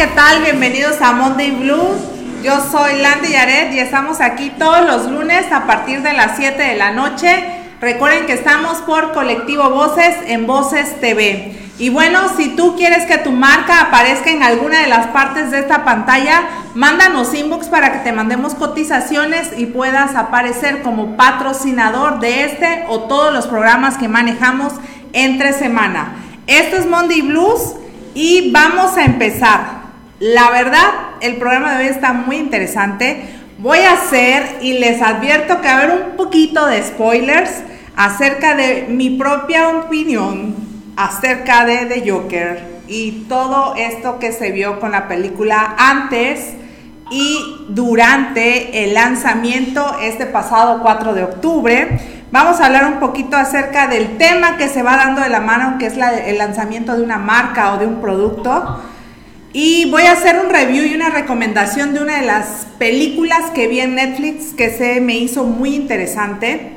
¿qué 0.00 0.06
tal? 0.06 0.40
Bienvenidos 0.40 0.98
a 1.02 1.12
Monday 1.12 1.50
Blues. 1.50 1.98
Yo 2.42 2.58
soy 2.72 3.02
Landy 3.02 3.32
Yaret 3.32 3.70
y 3.74 3.80
estamos 3.80 4.22
aquí 4.22 4.50
todos 4.58 4.86
los 4.86 5.10
lunes 5.10 5.52
a 5.52 5.66
partir 5.66 6.00
de 6.00 6.14
las 6.14 6.38
7 6.38 6.56
de 6.62 6.76
la 6.76 6.90
noche. 6.90 7.28
Recuerden 7.82 8.24
que 8.24 8.32
estamos 8.32 8.78
por 8.78 9.12
Colectivo 9.12 9.68
Voces 9.68 10.16
en 10.26 10.46
Voces 10.46 10.98
TV. 11.02 11.54
Y 11.78 11.90
bueno, 11.90 12.34
si 12.34 12.56
tú 12.56 12.76
quieres 12.76 13.04
que 13.04 13.18
tu 13.18 13.30
marca 13.30 13.82
aparezca 13.82 14.30
en 14.30 14.42
alguna 14.42 14.80
de 14.80 14.86
las 14.86 15.08
partes 15.08 15.50
de 15.50 15.58
esta 15.58 15.84
pantalla, 15.84 16.44
mándanos 16.74 17.34
inbox 17.34 17.68
para 17.68 17.92
que 17.92 17.98
te 17.98 18.12
mandemos 18.12 18.54
cotizaciones 18.54 19.50
y 19.58 19.66
puedas 19.66 20.14
aparecer 20.14 20.80
como 20.80 21.18
patrocinador 21.18 22.20
de 22.20 22.44
este 22.44 22.84
o 22.88 23.00
todos 23.00 23.34
los 23.34 23.46
programas 23.46 23.98
que 23.98 24.08
manejamos 24.08 24.72
entre 25.12 25.52
semana. 25.52 26.14
Esto 26.46 26.76
es 26.76 26.86
Monday 26.86 27.20
Blues 27.20 27.74
y 28.14 28.50
vamos 28.50 28.96
a 28.96 29.04
empezar. 29.04 29.79
La 30.20 30.50
verdad, 30.50 30.84
el 31.22 31.36
programa 31.36 31.78
de 31.78 31.84
hoy 31.84 31.90
está 31.90 32.12
muy 32.12 32.36
interesante. 32.36 33.24
Voy 33.56 33.78
a 33.78 33.94
hacer 33.94 34.58
y 34.60 34.74
les 34.74 35.00
advierto 35.00 35.62
que 35.62 35.68
va 35.68 35.72
a 35.72 35.76
haber 35.78 35.90
un 35.92 36.16
poquito 36.18 36.66
de 36.66 36.82
spoilers 36.82 37.50
acerca 37.96 38.54
de 38.54 38.84
mi 38.90 39.16
propia 39.16 39.70
opinión 39.70 40.54
acerca 40.94 41.64
de 41.64 41.86
The 41.86 42.10
Joker 42.10 42.82
y 42.86 43.24
todo 43.30 43.74
esto 43.76 44.18
que 44.18 44.32
se 44.32 44.50
vio 44.50 44.78
con 44.78 44.92
la 44.92 45.08
película 45.08 45.74
antes 45.78 46.52
y 47.10 47.64
durante 47.70 48.84
el 48.84 48.92
lanzamiento 48.92 49.96
este 50.02 50.26
pasado 50.26 50.82
4 50.82 51.14
de 51.14 51.24
octubre. 51.24 51.98
Vamos 52.30 52.60
a 52.60 52.66
hablar 52.66 52.84
un 52.92 53.00
poquito 53.00 53.38
acerca 53.38 53.86
del 53.86 54.18
tema 54.18 54.58
que 54.58 54.68
se 54.68 54.82
va 54.82 54.96
dando 54.96 55.22
de 55.22 55.30
la 55.30 55.40
mano, 55.40 55.78
que 55.78 55.86
es 55.86 55.94
el 55.96 56.36
lanzamiento 56.36 56.94
de 56.94 57.02
una 57.02 57.16
marca 57.16 57.72
o 57.72 57.78
de 57.78 57.86
un 57.86 58.02
producto. 58.02 58.82
Y 59.52 59.90
voy 59.90 60.02
a 60.02 60.12
hacer 60.12 60.38
un 60.38 60.48
review 60.48 60.84
y 60.84 60.94
una 60.94 61.10
recomendación 61.10 61.92
de 61.92 62.00
una 62.00 62.20
de 62.20 62.26
las 62.26 62.68
películas 62.78 63.50
que 63.52 63.66
vi 63.66 63.80
en 63.80 63.96
Netflix 63.96 64.52
que 64.52 64.70
se 64.70 65.00
me 65.00 65.18
hizo 65.18 65.42
muy 65.42 65.74
interesante. 65.74 66.74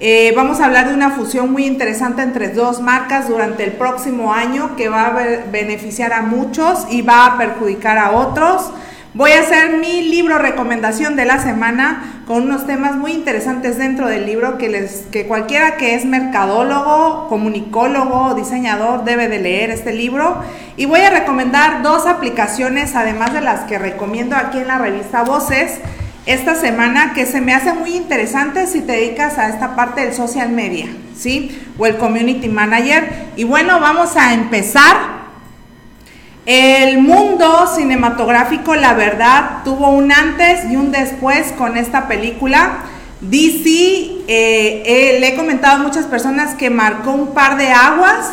Eh, 0.00 0.32
vamos 0.34 0.60
a 0.60 0.66
hablar 0.66 0.88
de 0.88 0.94
una 0.94 1.10
fusión 1.10 1.52
muy 1.52 1.66
interesante 1.66 2.22
entre 2.22 2.48
dos 2.48 2.80
marcas 2.80 3.28
durante 3.28 3.62
el 3.64 3.72
próximo 3.72 4.32
año 4.32 4.74
que 4.74 4.88
va 4.88 5.06
a 5.08 5.12
beneficiar 5.52 6.14
a 6.14 6.22
muchos 6.22 6.86
y 6.90 7.02
va 7.02 7.26
a 7.26 7.36
perjudicar 7.36 7.98
a 7.98 8.12
otros. 8.12 8.70
Voy 9.16 9.32
a 9.32 9.40
hacer 9.40 9.78
mi 9.78 10.02
libro 10.02 10.36
recomendación 10.36 11.16
de 11.16 11.24
la 11.24 11.38
semana 11.38 12.20
con 12.26 12.42
unos 12.42 12.66
temas 12.66 12.96
muy 12.96 13.12
interesantes 13.12 13.78
dentro 13.78 14.08
del 14.08 14.26
libro 14.26 14.58
que, 14.58 14.68
les, 14.68 15.06
que 15.10 15.26
cualquiera 15.26 15.78
que 15.78 15.94
es 15.94 16.04
mercadólogo, 16.04 17.26
comunicólogo, 17.30 18.34
diseñador 18.34 19.04
debe 19.04 19.28
de 19.28 19.38
leer 19.38 19.70
este 19.70 19.94
libro. 19.94 20.42
Y 20.76 20.84
voy 20.84 21.00
a 21.00 21.08
recomendar 21.08 21.82
dos 21.82 22.06
aplicaciones, 22.06 22.94
además 22.94 23.32
de 23.32 23.40
las 23.40 23.60
que 23.60 23.78
recomiendo 23.78 24.36
aquí 24.36 24.58
en 24.58 24.66
la 24.66 24.76
revista 24.76 25.22
Voces, 25.22 25.78
esta 26.26 26.54
semana 26.54 27.14
que 27.14 27.24
se 27.24 27.40
me 27.40 27.54
hace 27.54 27.72
muy 27.72 27.96
interesante 27.96 28.66
si 28.66 28.82
te 28.82 28.92
dedicas 28.92 29.38
a 29.38 29.48
esta 29.48 29.74
parte 29.74 30.02
del 30.02 30.12
social 30.12 30.50
media, 30.50 30.88
¿sí? 31.16 31.58
O 31.78 31.86
el 31.86 31.96
community 31.96 32.50
manager. 32.50 33.08
Y 33.36 33.44
bueno, 33.44 33.80
vamos 33.80 34.14
a 34.14 34.34
empezar 34.34 35.25
el 36.46 36.98
mundo 36.98 37.66
cinematográfico, 37.74 38.76
la 38.76 38.94
verdad, 38.94 39.64
tuvo 39.64 39.88
un 39.88 40.12
antes 40.12 40.70
y 40.70 40.76
un 40.76 40.92
después 40.92 41.52
con 41.58 41.76
esta 41.76 42.06
película. 42.06 42.84
DC, 43.20 43.68
eh, 43.68 44.82
eh, 44.86 45.16
le 45.18 45.28
he 45.28 45.34
comentado 45.34 45.80
a 45.80 45.82
muchas 45.82 46.06
personas 46.06 46.54
que 46.54 46.70
marcó 46.70 47.10
un 47.10 47.34
par 47.34 47.56
de 47.56 47.72
aguas 47.72 48.30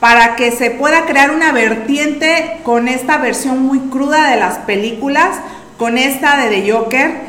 para 0.00 0.34
que 0.34 0.50
se 0.50 0.70
pueda 0.70 1.04
crear 1.04 1.30
una 1.30 1.52
vertiente 1.52 2.60
con 2.64 2.88
esta 2.88 3.18
versión 3.18 3.62
muy 3.66 3.80
cruda 3.80 4.30
de 4.30 4.36
las 4.36 4.58
películas, 4.58 5.28
con 5.76 5.98
esta 5.98 6.38
de 6.38 6.48
The 6.48 6.72
Joker. 6.72 7.20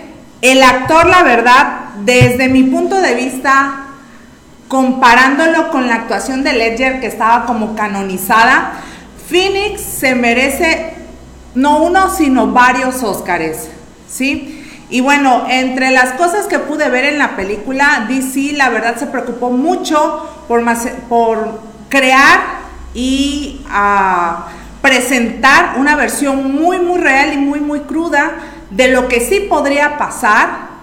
El 0.41 0.63
actor, 0.63 1.05
la 1.05 1.23
verdad, 1.23 1.79
desde 2.05 2.47
mi 2.47 2.63
punto 2.63 3.01
de 3.01 3.13
vista, 3.13 3.87
comparándolo 4.69 5.69
con 5.69 5.87
la 5.87 5.95
actuación 5.95 6.43
de 6.43 6.53
Ledger, 6.53 7.01
que 7.01 7.07
estaba 7.07 7.45
como 7.45 7.75
canonizada, 7.75 8.71
Phoenix 9.27 9.81
se 9.81 10.15
merece 10.15 10.93
no 11.55 11.83
uno, 11.83 12.09
sino 12.09 12.47
varios 12.47 13.03
Óscares, 13.03 13.69
¿sí? 14.07 14.59
Y 14.89 15.01
bueno, 15.01 15.45
entre 15.49 15.91
las 15.91 16.13
cosas 16.13 16.45
que 16.45 16.59
pude 16.59 16.89
ver 16.89 17.05
en 17.05 17.17
la 17.17 17.35
película, 17.35 18.05
DC 18.07 18.53
la 18.53 18.69
verdad 18.69 18.95
se 18.97 19.07
preocupó 19.07 19.49
mucho 19.49 20.45
por, 20.47 20.63
por 21.09 21.61
crear 21.89 22.39
y 22.93 23.61
ah, 23.69 24.47
presentar 24.81 25.75
una 25.77 25.95
versión 25.95 26.53
muy, 26.53 26.79
muy 26.79 26.99
real 26.99 27.33
y 27.33 27.37
muy, 27.37 27.59
muy 27.59 27.81
cruda 27.81 28.33
de 28.69 28.89
lo 28.89 29.07
que 29.07 29.19
sí 29.19 29.47
podría 29.49 29.97
pasar 29.97 30.73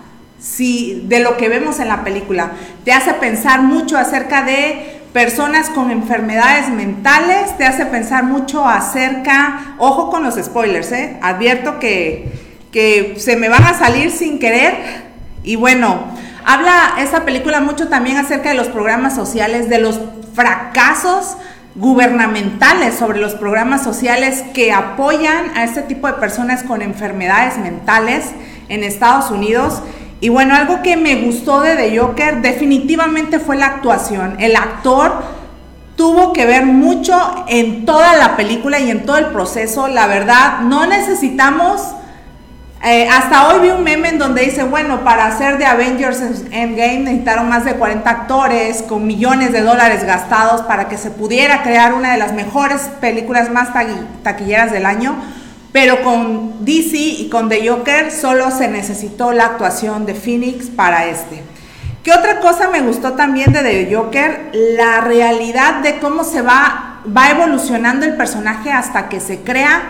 si, 0.41 1.03
de 1.06 1.21
lo 1.21 1.37
que 1.37 1.49
vemos 1.49 1.81
en 1.81 1.89
la 1.89 2.03
película. 2.03 2.53
Te 2.84 2.93
hace 2.93 3.15
pensar 3.15 3.62
mucho 3.62 3.99
acerca 3.99 4.43
de 4.43 5.00
personas 5.12 5.71
con 5.71 5.91
enfermedades 5.91 6.69
mentales, 6.69 7.56
te 7.59 7.65
hace 7.65 7.87
pensar 7.87 8.25
mucho 8.25 8.66
acerca, 8.66 9.75
ojo 9.78 10.10
con 10.10 10.22
los 10.22 10.37
spoilers, 10.37 10.93
¿eh? 10.93 11.16
advierto 11.21 11.78
que, 11.81 12.32
que 12.71 13.16
se 13.19 13.37
me 13.37 13.49
van 13.49 13.65
a 13.65 13.75
salir 13.75 14.12
sin 14.12 14.38
querer 14.38 15.10
y 15.43 15.56
bueno, 15.56 16.04
habla 16.44 16.94
esta 16.99 17.25
película 17.25 17.60
mucho 17.60 17.88
también 17.88 18.19
acerca 18.19 18.50
de 18.50 18.54
los 18.54 18.69
programas 18.69 19.15
sociales, 19.15 19.69
de 19.69 19.78
los 19.78 20.00
fracasos 20.34 21.37
gubernamentales 21.75 22.94
sobre 22.94 23.20
los 23.20 23.34
programas 23.34 23.82
sociales 23.82 24.44
que 24.54 24.72
apoyan 24.72 25.56
a 25.56 25.65
este 25.65 25.82
tipo 25.82 26.06
de 26.06 26.15
personas 26.15 26.62
con 26.62 26.82
enfermedades 26.82 27.59
mentales 27.59 28.26
en 28.69 28.84
Estados 28.84 29.31
Unidos 29.31 29.82
y 30.20 30.28
bueno, 30.28 30.54
algo 30.54 30.82
que 30.82 30.97
me 30.97 31.22
gustó 31.22 31.60
de 31.60 31.76
The 31.76 31.98
Joker 31.98 32.42
definitivamente 32.42 33.38
fue 33.38 33.56
la 33.56 33.66
actuación. 33.66 34.36
El 34.38 34.54
actor 34.54 35.22
tuvo 35.97 36.32
que 36.34 36.44
ver 36.44 36.66
mucho 36.66 37.44
en 37.48 37.86
toda 37.86 38.14
la 38.16 38.36
película 38.36 38.78
y 38.81 38.91
en 38.91 39.06
todo 39.06 39.16
el 39.16 39.26
proceso. 39.26 39.88
La 39.88 40.06
verdad, 40.06 40.60
no 40.60 40.86
necesitamos... 40.86 41.82
Eh, 42.82 43.06
hasta 43.06 43.48
hoy 43.48 43.60
vi 43.60 43.69
un 43.69 43.84
meme 43.84 44.08
en 44.08 44.19
donde 44.19 44.41
dice, 44.41 44.62
bueno, 44.62 45.04
para 45.04 45.26
hacer 45.26 45.58
de 45.58 45.66
Avengers 45.66 46.22
Endgame 46.50 47.00
necesitaron 47.00 47.47
más 47.47 47.66
de 47.66 47.75
40 47.75 48.08
actores 48.08 48.81
con 48.81 49.06
millones 49.06 49.52
de 49.52 49.60
dólares 49.60 50.04
gastados 50.04 50.62
para 50.62 50.88
que 50.88 50.97
se 50.97 51.10
pudiera 51.10 51.62
crear 51.62 51.92
una 51.92 52.12
de 52.12 52.16
las 52.16 52.32
mejores 52.32 52.88
películas 53.02 53.50
más 53.50 53.69
taquilleras 54.23 54.73
del 54.73 54.87
año. 54.87 55.14
Pero 55.72 56.02
con 56.02 56.64
DC 56.64 56.96
y 56.96 57.28
con 57.28 57.49
The 57.49 57.69
Joker 57.69 58.11
solo 58.11 58.50
se 58.50 58.69
necesitó 58.69 59.32
la 59.32 59.46
actuación 59.46 60.05
de 60.05 60.14
Phoenix 60.14 60.67
para 60.67 61.06
este. 61.06 61.43
¿Qué 62.02 62.12
otra 62.12 62.40
cosa 62.40 62.70
me 62.70 62.81
gustó 62.81 63.12
también 63.12 63.52
de 63.52 63.61
The 63.61 63.94
Joker? 63.94 64.50
La 64.52 65.00
realidad 65.02 65.82
de 65.82 65.99
cómo 65.99 66.25
se 66.25 66.43
va, 66.43 67.00
va 67.17 67.31
evolucionando 67.31 68.06
el 68.06 68.17
personaje 68.17 68.72
hasta 68.72 69.08
que 69.08 69.20
se 69.20 69.40
crea 69.40 69.82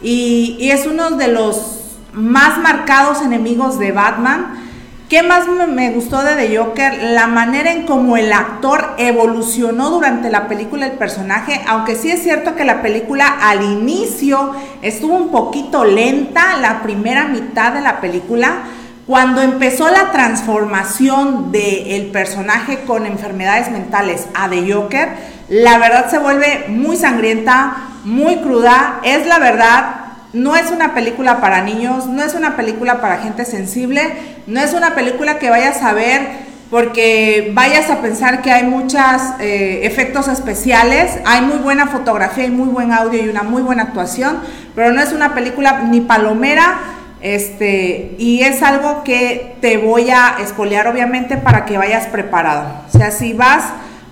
y, 0.00 0.56
y 0.58 0.70
es 0.70 0.86
uno 0.86 1.12
de 1.12 1.28
los 1.28 1.82
más 2.12 2.58
marcados 2.58 3.20
enemigos 3.20 3.78
de 3.78 3.92
Batman 3.92 4.65
¿Qué 5.08 5.22
más 5.22 5.46
me 5.46 5.92
gustó 5.92 6.24
de 6.24 6.34
The 6.34 6.58
Joker? 6.58 7.00
La 7.12 7.28
manera 7.28 7.70
en 7.70 7.86
cómo 7.86 8.16
el 8.16 8.32
actor 8.32 8.94
evolucionó 8.98 9.90
durante 9.90 10.30
la 10.30 10.48
película 10.48 10.84
el 10.84 10.98
personaje, 10.98 11.62
aunque 11.68 11.94
sí 11.94 12.10
es 12.10 12.24
cierto 12.24 12.56
que 12.56 12.64
la 12.64 12.82
película 12.82 13.28
al 13.40 13.62
inicio 13.62 14.50
estuvo 14.82 15.14
un 15.14 15.30
poquito 15.30 15.84
lenta, 15.84 16.56
la 16.56 16.82
primera 16.82 17.28
mitad 17.28 17.72
de 17.72 17.82
la 17.82 18.00
película, 18.00 18.64
cuando 19.06 19.42
empezó 19.42 19.88
la 19.92 20.10
transformación 20.10 21.52
del 21.52 22.06
personaje 22.06 22.80
con 22.80 23.06
enfermedades 23.06 23.70
mentales 23.70 24.26
a 24.34 24.48
The 24.48 24.72
Joker, 24.72 25.10
la 25.48 25.78
verdad 25.78 26.10
se 26.10 26.18
vuelve 26.18 26.64
muy 26.66 26.96
sangrienta, 26.96 27.76
muy 28.02 28.38
cruda, 28.38 28.98
es 29.04 29.24
la 29.28 29.38
verdad, 29.38 30.05
no 30.32 30.56
es 30.56 30.70
una 30.70 30.94
película 30.94 31.40
para 31.40 31.62
niños, 31.62 32.06
no 32.06 32.22
es 32.22 32.34
una 32.34 32.56
película 32.56 33.00
para 33.00 33.18
gente 33.18 33.44
sensible, 33.44 34.12
no 34.46 34.60
es 34.60 34.74
una 34.74 34.94
película 34.94 35.38
que 35.38 35.50
vayas 35.50 35.82
a 35.82 35.92
ver 35.92 36.46
porque 36.70 37.52
vayas 37.54 37.90
a 37.90 38.02
pensar 38.02 38.42
que 38.42 38.50
hay 38.50 38.64
muchos 38.64 39.00
eh, 39.38 39.80
efectos 39.84 40.28
especiales, 40.28 41.12
hay 41.24 41.42
muy 41.42 41.58
buena 41.58 41.86
fotografía 41.86 42.44
y 42.44 42.50
muy 42.50 42.68
buen 42.68 42.92
audio 42.92 43.24
y 43.24 43.28
una 43.28 43.44
muy 43.44 43.62
buena 43.62 43.84
actuación, 43.84 44.40
pero 44.74 44.92
no 44.92 45.00
es 45.00 45.12
una 45.12 45.34
película 45.34 45.84
ni 45.88 46.00
palomera, 46.00 46.78
este, 47.20 48.14
y 48.18 48.42
es 48.42 48.62
algo 48.62 49.04
que 49.04 49.56
te 49.60 49.78
voy 49.78 50.10
a 50.10 50.36
espolear 50.42 50.88
obviamente 50.88 51.36
para 51.36 51.64
que 51.64 51.78
vayas 51.78 52.06
preparado. 52.08 52.66
O 52.88 52.98
sea, 52.98 53.10
si 53.10 53.32
vas 53.32 53.64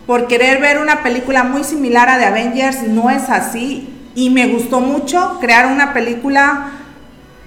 por 0.06 0.26
querer 0.26 0.60
ver 0.60 0.78
una 0.78 1.02
película 1.02 1.44
muy 1.44 1.64
similar 1.64 2.08
a 2.08 2.18
The 2.18 2.26
Avengers, 2.26 2.82
no 2.84 3.10
es 3.10 3.28
así, 3.30 3.93
y 4.14 4.30
me 4.30 4.46
gustó 4.48 4.80
mucho 4.80 5.38
crear 5.40 5.72
una 5.72 5.92
película 5.92 6.70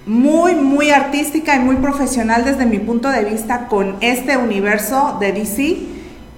muy, 0.06 0.56
muy 0.56 0.90
artística 0.90 1.56
y 1.56 1.60
muy 1.60 1.76
profesional 1.76 2.46
desde 2.46 2.66
mi 2.66 2.80
punto 2.80 3.10
de 3.10 3.26
vista 3.26 3.68
con 3.68 3.98
este 4.02 4.38
universo 4.38 5.18
de 5.20 5.34
DC. 5.34 5.78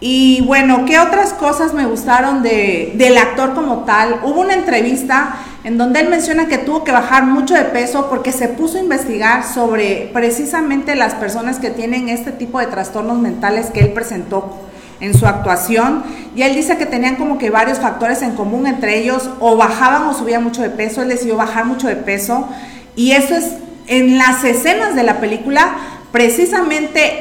Y 0.02 0.42
bueno, 0.48 0.86
¿qué 0.86 0.98
otras 0.98 1.34
cosas 1.34 1.74
me 1.74 1.86
gustaron 1.86 2.42
de, 2.42 2.94
del 2.96 3.18
actor 3.18 3.54
como 3.54 3.84
tal? 3.84 4.22
Hubo 4.24 4.42
una 4.42 4.54
entrevista 4.54 5.36
en 5.64 5.78
donde 5.78 6.00
él 6.00 6.10
menciona 6.10 6.48
que 6.48 6.58
tuvo 6.58 6.84
que 6.84 6.92
bajar 6.92 7.26
mucho 7.26 7.54
de 7.54 7.66
peso 7.66 8.08
porque 8.10 8.32
se 8.32 8.48
puso 8.48 8.78
a 8.78 8.82
investigar 8.82 9.44
sobre 9.44 10.10
precisamente 10.14 10.96
las 10.96 11.16
personas 11.16 11.60
que 11.60 11.70
tienen 11.70 12.08
este 12.08 12.32
tipo 12.32 12.60
de 12.60 12.68
trastornos 12.68 13.20
mentales 13.20 13.68
que 13.72 13.82
él 13.82 13.92
presentó 13.92 14.69
en 15.00 15.14
su 15.14 15.26
actuación 15.26 16.04
y 16.36 16.42
él 16.42 16.56
dice 16.56 16.78
que 16.78 16.86
tenían 16.86 17.16
como 17.16 17.38
que 17.38 17.50
varios 17.50 17.80
factores 17.80 18.22
en 18.22 18.36
común, 18.36 18.68
entre 18.68 19.00
ellos 19.00 19.30
o 19.40 19.58
bajaban 19.58 20.04
o 20.04 20.14
subían 20.14 20.44
mucho 20.44 20.62
de 20.62 20.70
peso, 20.70 21.02
él 21.02 21.10
decidió 21.10 21.38
bajar 21.38 21.66
mucho 21.66 21.88
de 21.88 21.96
peso 21.96 22.48
y 22.96 23.12
eso 23.12 23.36
es 23.36 23.54
en 23.88 24.18
las 24.18 24.44
escenas 24.44 24.96
de 24.96 25.04
la 25.04 25.20
película, 25.20 25.76
precisamente 26.12 27.20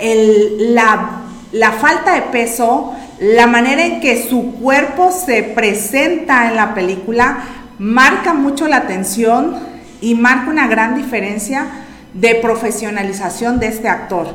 la 1.52 1.72
falta 1.72 2.14
de 2.14 2.22
peso, 2.22 2.92
la 3.20 3.46
manera 3.46 3.84
en 3.84 4.00
que 4.00 4.28
su 4.28 4.54
cuerpo 4.56 5.10
se 5.10 5.42
presenta 5.42 6.48
en 6.48 6.56
la 6.56 6.74
película, 6.74 7.38
marca 7.78 8.34
mucho 8.34 8.68
la 8.68 8.78
atención 8.78 9.56
y 10.00 10.14
marca 10.14 10.50
una 10.50 10.68
gran 10.68 10.94
diferencia 10.94 11.66
de 12.12 12.34
profesionalización 12.36 13.60
de 13.60 13.68
este 13.68 13.88
actor. 13.88 14.34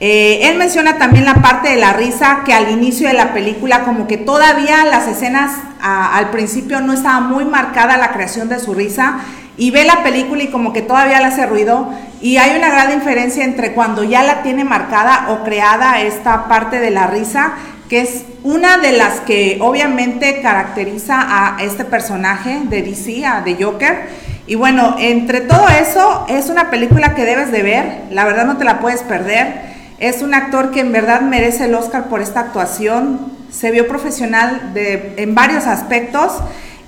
Eh, 0.00 0.48
él 0.48 0.56
menciona 0.56 0.96
también 0.98 1.24
la 1.24 1.34
parte 1.34 1.70
de 1.70 1.76
la 1.76 1.92
risa, 1.92 2.42
que 2.46 2.54
al 2.54 2.70
inicio 2.70 3.08
de 3.08 3.14
la 3.14 3.32
película 3.32 3.82
como 3.84 4.06
que 4.06 4.16
todavía 4.16 4.84
las 4.84 5.08
escenas 5.08 5.52
al 5.80 6.30
principio 6.30 6.80
no 6.80 6.92
estaba 6.92 7.20
muy 7.20 7.44
marcada 7.44 7.96
la 7.96 8.12
creación 8.12 8.48
de 8.48 8.58
su 8.58 8.74
risa 8.74 9.20
y 9.56 9.72
ve 9.72 9.84
la 9.84 10.04
película 10.04 10.44
y 10.44 10.48
como 10.48 10.72
que 10.72 10.82
todavía 10.82 11.18
le 11.18 11.26
hace 11.26 11.46
ruido 11.46 11.92
y 12.20 12.36
hay 12.36 12.56
una 12.56 12.70
gran 12.70 12.90
diferencia 12.90 13.44
entre 13.44 13.72
cuando 13.72 14.04
ya 14.04 14.22
la 14.22 14.42
tiene 14.42 14.64
marcada 14.64 15.26
o 15.30 15.44
creada 15.44 16.00
esta 16.00 16.48
parte 16.48 16.78
de 16.78 16.90
la 16.90 17.08
risa, 17.08 17.54
que 17.88 18.00
es 18.00 18.24
una 18.44 18.78
de 18.78 18.92
las 18.92 19.20
que 19.20 19.58
obviamente 19.60 20.40
caracteriza 20.40 21.16
a 21.18 21.62
este 21.62 21.84
personaje 21.84 22.60
de 22.64 22.82
DC, 22.82 23.26
a 23.26 23.42
The 23.44 23.56
Joker. 23.62 24.08
Y 24.46 24.54
bueno, 24.54 24.96
entre 24.98 25.40
todo 25.42 25.68
eso 25.68 26.24
es 26.28 26.48
una 26.48 26.70
película 26.70 27.14
que 27.14 27.24
debes 27.24 27.52
de 27.52 27.62
ver, 27.62 28.02
la 28.10 28.24
verdad 28.24 28.46
no 28.46 28.56
te 28.56 28.64
la 28.64 28.78
puedes 28.78 29.02
perder. 29.02 29.67
Es 29.98 30.22
un 30.22 30.32
actor 30.32 30.70
que 30.70 30.80
en 30.80 30.92
verdad 30.92 31.22
merece 31.22 31.64
el 31.64 31.74
Oscar 31.74 32.08
por 32.08 32.20
esta 32.20 32.40
actuación. 32.40 33.32
Se 33.50 33.72
vio 33.72 33.88
profesional 33.88 34.72
en 34.76 35.34
varios 35.34 35.66
aspectos. 35.66 36.32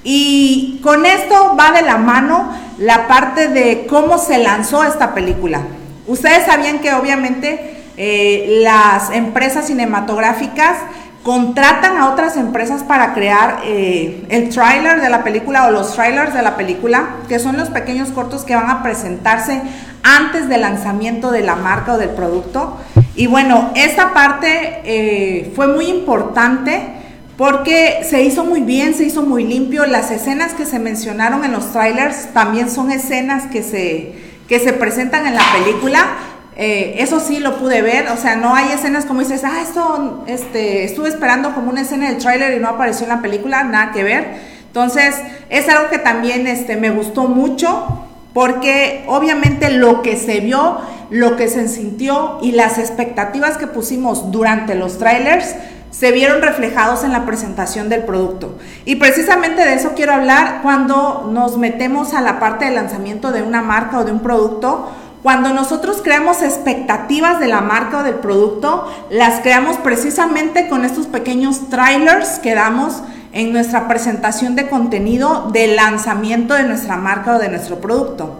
Y 0.05 0.81
con 0.83 1.05
esto 1.05 1.57
va 1.59 1.73
de 1.73 1.83
la 1.83 1.97
mano 1.99 2.53
la 2.79 3.09
parte 3.09 3.49
de 3.49 3.87
cómo 3.89 4.19
se 4.19 4.39
lanzó 4.39 4.85
esta 4.85 5.13
película. 5.13 5.63
Ustedes 6.07 6.47
sabían 6.47 6.79
que 6.79 6.95
obviamente 6.95 7.83
eh, 7.97 8.61
las 8.63 9.11
empresas 9.11 9.67
cinematográficas 9.67 10.77
contratan 11.23 11.99
a 11.99 12.11
otras 12.11 12.37
empresas 12.37 12.83
para 12.83 13.13
crear 13.13 13.61
eh, 13.65 14.25
el 14.31 14.49
trailer 14.49 15.03
de 15.03 15.11
la 15.11 15.23
película 15.23 15.67
o 15.67 15.71
los 15.71 15.95
trailers 15.95 16.33
de 16.33 16.43
la 16.43 16.57
película, 16.57 17.17
que 17.29 17.39
son 17.39 17.59
los 17.59 17.69
pequeños 17.69 18.09
cortos 18.09 18.45
que 18.45 18.55
van 18.55 18.71
a 18.71 18.83
presentarse 18.83 19.61
antes 20.03 20.49
del 20.49 20.63
lanzamiento 20.63 21.31
de 21.31 21.43
la 21.43 21.57
marca 21.57 21.93
o 21.93 21.99
del 21.99 22.11
producto. 22.11 22.79
Y 23.21 23.27
bueno, 23.27 23.71
esta 23.75 24.15
parte 24.15 24.81
eh, 24.83 25.53
fue 25.55 25.67
muy 25.67 25.89
importante 25.89 26.81
porque 27.37 28.01
se 28.03 28.23
hizo 28.23 28.47
muy 28.47 28.63
bien, 28.63 28.95
se 28.95 29.05
hizo 29.05 29.21
muy 29.21 29.45
limpio. 29.45 29.85
Las 29.85 30.11
escenas 30.11 30.55
que 30.55 30.65
se 30.65 30.79
mencionaron 30.79 31.45
en 31.45 31.53
los 31.53 31.71
trailers 31.71 32.33
también 32.33 32.71
son 32.71 32.91
escenas 32.91 33.45
que 33.49 33.63
se, 33.63 34.15
que 34.49 34.59
se 34.59 34.73
presentan 34.73 35.27
en 35.27 35.35
la 35.35 35.43
película. 35.53 36.03
Eh, 36.57 36.95
eso 37.01 37.21
sí 37.21 37.41
lo 37.41 37.59
pude 37.59 37.83
ver, 37.83 38.09
o 38.09 38.17
sea, 38.17 38.37
no 38.37 38.55
hay 38.55 38.73
escenas 38.73 39.05
como 39.05 39.21
dices, 39.21 39.45
ah, 39.45 39.61
esto, 39.61 40.25
este, 40.27 40.85
estuve 40.85 41.11
esperando 41.11 41.55
como 41.55 41.69
una 41.69 41.83
escena 41.83 42.09
del 42.09 42.17
trailer 42.17 42.57
y 42.57 42.59
no 42.59 42.69
apareció 42.69 43.05
en 43.05 43.11
la 43.11 43.21
película, 43.21 43.65
nada 43.65 43.93
que 43.93 44.03
ver. 44.03 44.29
Entonces, 44.67 45.15
es 45.51 45.69
algo 45.69 45.91
que 45.91 45.99
también 45.99 46.47
este, 46.47 46.77
me 46.77 46.89
gustó 46.89 47.25
mucho 47.25 48.07
porque 48.33 49.05
obviamente 49.09 49.71
lo 49.71 50.03
que 50.03 50.17
se 50.17 50.41
vio, 50.41 50.79
lo 51.11 51.37
que 51.37 51.49
se 51.49 51.69
sintió 51.69 52.39
y 52.41 52.53
las 52.53 52.79
expectativas 52.79 53.59
que 53.59 53.67
pusimos 53.67 54.31
durante 54.31 54.75
los 54.75 54.99
trailers 54.99 55.55
se 55.91 56.13
vieron 56.13 56.41
reflejados 56.41 57.03
en 57.03 57.13
la 57.13 57.27
presentación 57.27 57.89
del 57.89 58.05
producto. 58.05 58.57
Y 58.85 58.97
precisamente 58.97 59.65
de 59.65 59.75
eso 59.75 59.93
quiero 59.97 60.13
hablar 60.13 60.61
cuando 60.63 61.29
nos 61.33 61.59
metemos 61.59 62.15
a 62.15 62.21
la 62.21 62.39
parte 62.39 62.65
de 62.65 62.71
lanzamiento 62.71 63.33
de 63.33 63.43
una 63.43 63.61
marca 63.61 63.99
o 63.99 64.05
de 64.05 64.13
un 64.13 64.21
producto. 64.21 64.89
Cuando 65.23 65.53
nosotros 65.53 66.01
creamos 66.03 66.43
expectativas 66.43 67.41
de 67.41 67.49
la 67.49 67.61
marca 67.61 67.99
o 67.99 68.03
del 68.05 68.15
producto, 68.15 68.87
las 69.11 69.41
creamos 69.41 69.77
precisamente 69.79 70.69
con 70.69 70.85
estos 70.85 71.07
pequeños 71.09 71.69
trailers 71.69 72.39
que 72.39 72.55
damos 72.55 73.03
en 73.33 73.53
nuestra 73.53 73.87
presentación 73.87 74.57
de 74.57 74.69
contenido 74.69 75.51
de 75.53 75.75
lanzamiento 75.75 76.55
de 76.55 76.65
nuestra 76.65 76.97
marca 76.97 77.37
o 77.37 77.39
de 77.39 77.49
nuestro 77.49 77.81
producto. 77.81 78.39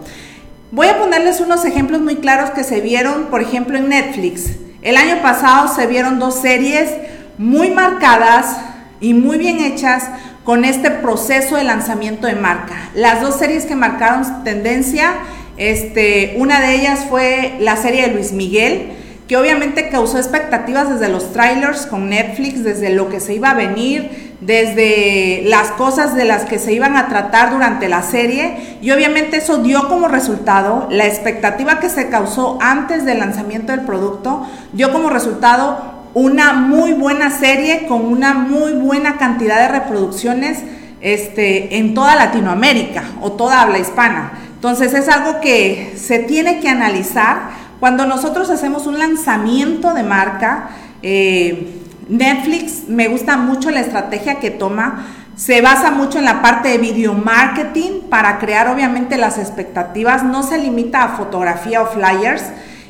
Voy 0.73 0.87
a 0.87 0.97
ponerles 0.97 1.41
unos 1.41 1.65
ejemplos 1.65 1.99
muy 1.99 2.15
claros 2.15 2.51
que 2.51 2.63
se 2.63 2.79
vieron, 2.79 3.25
por 3.25 3.41
ejemplo, 3.41 3.77
en 3.77 3.89
Netflix. 3.89 4.51
El 4.81 4.95
año 4.95 5.21
pasado 5.21 5.67
se 5.75 5.85
vieron 5.85 6.17
dos 6.17 6.39
series 6.39 6.89
muy 7.37 7.71
marcadas 7.71 8.55
y 9.01 9.13
muy 9.13 9.37
bien 9.37 9.59
hechas 9.59 10.05
con 10.45 10.63
este 10.63 10.89
proceso 10.89 11.57
de 11.57 11.65
lanzamiento 11.65 12.25
de 12.25 12.35
marca. 12.35 12.89
Las 12.95 13.21
dos 13.21 13.37
series 13.37 13.65
que 13.65 13.75
marcaron 13.75 14.45
tendencia, 14.45 15.11
este, 15.57 16.35
una 16.37 16.61
de 16.61 16.75
ellas 16.75 17.05
fue 17.09 17.57
la 17.59 17.75
serie 17.75 18.03
de 18.07 18.13
Luis 18.13 18.31
Miguel, 18.31 18.93
que 19.31 19.37
obviamente 19.37 19.87
causó 19.87 20.17
expectativas 20.17 20.89
desde 20.89 21.07
los 21.07 21.31
trailers 21.31 21.85
con 21.85 22.09
Netflix, 22.09 22.65
desde 22.65 22.89
lo 22.89 23.07
que 23.07 23.21
se 23.21 23.33
iba 23.33 23.51
a 23.51 23.53
venir, 23.53 24.35
desde 24.41 25.43
las 25.45 25.69
cosas 25.71 26.15
de 26.15 26.25
las 26.25 26.43
que 26.43 26.59
se 26.59 26.73
iban 26.73 26.97
a 26.97 27.07
tratar 27.07 27.53
durante 27.53 27.87
la 27.87 28.01
serie 28.01 28.77
y 28.81 28.91
obviamente 28.91 29.37
eso 29.37 29.59
dio 29.59 29.87
como 29.87 30.09
resultado 30.09 30.89
la 30.91 31.07
expectativa 31.07 31.79
que 31.79 31.87
se 31.87 32.09
causó 32.09 32.57
antes 32.59 33.05
del 33.05 33.19
lanzamiento 33.19 33.71
del 33.71 33.85
producto, 33.85 34.45
dio 34.73 34.91
como 34.91 35.09
resultado 35.09 36.09
una 36.13 36.51
muy 36.51 36.91
buena 36.91 37.31
serie 37.31 37.85
con 37.87 38.05
una 38.05 38.33
muy 38.33 38.73
buena 38.73 39.17
cantidad 39.17 39.61
de 39.61 39.79
reproducciones 39.79 40.59
este, 40.99 41.77
en 41.77 41.93
toda 41.93 42.15
Latinoamérica 42.15 43.05
o 43.21 43.31
toda 43.31 43.61
habla 43.61 43.79
hispana. 43.79 44.33
Entonces 44.55 44.93
es 44.93 45.07
algo 45.07 45.39
que 45.39 45.93
se 45.95 46.19
tiene 46.19 46.59
que 46.59 46.67
analizar 46.67 47.60
cuando 47.81 48.05
nosotros 48.05 48.51
hacemos 48.51 48.85
un 48.85 48.99
lanzamiento 48.99 49.95
de 49.95 50.03
marca. 50.03 50.69
Eh, 51.01 51.79
Netflix 52.07 52.87
me 52.87 53.07
gusta 53.07 53.37
mucho 53.37 53.71
la 53.71 53.79
estrategia 53.79 54.35
que 54.35 54.51
toma. 54.51 55.07
Se 55.35 55.61
basa 55.61 55.89
mucho 55.89 56.19
en 56.19 56.25
la 56.25 56.43
parte 56.43 56.69
de 56.69 56.77
video 56.77 57.15
marketing 57.15 58.01
para 58.07 58.37
crear 58.37 58.67
obviamente 58.67 59.17
las 59.17 59.39
expectativas. 59.39 60.23
No 60.23 60.43
se 60.43 60.59
limita 60.59 61.03
a 61.03 61.17
fotografía 61.17 61.81
o 61.81 61.87
flyers 61.87 62.43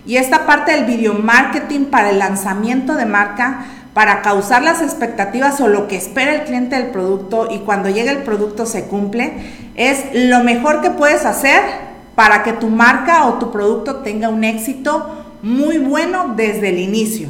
y 0.05 0.17
esta 0.17 0.45
parte 0.45 0.73
del 0.73 0.83
video 0.83 1.13
marketing 1.13 1.85
para 1.85 2.09
el 2.09 2.19
lanzamiento 2.19 2.95
de 2.95 3.05
marca, 3.05 3.65
para 3.93 4.21
causar 4.21 4.61
las 4.61 4.81
expectativas 4.81 5.61
o 5.61 5.69
lo 5.69 5.87
que 5.87 5.95
espera 5.95 6.35
el 6.35 6.43
cliente 6.43 6.75
del 6.75 6.87
producto 6.87 7.47
y 7.49 7.59
cuando 7.59 7.87
llega 7.87 8.11
el 8.11 8.23
producto 8.23 8.65
se 8.65 8.83
cumple, 8.83 9.31
es 9.75 10.03
lo 10.13 10.43
mejor 10.43 10.81
que 10.81 10.89
puedes 10.89 11.25
hacer 11.25 11.90
para 12.21 12.43
que 12.43 12.53
tu 12.53 12.69
marca 12.69 13.25
o 13.25 13.39
tu 13.39 13.51
producto 13.51 13.95
tenga 13.95 14.29
un 14.29 14.43
éxito 14.43 15.25
muy 15.41 15.79
bueno 15.79 16.35
desde 16.35 16.69
el 16.69 16.77
inicio. 16.77 17.29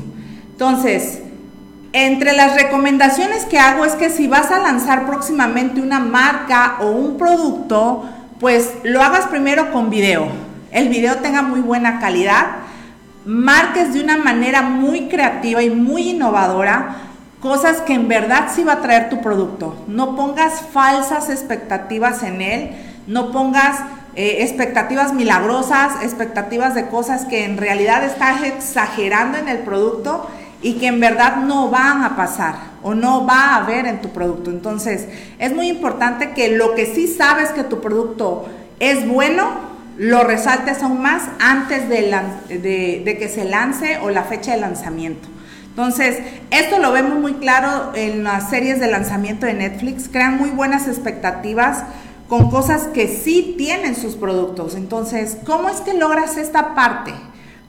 Entonces, 0.52 1.20
entre 1.94 2.34
las 2.34 2.62
recomendaciones 2.62 3.46
que 3.46 3.58
hago 3.58 3.86
es 3.86 3.94
que 3.94 4.10
si 4.10 4.28
vas 4.28 4.52
a 4.52 4.60
lanzar 4.60 5.06
próximamente 5.06 5.80
una 5.80 6.02
marca 6.02 6.76
o 6.82 6.92
un 6.92 7.18
producto, 7.18 8.04
pues 8.42 8.74
lo 8.84 9.02
hagas 9.02 9.28
primero 9.28 9.72
con 9.72 9.90
video 9.90 10.28
el 10.72 10.90
video 10.90 11.18
tenga 11.18 11.42
muy 11.42 11.60
buena 11.62 12.00
calidad, 12.00 12.48
marques 13.26 13.94
de 13.94 14.02
una 14.02 14.18
manera 14.18 14.62
muy 14.62 15.08
creativa 15.08 15.62
y 15.62 15.70
muy 15.70 16.10
innovadora 16.10 16.96
cosas 17.40 17.82
que 17.82 17.94
en 17.94 18.08
verdad 18.08 18.50
sí 18.54 18.64
va 18.64 18.74
a 18.74 18.82
traer 18.82 19.10
tu 19.10 19.22
producto. 19.22 19.84
No 19.88 20.16
pongas 20.16 20.62
falsas 20.62 21.30
expectativas 21.30 22.24
en 22.24 22.42
él, 22.42 22.72
no 23.08 23.32
pongas 23.32 23.80
eh, 24.16 24.38
expectativas 24.40 25.14
milagrosas, 25.14 26.04
expectativas 26.04 26.76
de 26.76 26.88
cosas 26.88 27.26
que 27.26 27.46
en 27.46 27.58
realidad 27.58 28.04
estás 28.04 28.44
exagerando 28.44 29.38
en 29.38 29.48
el 29.48 29.60
producto 29.60 30.30
y 30.62 30.74
que 30.74 30.88
en 30.88 31.00
verdad 31.00 31.38
no 31.38 31.70
van 31.70 32.04
a 32.04 32.16
pasar 32.16 32.56
o 32.84 32.94
no 32.94 33.26
va 33.26 33.50
a 33.50 33.56
haber 33.58 33.86
en 33.88 34.02
tu 34.02 34.10
producto. 34.10 34.50
Entonces, 34.50 35.08
es 35.40 35.56
muy 35.56 35.70
importante 35.70 36.32
que 36.32 36.50
lo 36.50 36.76
que 36.76 36.86
sí 36.86 37.08
sabes 37.08 37.50
que 37.50 37.64
tu 37.64 37.82
producto 37.82 38.48
es 38.80 39.08
bueno, 39.08 39.72
lo 39.98 40.24
resaltes 40.24 40.82
aún 40.84 41.02
más 41.02 41.24
antes 41.40 41.88
de, 41.90 43.18
que 43.20 43.30
se 43.30 43.46
lance 43.46 44.00
o 44.02 44.10
la 44.10 44.24
fecha 44.24 44.54
de 44.54 44.62
lanzamiento. 44.62 45.28
Entonces, 45.70 46.18
esto 46.50 46.80
lo 46.80 46.92
vemos 46.92 47.20
muy 47.20 47.36
claro 47.36 47.94
en 47.96 48.24
las 48.24 48.50
series 48.50 48.80
de 48.80 48.88
lanzamiento 48.88 49.46
de 49.46 49.54
Netflix, 49.54 50.10
crean 50.10 50.38
muy 50.38 50.50
buenas 50.50 50.88
expectativas 50.88 51.86
con 52.32 52.50
cosas 52.50 52.84
que 52.94 53.10
sí 53.10 53.56
tienen 53.58 53.94
sus 53.94 54.16
productos. 54.16 54.76
Entonces, 54.76 55.38
¿cómo 55.46 55.68
es 55.68 55.82
que 55.82 55.94
logras 55.94 56.38
esta 56.38 56.74
parte? 56.74 57.12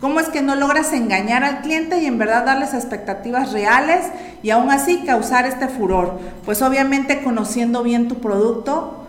¿Cómo 0.00 0.20
es 0.20 0.28
que 0.28 0.40
no 0.40 0.54
logras 0.54 0.92
engañar 0.92 1.42
al 1.42 1.62
cliente 1.62 1.98
y 1.98 2.06
en 2.06 2.16
verdad 2.16 2.46
darles 2.46 2.72
expectativas 2.72 3.52
reales 3.52 4.06
y 4.40 4.50
aún 4.50 4.70
así 4.70 4.98
causar 5.04 5.46
este 5.46 5.66
furor? 5.66 6.16
Pues 6.44 6.62
obviamente 6.62 7.24
conociendo 7.24 7.82
bien 7.82 8.06
tu 8.06 8.20
producto, 8.20 9.02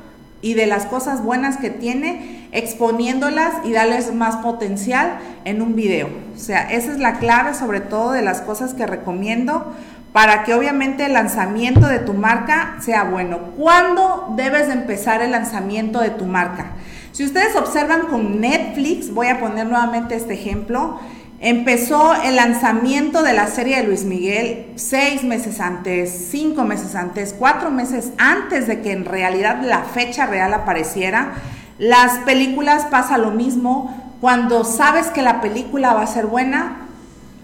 y 0.43 0.55
de 0.55 0.67
las 0.67 0.85
cosas 0.85 1.23
buenas 1.23 1.55
que 1.57 1.69
tiene, 1.69 2.49
exponiéndolas 2.51 3.53
y 3.63 3.71
darles 3.71 4.13
más 4.13 4.35
potencial 4.35 5.17
en 5.45 5.61
un 5.61 5.73
video. 5.73 6.09
O 6.35 6.37
sea, 6.37 6.69
esa 6.69 6.91
es 6.91 6.99
la 6.99 7.17
clave 7.17 7.53
sobre 7.53 7.79
todo 7.79 8.11
de 8.11 8.21
las 8.21 8.41
cosas 8.41 8.73
que 8.73 8.85
recomiendo 8.85 9.73
para 10.13 10.43
que 10.43 10.53
obviamente 10.53 11.07
el 11.07 11.13
lanzamiento 11.13 11.87
de 11.87 11.99
tu 11.99 12.13
marca 12.13 12.77
sea 12.79 13.03
bueno. 13.03 13.39
¿Cuándo 13.57 14.33
debes 14.37 14.67
de 14.67 14.73
empezar 14.73 15.21
el 15.21 15.31
lanzamiento 15.31 15.99
de 15.99 16.11
tu 16.11 16.25
marca? 16.25 16.67
Si 17.11 17.25
ustedes 17.25 17.55
observan 17.55 18.01
con 18.07 18.39
Netflix, 18.39 19.11
voy 19.11 19.27
a 19.27 19.39
poner 19.39 19.65
nuevamente 19.65 20.15
este 20.15 20.35
ejemplo, 20.35 20.99
empezó 21.39 22.13
el 22.23 22.35
lanzamiento 22.35 23.23
de 23.23 23.33
la 23.33 23.47
serie 23.47 23.77
de 23.77 23.83
Luis 23.83 24.03
Miguel 24.03 24.67
seis 24.75 25.23
meses 25.23 25.59
antes, 25.59 26.27
cinco 26.31 26.63
meses 26.63 26.95
antes, 26.95 27.35
cuatro 27.37 27.71
meses 27.71 28.13
antes 28.17 28.67
de 28.67 28.81
que 28.81 28.91
en 28.91 29.05
realidad 29.05 29.61
la 29.63 29.81
fecha 29.81 30.27
real 30.27 30.53
apareciera. 30.53 31.33
Las 31.79 32.19
películas 32.19 32.85
pasa 32.85 33.17
lo 33.17 33.31
mismo. 33.31 34.15
Cuando 34.21 34.63
sabes 34.63 35.07
que 35.07 35.21
la 35.21 35.41
película 35.41 35.93
va 35.93 36.03
a 36.03 36.07
ser 36.07 36.27
buena, 36.27 36.82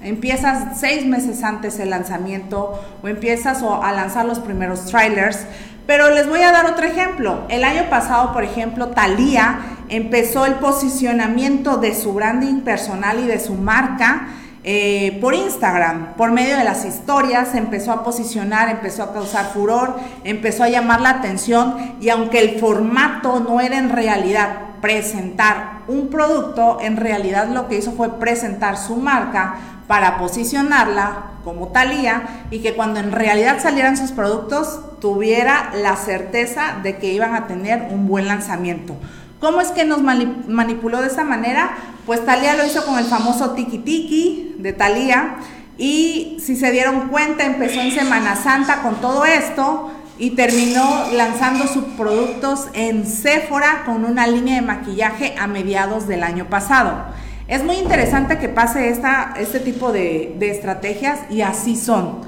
empiezas 0.03 0.79
seis 0.79 1.05
meses 1.05 1.43
antes 1.43 1.79
el 1.79 1.89
lanzamiento 1.89 2.79
o 3.01 3.07
empiezas 3.07 3.63
a 3.63 3.91
lanzar 3.91 4.25
los 4.25 4.39
primeros 4.39 4.85
trailers. 4.85 5.39
Pero 5.85 6.11
les 6.11 6.27
voy 6.27 6.41
a 6.43 6.51
dar 6.51 6.67
otro 6.67 6.85
ejemplo. 6.85 7.45
El 7.49 7.63
año 7.63 7.89
pasado, 7.89 8.31
por 8.31 8.43
ejemplo, 8.43 8.89
Thalía 8.89 9.59
empezó 9.89 10.45
el 10.45 10.55
posicionamiento 10.55 11.77
de 11.77 11.95
su 11.95 12.13
branding 12.13 12.61
personal 12.61 13.19
y 13.19 13.27
de 13.27 13.39
su 13.39 13.55
marca 13.55 14.27
eh, 14.63 15.17
por 15.21 15.33
Instagram, 15.33 16.15
por 16.15 16.31
medio 16.31 16.57
de 16.57 16.65
las 16.65 16.83
historias, 16.83 17.55
empezó 17.55 17.93
a 17.93 18.03
posicionar, 18.03 18.69
empezó 18.69 19.03
a 19.03 19.13
causar 19.13 19.45
furor, 19.53 19.95
empezó 20.25 20.63
a 20.63 20.69
llamar 20.69 20.99
la 20.99 21.11
atención 21.11 21.95
y 22.01 22.09
aunque 22.09 22.39
el 22.39 22.59
formato 22.59 23.39
no 23.39 23.61
era 23.61 23.77
en 23.77 23.89
realidad 23.89 24.49
presentar 24.81 25.79
un 25.87 26.09
producto, 26.09 26.77
en 26.81 26.97
realidad 26.97 27.47
lo 27.47 27.67
que 27.67 27.77
hizo 27.77 27.93
fue 27.93 28.19
presentar 28.19 28.77
su 28.77 28.97
marca 28.97 29.55
para 29.89 30.19
posicionarla 30.19 31.31
como 31.43 31.69
Talía 31.69 32.45
y 32.51 32.59
que 32.59 32.75
cuando 32.75 32.99
en 32.99 33.11
realidad 33.11 33.57
salieran 33.59 33.97
sus 33.97 34.11
productos 34.11 34.81
tuviera 35.01 35.71
la 35.73 35.95
certeza 35.95 36.75
de 36.83 36.99
que 36.99 37.11
iban 37.11 37.33
a 37.33 37.47
tener 37.47 37.87
un 37.89 38.07
buen 38.07 38.27
lanzamiento. 38.27 38.95
¿Cómo 39.39 39.61
es 39.61 39.69
que 39.69 39.85
nos 39.85 40.03
manipuló 40.03 41.01
de 41.01 41.07
esa 41.07 41.23
manera? 41.23 41.71
Pues 42.05 42.23
Talía 42.23 42.55
lo 42.55 42.67
hizo 42.67 42.85
con 42.85 42.99
el 42.99 43.05
famoso 43.05 43.55
Tiki 43.55 43.79
Tiki 43.79 44.57
de 44.59 44.73
Talía 44.73 45.37
y 45.79 46.37
si 46.39 46.55
se 46.55 46.69
dieron 46.69 47.09
cuenta 47.09 47.43
empezó 47.43 47.81
en 47.81 47.91
Semana 47.91 48.35
Santa 48.35 48.83
con 48.83 49.01
todo 49.01 49.25
esto 49.25 49.89
y 50.19 50.35
terminó 50.35 51.07
lanzando 51.13 51.65
sus 51.65 51.85
productos 51.97 52.67
en 52.73 53.07
Sephora 53.07 53.85
con 53.87 54.05
una 54.05 54.27
línea 54.27 54.57
de 54.57 54.61
maquillaje 54.61 55.33
a 55.39 55.47
mediados 55.47 56.07
del 56.07 56.21
año 56.21 56.45
pasado. 56.45 57.05
Es 57.49 57.63
muy 57.63 57.77
interesante 57.77 58.37
que 58.37 58.47
pase 58.47 58.89
esta, 58.89 59.33
este 59.39 59.59
tipo 59.59 59.91
de, 59.91 60.37
estrategias 60.39 61.19
y 61.31 61.41
así 61.41 61.75
son. 61.75 62.19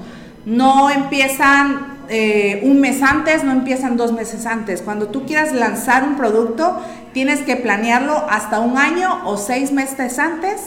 No 0.44 0.90
empiezan 0.90 1.98
eh, 2.08 2.60
un 2.64 2.80
mes 2.80 3.02
antes, 3.02 3.44
no 3.44 3.52
empiezan 3.52 3.96
dos 3.96 4.12
meses 4.12 4.46
antes. 4.46 4.82
Cuando 4.82 5.08
tú 5.08 5.24
quieras 5.24 5.52
lanzar 5.52 6.02
un 6.02 6.16
producto, 6.16 6.76
tienes 7.12 7.38
que 7.42 7.54
planearlo 7.54 8.26
hasta 8.28 8.58
un 8.58 8.76
año 8.76 9.20
o 9.24 9.36
seis 9.36 9.70
meses 9.70 10.18
antes, 10.18 10.60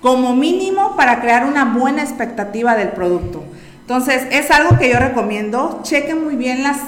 como 0.00 0.34
mínimo, 0.34 0.96
para 0.96 1.20
crear 1.20 1.44
una 1.44 1.66
buena 1.66 2.02
expectativa 2.02 2.76
del 2.76 2.88
producto. 2.92 3.44
Entonces, 3.82 4.26
es 4.30 4.50
algo 4.50 4.78
que 4.78 4.88
yo 4.88 4.98
recomiendo. 4.98 5.80
Chequen 5.82 6.24
muy 6.24 6.36
bien 6.36 6.62
las, 6.62 6.78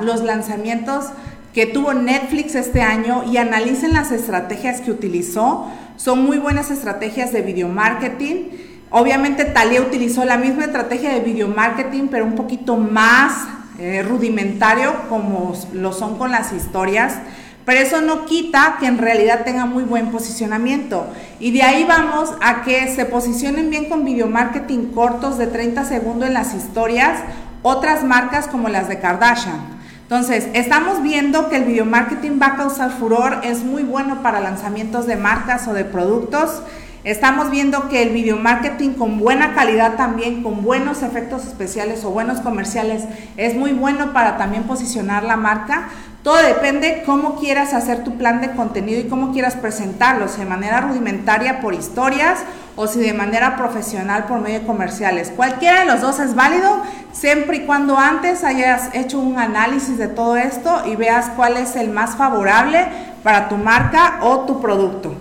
los 0.00 0.22
lanzamientos 0.22 1.04
que 1.54 1.66
tuvo 1.66 1.94
Netflix 1.94 2.54
este 2.54 2.82
año 2.82 3.24
y 3.30 3.36
analicen 3.36 3.92
las 3.92 4.12
estrategias 4.12 4.80
que 4.80 4.90
utilizó 4.90 5.66
son 5.96 6.24
muy 6.24 6.38
buenas 6.38 6.70
estrategias 6.70 7.32
de 7.32 7.42
video 7.42 7.68
marketing. 7.68 8.50
Obviamente 8.90 9.44
Talia 9.44 9.80
utilizó 9.80 10.24
la 10.24 10.36
misma 10.36 10.64
estrategia 10.64 11.12
de 11.12 11.20
video 11.20 11.48
marketing, 11.48 12.08
pero 12.10 12.24
un 12.24 12.34
poquito 12.34 12.76
más 12.76 13.48
eh, 13.78 14.02
rudimentario 14.02 14.94
como 15.08 15.54
lo 15.72 15.92
son 15.92 16.16
con 16.16 16.30
las 16.30 16.52
historias. 16.52 17.14
Pero 17.64 17.80
eso 17.80 18.00
no 18.00 18.24
quita 18.24 18.76
que 18.80 18.86
en 18.86 18.98
realidad 18.98 19.44
tenga 19.44 19.66
muy 19.66 19.84
buen 19.84 20.10
posicionamiento. 20.10 21.06
Y 21.38 21.50
de 21.50 21.62
ahí 21.62 21.84
vamos 21.84 22.32
a 22.40 22.62
que 22.62 22.92
se 22.94 23.04
posicionen 23.04 23.70
bien 23.70 23.88
con 23.88 24.04
video 24.04 24.26
marketing 24.26 24.92
cortos 24.92 25.36
de 25.38 25.46
30 25.46 25.84
segundos 25.84 26.28
en 26.28 26.34
las 26.34 26.54
historias, 26.54 27.20
otras 27.62 28.02
marcas 28.02 28.46
como 28.48 28.68
las 28.68 28.88
de 28.88 28.98
Kardashian. 28.98 29.79
Entonces, 30.10 30.48
estamos 30.54 31.04
viendo 31.04 31.48
que 31.48 31.54
el 31.54 31.66
video 31.66 31.84
marketing 31.84 32.40
va 32.42 32.46
a 32.46 32.56
causar 32.56 32.90
furor, 32.90 33.42
es 33.44 33.62
muy 33.62 33.84
bueno 33.84 34.24
para 34.24 34.40
lanzamientos 34.40 35.06
de 35.06 35.14
marcas 35.14 35.68
o 35.68 35.72
de 35.72 35.84
productos. 35.84 36.64
Estamos 37.04 37.48
viendo 37.52 37.88
que 37.88 38.02
el 38.02 38.08
video 38.08 38.36
marketing 38.36 38.94
con 38.94 39.20
buena 39.20 39.54
calidad 39.54 39.94
también, 39.94 40.42
con 40.42 40.64
buenos 40.64 41.04
efectos 41.04 41.46
especiales 41.46 42.04
o 42.04 42.10
buenos 42.10 42.40
comerciales, 42.40 43.04
es 43.36 43.54
muy 43.54 43.70
bueno 43.70 44.12
para 44.12 44.36
también 44.36 44.64
posicionar 44.64 45.22
la 45.22 45.36
marca. 45.36 45.90
Todo 46.22 46.36
depende 46.36 47.02
cómo 47.06 47.36
quieras 47.36 47.72
hacer 47.72 48.04
tu 48.04 48.18
plan 48.18 48.42
de 48.42 48.50
contenido 48.50 49.00
y 49.00 49.08
cómo 49.08 49.32
quieras 49.32 49.54
presentarlo, 49.56 50.28
si 50.28 50.40
de 50.40 50.46
manera 50.46 50.82
rudimentaria 50.82 51.60
por 51.60 51.72
historias 51.72 52.40
o 52.76 52.86
si 52.86 53.00
de 53.00 53.14
manera 53.14 53.56
profesional 53.56 54.24
por 54.24 54.40
medio 54.40 54.60
de 54.60 54.66
comerciales. 54.66 55.32
Cualquiera 55.34 55.80
de 55.80 55.86
los 55.86 56.02
dos 56.02 56.20
es 56.20 56.34
válido, 56.34 56.82
siempre 57.12 57.58
y 57.58 57.60
cuando 57.60 57.96
antes 57.96 58.44
hayas 58.44 58.94
hecho 58.94 59.18
un 59.18 59.38
análisis 59.38 59.96
de 59.96 60.08
todo 60.08 60.36
esto 60.36 60.82
y 60.84 60.94
veas 60.94 61.30
cuál 61.36 61.56
es 61.56 61.74
el 61.74 61.88
más 61.88 62.16
favorable 62.16 62.86
para 63.22 63.48
tu 63.48 63.56
marca 63.56 64.18
o 64.20 64.40
tu 64.40 64.60
producto. 64.60 65.14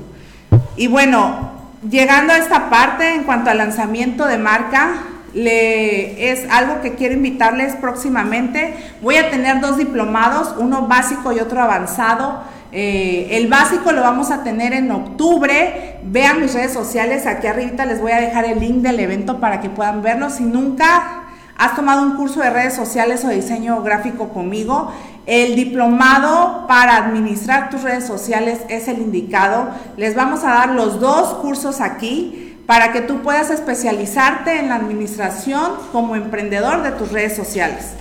Y 0.75 0.87
bueno, 0.87 1.51
llegando 1.89 2.33
a 2.33 2.37
esta 2.37 2.69
parte 2.69 3.15
en 3.15 3.23
cuanto 3.23 3.49
al 3.49 3.57
lanzamiento 3.57 4.25
de 4.25 4.37
marca, 4.37 4.95
es 5.33 6.49
algo 6.51 6.81
que 6.81 6.95
quiero 6.95 7.13
invitarles 7.15 7.75
próximamente. 7.75 8.73
Voy 9.01 9.17
a 9.17 9.29
tener 9.29 9.61
dos 9.61 9.77
diplomados, 9.77 10.55
uno 10.57 10.87
básico 10.87 11.31
y 11.31 11.39
otro 11.39 11.61
avanzado. 11.61 12.43
Eh, 12.71 13.29
el 13.31 13.47
básico 13.47 13.91
lo 13.91 14.01
vamos 14.01 14.31
a 14.31 14.43
tener 14.43 14.73
en 14.73 14.91
octubre. 14.91 15.97
Vean 16.03 16.41
mis 16.41 16.53
redes 16.53 16.73
sociales, 16.73 17.25
aquí 17.25 17.47
arriba 17.47 17.85
les 17.85 18.01
voy 18.01 18.11
a 18.11 18.19
dejar 18.19 18.45
el 18.45 18.59
link 18.59 18.77
del 18.77 18.99
evento 18.99 19.39
para 19.39 19.59
que 19.61 19.69
puedan 19.69 20.01
verlo. 20.01 20.29
Si 20.29 20.43
nunca 20.43 21.23
has 21.57 21.75
tomado 21.75 22.03
un 22.03 22.15
curso 22.15 22.39
de 22.39 22.49
redes 22.49 22.73
sociales 22.73 23.25
o 23.25 23.29
diseño 23.29 23.81
gráfico 23.81 24.29
conmigo, 24.29 24.93
el 25.25 25.55
diplomado 25.55 26.65
para 26.67 26.95
administrar 26.95 27.69
tus 27.69 27.83
redes 27.83 28.05
sociales 28.05 28.59
es 28.69 28.87
el 28.87 28.99
indicado. 28.99 29.69
Les 29.97 30.15
vamos 30.15 30.43
a 30.43 30.51
dar 30.51 30.69
los 30.69 30.99
dos 30.99 31.35
cursos 31.35 31.81
aquí 31.81 32.48
para 32.69 32.91
que 32.91 33.01
tú 33.01 33.23
puedas 33.23 33.49
especializarte 33.49 34.59
en 34.59 34.69
la 34.69 34.75
administración 34.75 35.71
como 35.91 36.15
emprendedor 36.15 36.83
de 36.83 36.91
tus 36.91 37.11
redes 37.11 37.35
sociales. 37.35 37.93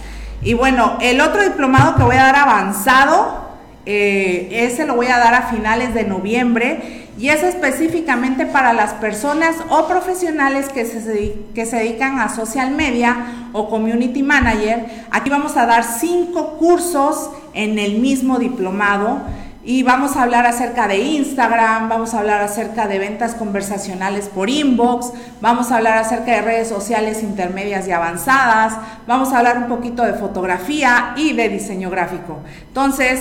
Y 0.42 0.52
bueno, 0.52 0.98
el 1.00 1.22
otro 1.22 1.42
diplomado 1.42 1.96
que 1.96 2.02
voy 2.02 2.16
a 2.16 2.24
dar 2.24 2.36
avanzado, 2.36 3.48
eh, 3.86 4.50
ese 4.52 4.84
lo 4.84 4.94
voy 4.94 5.06
a 5.06 5.16
dar 5.16 5.32
a 5.32 5.44
finales 5.44 5.94
de 5.94 6.04
noviembre 6.04 7.06
y 7.16 7.30
es 7.30 7.44
específicamente 7.44 8.44
para 8.44 8.74
las 8.74 8.92
personas 8.92 9.56
o 9.70 9.88
profesionales 9.88 10.68
que 10.68 10.84
se, 10.84 11.36
que 11.54 11.64
se 11.64 11.76
dedican 11.76 12.20
a 12.20 12.28
social 12.28 12.70
media 12.72 13.48
o 13.54 13.70
community 13.70 14.22
manager. 14.22 14.84
Aquí 15.10 15.30
vamos 15.30 15.56
a 15.56 15.64
dar 15.64 15.82
cinco 15.82 16.58
cursos 16.58 17.30
en 17.54 17.78
el 17.78 18.00
mismo 18.00 18.38
diplomado 18.38 19.22
y 19.68 19.82
vamos 19.82 20.16
a 20.16 20.22
hablar 20.22 20.46
acerca 20.46 20.88
de 20.88 20.96
Instagram, 20.96 21.90
vamos 21.90 22.14
a 22.14 22.20
hablar 22.20 22.40
acerca 22.40 22.88
de 22.88 22.98
ventas 22.98 23.34
conversacionales 23.34 24.30
por 24.30 24.48
inbox, 24.48 25.12
vamos 25.42 25.70
a 25.70 25.76
hablar 25.76 25.98
acerca 25.98 26.36
de 26.36 26.40
redes 26.40 26.68
sociales 26.68 27.22
intermedias 27.22 27.86
y 27.86 27.92
avanzadas, 27.92 28.78
vamos 29.06 29.30
a 29.30 29.36
hablar 29.36 29.58
un 29.58 29.68
poquito 29.68 30.04
de 30.04 30.14
fotografía 30.14 31.12
y 31.16 31.34
de 31.34 31.50
diseño 31.50 31.90
gráfico. 31.90 32.38
Entonces, 32.66 33.20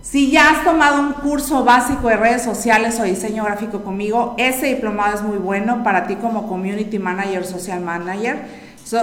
si 0.00 0.30
ya 0.30 0.50
has 0.50 0.62
tomado 0.62 1.00
un 1.00 1.12
curso 1.12 1.64
básico 1.64 2.06
de 2.06 2.16
redes 2.16 2.42
sociales 2.42 3.00
o 3.00 3.02
diseño 3.02 3.42
gráfico 3.42 3.82
conmigo, 3.82 4.36
ese 4.38 4.66
diplomado 4.66 5.16
es 5.16 5.22
muy 5.22 5.38
bueno 5.38 5.82
para 5.82 6.06
ti 6.06 6.14
como 6.14 6.46
community 6.46 7.00
manager, 7.00 7.44
social 7.44 7.80
manager. 7.80 8.38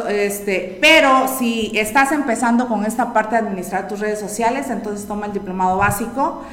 este, 0.08 0.78
pero 0.80 1.28
si 1.38 1.70
estás 1.76 2.14
empezando 2.14 2.70
con 2.70 2.86
esta 2.86 3.12
parte 3.12 3.36
de 3.36 3.42
administrar 3.42 3.90
tus 3.90 4.00
redes 4.00 4.22
sociales, 4.22 4.70
entonces 4.70 5.06
toma 5.06 5.26
el 5.26 5.34
diplomado 5.34 5.76
básico. 5.76 6.44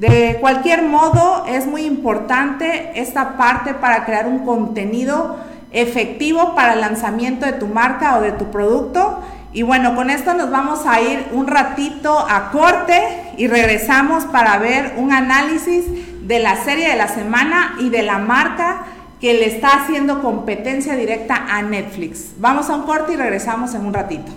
De 0.00 0.38
cualquier 0.40 0.82
modo, 0.82 1.44
es 1.46 1.66
muy 1.66 1.82
importante 1.82 2.92
esta 2.94 3.36
parte 3.36 3.74
para 3.74 4.06
crear 4.06 4.26
un 4.26 4.46
contenido 4.46 5.36
efectivo 5.72 6.54
para 6.54 6.72
el 6.72 6.80
lanzamiento 6.80 7.44
de 7.44 7.52
tu 7.52 7.66
marca 7.66 8.16
o 8.16 8.22
de 8.22 8.32
tu 8.32 8.50
producto. 8.50 9.20
Y 9.52 9.60
bueno, 9.60 9.94
con 9.94 10.08
esto 10.08 10.32
nos 10.32 10.50
vamos 10.50 10.86
a 10.86 11.02
ir 11.02 11.26
un 11.32 11.46
ratito 11.46 12.18
a 12.18 12.50
corte 12.50 13.34
y 13.36 13.46
regresamos 13.46 14.24
para 14.24 14.56
ver 14.56 14.94
un 14.96 15.12
análisis 15.12 15.84
de 16.26 16.38
la 16.38 16.56
serie 16.64 16.88
de 16.88 16.96
la 16.96 17.08
semana 17.08 17.74
y 17.78 17.90
de 17.90 18.02
la 18.02 18.16
marca 18.16 18.86
que 19.20 19.34
le 19.34 19.54
está 19.54 19.82
haciendo 19.82 20.22
competencia 20.22 20.96
directa 20.96 21.44
a 21.50 21.60
Netflix. 21.60 22.30
Vamos 22.38 22.70
a 22.70 22.74
un 22.74 22.84
corte 22.84 23.12
y 23.12 23.16
regresamos 23.16 23.74
en 23.74 23.84
un 23.84 23.92
ratito. 23.92 24.32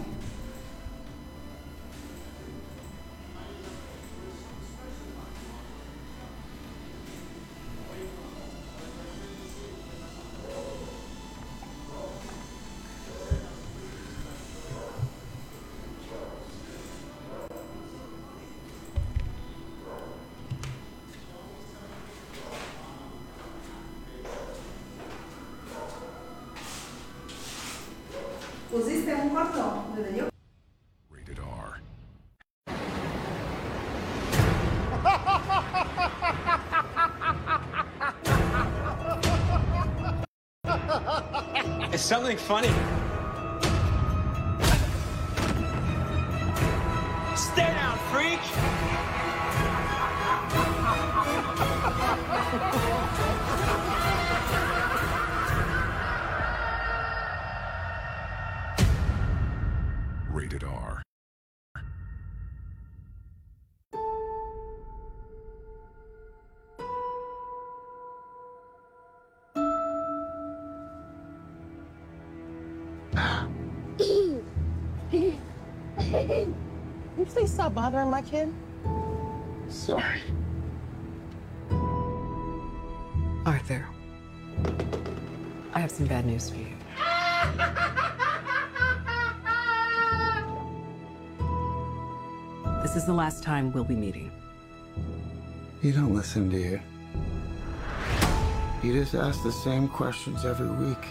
Funny. 42.44 42.83
Can 76.14 76.56
you 77.18 77.26
please 77.26 77.52
stop 77.52 77.74
bothering 77.74 78.12
my 78.12 78.22
kid? 78.22 78.54
Sorry. 79.68 80.22
Arthur, 83.48 83.88
I 85.74 85.80
have 85.80 85.90
some 85.90 86.06
bad 86.06 86.28
news 86.28 86.52
for 86.52 86.58
you. 86.58 86.68
This 92.84 92.96
is 92.96 93.06
the 93.08 93.14
last 93.14 93.42
time 93.42 93.72
we'll 93.72 93.84
be 93.84 93.96
meeting. 93.96 94.32
You 95.82 95.94
don't 95.94 96.14
listen, 96.14 96.48
do 96.48 96.58
you? 96.58 96.80
You 98.84 98.94
just 98.94 99.16
ask 99.16 99.42
the 99.42 99.52
same 99.52 99.88
questions 99.88 100.46
every 100.46 100.70
week. 100.70 101.06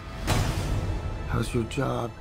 How's 1.29 1.53
your 1.53 1.65
job? 1.65 2.13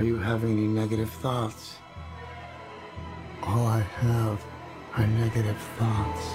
Are 0.00 0.02
you 0.02 0.16
having 0.16 0.52
any 0.52 0.66
negative 0.66 1.10
thoughts? 1.10 1.76
All 3.42 3.66
I 3.66 3.80
have 3.80 4.42
are 4.96 5.06
negative 5.06 5.58
thoughts. 5.76 6.26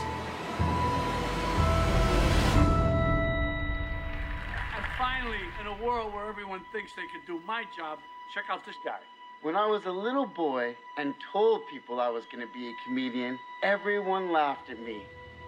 And 4.75 4.85
finally, 4.99 5.39
in 5.59 5.65
a 5.65 5.83
world 5.83 6.13
where 6.13 6.29
everyone 6.29 6.61
thinks 6.71 6.91
they 6.95 7.07
can 7.07 7.21
do 7.25 7.43
my 7.47 7.63
job, 7.75 7.97
check 8.35 8.43
out 8.51 8.63
this 8.67 8.75
guy. 8.85 8.99
When 9.41 9.55
I 9.55 9.65
was 9.65 9.85
a 9.85 9.91
little 9.91 10.27
boy 10.27 10.75
and 10.99 11.15
told 11.33 11.67
people 11.67 11.99
I 11.99 12.09
was 12.09 12.23
going 12.31 12.45
to 12.45 12.53
be 12.53 12.67
a 12.67 12.73
comedian, 12.85 13.39
everyone 13.63 14.31
laughed 14.31 14.69
at 14.69 14.79
me. 14.79 15.01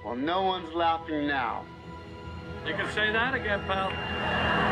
Well, 0.04 0.16
no 0.16 0.42
one's 0.42 0.74
laughing 0.74 1.28
now. 1.28 1.66
You 2.66 2.74
can 2.74 2.92
say 2.96 3.12
that 3.12 3.36
again, 3.36 3.62
pal. 3.68 4.67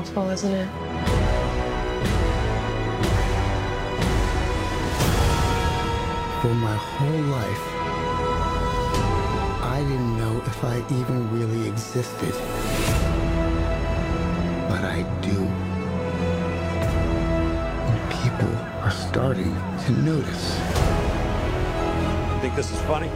It's 0.00 0.10
awful, 0.10 0.30
isn't 0.30 0.52
it? 0.52 0.68
For 6.40 6.54
my 6.54 6.76
whole 6.76 7.22
life, 7.34 7.64
I 9.64 9.80
didn't 9.80 10.16
know 10.16 10.40
if 10.46 10.62
I 10.62 10.78
even 11.00 11.28
really 11.32 11.66
existed. 11.66 12.32
But 14.68 14.84
I 14.84 15.02
do. 15.20 15.38
And 17.90 18.00
people 18.22 18.54
are 18.84 18.92
starting 18.92 19.52
to 19.86 19.92
notice. 19.92 20.60
You 22.34 22.40
think 22.40 22.54
this 22.54 22.70
is 22.70 22.80
funny? 22.82 23.10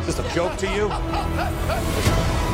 Is 0.00 0.06
this 0.14 0.18
a 0.18 0.34
joke 0.34 0.58
to 0.58 0.66
you? 0.74 0.90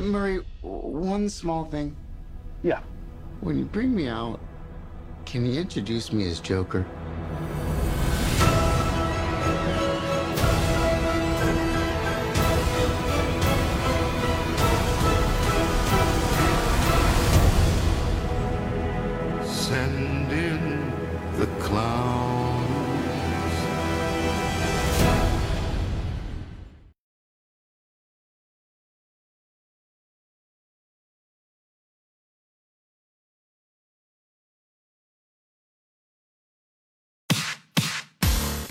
Murray, 0.00 0.44
one 0.62 1.28
small 1.28 1.64
thing. 1.64 1.96
Yeah. 2.62 2.80
When 3.40 3.58
you 3.58 3.64
bring 3.64 3.94
me 3.94 4.08
out, 4.08 4.40
can 5.26 5.46
you 5.46 5.60
introduce 5.60 6.12
me 6.12 6.28
as 6.28 6.40
Joker? 6.40 6.86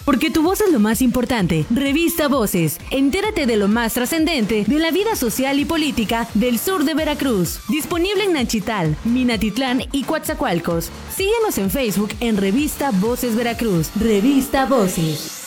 Porque 0.09 0.31
tu 0.31 0.41
voz 0.41 0.59
es 0.59 0.71
lo 0.71 0.79
más 0.79 1.03
importante. 1.03 1.67
Revista 1.69 2.27
Voces. 2.27 2.79
Entérate 2.89 3.45
de 3.45 3.57
lo 3.57 3.67
más 3.67 3.93
trascendente 3.93 4.65
de 4.65 4.79
la 4.79 4.89
vida 4.89 5.15
social 5.15 5.59
y 5.59 5.65
política 5.65 6.27
del 6.33 6.57
sur 6.57 6.83
de 6.83 6.95
Veracruz. 6.95 7.59
Disponible 7.69 8.23
en 8.23 8.33
Nachital, 8.33 8.97
Minatitlán 9.05 9.83
y 9.91 10.05
Coatzacoalcos. 10.05 10.89
Síguenos 11.15 11.59
en 11.59 11.69
Facebook 11.69 12.09
en 12.21 12.37
Revista 12.37 12.89
Voces 12.89 13.35
Veracruz. 13.35 13.91
Revista 13.99 14.65
Voces. 14.65 15.38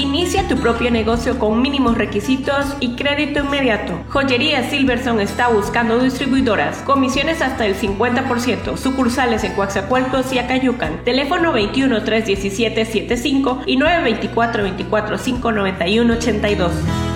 Inicia 0.07 0.47
tu 0.47 0.55
propio 0.55 0.89
negocio 0.89 1.37
con 1.37 1.61
mínimos 1.61 1.97
requisitos 1.97 2.77
y 2.79 2.95
crédito 2.95 3.41
inmediato. 3.41 3.99
Joyería 4.07 4.69
Silverson 4.69 5.19
está 5.19 5.49
buscando 5.49 5.99
distribuidoras. 5.99 6.77
Comisiones 6.83 7.41
hasta 7.41 7.65
el 7.65 7.75
50%. 7.75 8.77
Sucursales 8.77 9.43
en 9.43 9.51
Coaxacualcos 9.51 10.31
y 10.31 10.39
Acayucan. 10.39 11.03
Teléfono 11.03 11.51
21 11.51 12.05
317 12.05 12.85
75 12.85 13.63
y 13.65 13.75
924 13.75 14.63
24 14.63 15.17
591 15.17 16.13
82. 16.13 17.06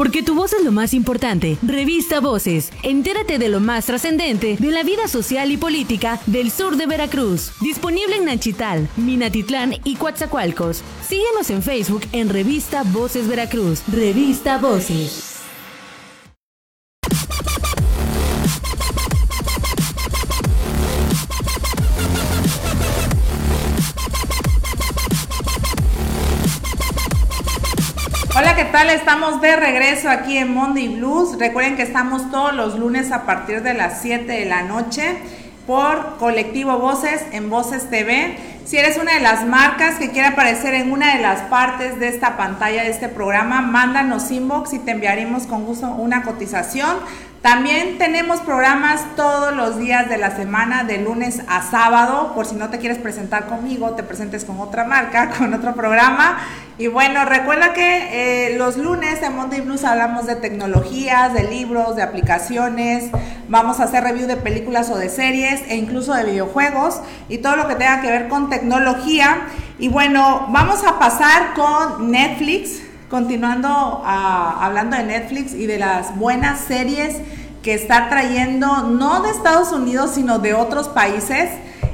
Porque 0.00 0.22
tu 0.22 0.34
voz 0.34 0.54
es 0.54 0.64
lo 0.64 0.72
más 0.72 0.94
importante. 0.94 1.58
Revista 1.60 2.20
Voces. 2.20 2.72
Entérate 2.82 3.38
de 3.38 3.50
lo 3.50 3.60
más 3.60 3.84
trascendente 3.84 4.56
de 4.58 4.70
la 4.70 4.82
vida 4.82 5.08
social 5.08 5.52
y 5.52 5.58
política 5.58 6.18
del 6.24 6.50
sur 6.50 6.76
de 6.78 6.86
Veracruz. 6.86 7.52
Disponible 7.60 8.16
en 8.16 8.24
Nachital, 8.24 8.88
Minatitlán 8.96 9.74
y 9.84 9.96
Coatzacoalcos. 9.96 10.82
Síguenos 11.06 11.50
en 11.50 11.62
Facebook 11.62 12.00
en 12.12 12.30
Revista 12.30 12.82
Voces 12.82 13.28
Veracruz. 13.28 13.82
Revista 13.92 14.56
Voces. 14.56 15.39
Tal? 28.72 28.90
Estamos 28.90 29.40
de 29.40 29.56
regreso 29.56 30.08
aquí 30.08 30.36
en 30.36 30.54
Monday 30.54 30.96
Blues. 30.96 31.36
Recuerden 31.38 31.74
que 31.76 31.82
estamos 31.82 32.30
todos 32.30 32.54
los 32.54 32.78
lunes 32.78 33.10
a 33.10 33.24
partir 33.26 33.62
de 33.62 33.74
las 33.74 34.00
7 34.00 34.30
de 34.30 34.44
la 34.44 34.62
noche 34.62 35.16
por 35.66 36.18
Colectivo 36.18 36.78
Voces 36.78 37.24
en 37.32 37.50
Voces 37.50 37.90
TV. 37.90 38.36
Si 38.64 38.76
eres 38.76 38.96
una 38.96 39.14
de 39.14 39.20
las 39.20 39.44
marcas 39.44 39.96
que 39.96 40.10
quiere 40.10 40.28
aparecer 40.28 40.74
en 40.74 40.92
una 40.92 41.16
de 41.16 41.22
las 41.22 41.40
partes 41.42 41.98
de 41.98 42.08
esta 42.08 42.36
pantalla 42.36 42.84
de 42.84 42.90
este 42.90 43.08
programa, 43.08 43.60
mándanos 43.60 44.30
inbox 44.30 44.72
y 44.74 44.78
te 44.78 44.92
enviaremos 44.92 45.44
con 45.48 45.64
gusto 45.64 45.88
una 45.88 46.22
cotización. 46.22 46.96
También 47.42 47.98
tenemos 47.98 48.40
programas 48.40 49.02
todos 49.16 49.56
los 49.56 49.78
días 49.78 50.08
de 50.08 50.18
la 50.18 50.36
semana, 50.36 50.84
de 50.84 50.98
lunes 50.98 51.42
a 51.48 51.62
sábado. 51.62 52.34
Por 52.34 52.46
si 52.46 52.54
no 52.54 52.68
te 52.68 52.78
quieres 52.78 52.98
presentar 52.98 53.46
conmigo, 53.46 53.92
te 53.92 54.02
presentes 54.02 54.44
con 54.44 54.60
otra 54.60 54.84
marca, 54.84 55.30
con 55.38 55.52
otro 55.54 55.74
programa. 55.74 56.38
Y 56.80 56.86
bueno, 56.86 57.26
recuerda 57.26 57.74
que 57.74 58.46
eh, 58.46 58.56
los 58.56 58.78
lunes 58.78 59.22
en 59.22 59.36
Monday 59.36 59.60
Blues 59.60 59.84
hablamos 59.84 60.24
de 60.24 60.34
tecnologías, 60.34 61.34
de 61.34 61.44
libros, 61.44 61.94
de 61.94 62.00
aplicaciones. 62.00 63.10
Vamos 63.50 63.80
a 63.80 63.84
hacer 63.84 64.02
review 64.02 64.26
de 64.26 64.38
películas 64.38 64.88
o 64.88 64.96
de 64.96 65.10
series 65.10 65.60
e 65.68 65.76
incluso 65.76 66.14
de 66.14 66.24
videojuegos 66.24 67.02
y 67.28 67.36
todo 67.36 67.56
lo 67.56 67.68
que 67.68 67.74
tenga 67.74 68.00
que 68.00 68.10
ver 68.10 68.28
con 68.28 68.48
tecnología. 68.48 69.42
Y 69.78 69.88
bueno, 69.88 70.46
vamos 70.48 70.82
a 70.82 70.98
pasar 70.98 71.52
con 71.52 72.10
Netflix 72.10 72.80
continuando 73.10 73.68
ah, 73.68 74.56
hablando 74.62 74.96
de 74.96 75.02
Netflix 75.02 75.52
y 75.52 75.66
de 75.66 75.78
las 75.78 76.16
buenas 76.16 76.60
series 76.60 77.18
que 77.62 77.74
está 77.74 78.08
trayendo, 78.08 78.84
no 78.84 79.20
de 79.20 79.28
Estados 79.28 79.70
Unidos, 79.72 80.12
sino 80.14 80.38
de 80.38 80.54
otros 80.54 80.88
países. 80.88 81.50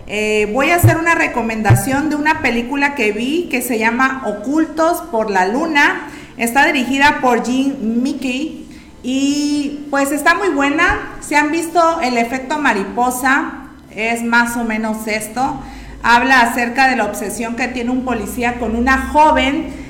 Eh, 0.09 0.49
voy 0.53 0.71
a 0.71 0.77
hacer 0.77 0.99
una 0.99 1.16
recomendación 1.16 2.11
de 2.11 2.16
una 2.16 2.40
película 2.40 2.95
que 2.95 3.11
vi 3.11 3.49
que 3.51 3.61
se 3.61 3.79
llama 3.79 4.23
Ocultos 4.25 5.03
por 5.11 5.31
la 5.31 5.49
Luna. 5.49 6.09
Está 6.37 6.64
dirigida 6.66 7.19
por 7.21 7.42
Jean 7.42 8.03
Mickey 8.03 8.69
y 9.03 9.87
pues 9.90 10.12
está 10.12 10.35
muy 10.35 10.51
buena. 10.51 11.16
Si 11.21 11.35
han 11.35 11.51
visto 11.51 12.01
el 12.03 12.19
efecto 12.19 12.59
mariposa, 12.59 13.69
es 13.90 14.23
más 14.23 14.57
o 14.57 14.62
menos 14.62 15.09
esto. 15.09 15.61
Habla 16.05 16.42
acerca 16.42 16.88
de 16.88 16.95
la 16.95 17.07
obsesión 17.07 17.57
que 17.57 17.66
tiene 17.66 17.90
un 17.90 18.05
policía 18.05 18.61
con 18.61 18.77
una 18.77 19.09
joven 19.09 19.87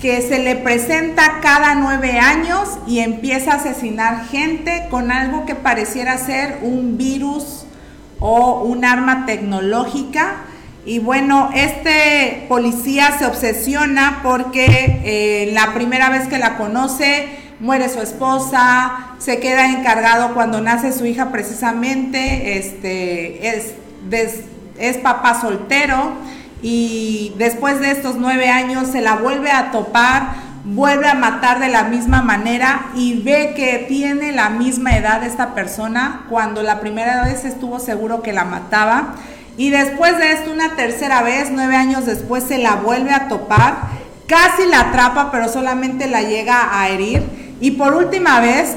que 0.00 0.20
se 0.20 0.40
le 0.40 0.56
presenta 0.56 1.38
cada 1.40 1.76
nueve 1.76 2.18
años 2.18 2.68
y 2.88 2.98
empieza 2.98 3.52
a 3.52 3.56
asesinar 3.56 4.26
gente 4.26 4.88
con 4.90 5.12
algo 5.12 5.46
que 5.46 5.54
pareciera 5.54 6.18
ser 6.18 6.58
un 6.62 6.98
virus 6.98 7.61
o 8.22 8.62
un 8.62 8.84
arma 8.84 9.26
tecnológica. 9.26 10.36
Y 10.86 10.98
bueno, 11.00 11.50
este 11.54 12.46
policía 12.48 13.18
se 13.18 13.26
obsesiona 13.26 14.20
porque 14.22 15.00
eh, 15.04 15.50
la 15.52 15.74
primera 15.74 16.08
vez 16.08 16.28
que 16.28 16.38
la 16.38 16.56
conoce, 16.56 17.28
muere 17.60 17.88
su 17.88 18.00
esposa, 18.00 19.14
se 19.18 19.38
queda 19.38 19.70
encargado 19.70 20.34
cuando 20.34 20.60
nace 20.60 20.92
su 20.92 21.04
hija 21.06 21.30
precisamente, 21.30 22.58
este, 22.58 23.48
es, 23.48 23.74
es 24.78 24.98
papá 24.98 25.40
soltero 25.40 26.12
y 26.62 27.34
después 27.38 27.80
de 27.80 27.90
estos 27.90 28.16
nueve 28.16 28.48
años 28.48 28.88
se 28.88 29.00
la 29.00 29.16
vuelve 29.16 29.50
a 29.50 29.70
topar, 29.70 30.34
vuelve 30.64 31.08
a 31.08 31.14
matar 31.14 31.58
de 31.58 31.68
la 31.68 31.84
misma 31.84 32.22
manera 32.22 32.86
y 32.94 33.20
ve 33.22 33.52
que 33.56 33.84
tiene 33.88 34.32
la 34.32 34.48
misma 34.48 34.96
edad 34.96 35.24
esta 35.24 35.54
persona 35.54 36.24
cuando 36.28 36.62
la 36.62 36.80
primera 36.80 37.24
vez 37.24 37.44
estuvo 37.44 37.80
seguro 37.80 38.22
que 38.22 38.32
la 38.32 38.44
mataba. 38.44 39.14
Y 39.56 39.70
después 39.70 40.16
de 40.18 40.32
esto, 40.32 40.52
una 40.52 40.76
tercera 40.76 41.22
vez, 41.22 41.50
nueve 41.50 41.76
años 41.76 42.06
después, 42.06 42.44
se 42.44 42.58
la 42.58 42.76
vuelve 42.76 43.12
a 43.12 43.28
topar, 43.28 43.76
casi 44.26 44.66
la 44.66 44.80
atrapa, 44.80 45.30
pero 45.30 45.48
solamente 45.48 46.08
la 46.08 46.22
llega 46.22 46.80
a 46.80 46.88
herir. 46.88 47.56
Y 47.60 47.72
por 47.72 47.94
última 47.94 48.40
vez, 48.40 48.76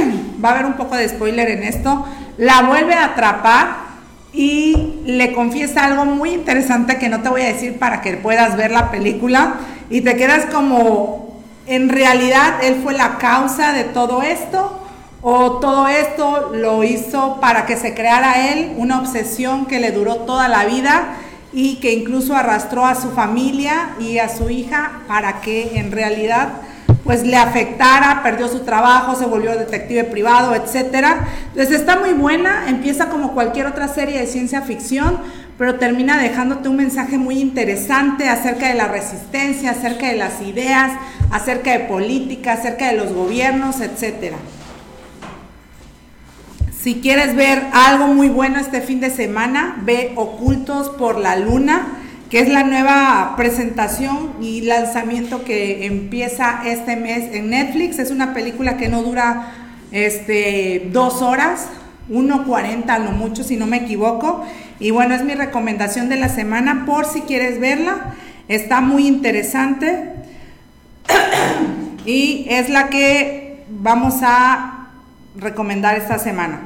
va 0.44 0.48
a 0.48 0.52
haber 0.52 0.66
un 0.66 0.74
poco 0.74 0.96
de 0.96 1.08
spoiler 1.08 1.48
en 1.50 1.62
esto, 1.62 2.06
la 2.38 2.62
vuelve 2.62 2.94
a 2.94 3.06
atrapar 3.06 3.86
y 4.32 5.00
le 5.06 5.32
confiesa 5.32 5.84
algo 5.84 6.04
muy 6.04 6.30
interesante 6.30 6.98
que 6.98 7.08
no 7.08 7.22
te 7.22 7.28
voy 7.28 7.42
a 7.42 7.46
decir 7.46 7.78
para 7.78 8.02
que 8.02 8.14
puedas 8.16 8.56
ver 8.56 8.70
la 8.70 8.90
película 8.90 9.54
y 9.88 10.02
te 10.02 10.16
quedas 10.16 10.46
como, 10.46 11.25
en 11.66 11.88
realidad 11.88 12.62
él 12.62 12.80
fue 12.82 12.94
la 12.94 13.18
causa 13.18 13.72
de 13.72 13.84
todo 13.84 14.22
esto 14.22 14.80
o 15.22 15.58
todo 15.58 15.88
esto 15.88 16.50
lo 16.54 16.84
hizo 16.84 17.38
para 17.40 17.66
que 17.66 17.76
se 17.76 17.94
creara 17.94 18.52
él 18.52 18.74
una 18.76 19.00
obsesión 19.00 19.66
que 19.66 19.80
le 19.80 19.90
duró 19.90 20.16
toda 20.18 20.48
la 20.48 20.64
vida 20.64 21.16
y 21.52 21.76
que 21.76 21.92
incluso 21.92 22.36
arrastró 22.36 22.84
a 22.84 22.94
su 22.94 23.10
familia 23.10 23.90
y 23.98 24.18
a 24.18 24.28
su 24.28 24.50
hija 24.50 25.00
para 25.08 25.40
que 25.40 25.78
en 25.78 25.90
realidad 25.90 26.48
pues 27.02 27.24
le 27.24 27.36
afectara, 27.36 28.22
perdió 28.22 28.48
su 28.48 28.60
trabajo, 28.60 29.14
se 29.14 29.26
volvió 29.26 29.56
detective 29.56 30.04
privado, 30.04 30.54
etcétera. 30.56 31.28
Entonces 31.48 31.80
está 31.80 31.98
muy 31.98 32.12
buena, 32.12 32.68
empieza 32.68 33.08
como 33.08 33.32
cualquier 33.32 33.66
otra 33.66 33.86
serie 33.86 34.18
de 34.18 34.26
ciencia 34.26 34.62
ficción, 34.62 35.20
pero 35.58 35.76
termina 35.76 36.18
dejándote 36.18 36.68
un 36.68 36.76
mensaje 36.76 37.18
muy 37.18 37.40
interesante 37.40 38.28
acerca 38.28 38.68
de 38.68 38.74
la 38.74 38.88
resistencia, 38.88 39.70
acerca 39.70 40.08
de 40.08 40.16
las 40.16 40.40
ideas, 40.42 40.92
acerca 41.30 41.72
de 41.72 41.80
política, 41.80 42.52
acerca 42.54 42.88
de 42.88 42.96
los 42.96 43.12
gobiernos, 43.12 43.80
etcétera. 43.80 44.36
Si 46.78 46.96
quieres 47.00 47.34
ver 47.34 47.64
algo 47.72 48.08
muy 48.08 48.28
bueno 48.28 48.58
este 48.58 48.80
fin 48.80 49.00
de 49.00 49.10
semana, 49.10 49.76
ve 49.84 50.12
Ocultos 50.16 50.90
por 50.90 51.18
la 51.18 51.36
Luna 51.36 52.02
que 52.30 52.40
es 52.40 52.48
la 52.48 52.64
nueva 52.64 53.34
presentación 53.36 54.32
y 54.40 54.62
lanzamiento 54.62 55.44
que 55.44 55.86
empieza 55.86 56.62
este 56.64 56.96
mes 56.96 57.32
en 57.32 57.50
Netflix. 57.50 57.98
Es 57.98 58.10
una 58.10 58.34
película 58.34 58.76
que 58.76 58.88
no 58.88 59.02
dura 59.02 59.52
este, 59.92 60.88
dos 60.92 61.22
horas, 61.22 61.68
1.40 62.10 62.88
a 62.88 62.98
lo 62.98 63.12
mucho, 63.12 63.44
si 63.44 63.56
no 63.56 63.66
me 63.66 63.78
equivoco. 63.78 64.44
Y 64.78 64.90
bueno, 64.90 65.14
es 65.14 65.24
mi 65.24 65.34
recomendación 65.34 66.08
de 66.08 66.16
la 66.16 66.28
semana 66.28 66.84
por 66.86 67.06
si 67.06 67.22
quieres 67.22 67.60
verla. 67.60 68.14
Está 68.48 68.80
muy 68.80 69.06
interesante. 69.06 70.12
y 72.06 72.46
es 72.48 72.68
la 72.68 72.88
que 72.88 73.64
vamos 73.68 74.16
a 74.22 74.88
recomendar 75.36 75.96
esta 75.96 76.18
semana. 76.18 76.60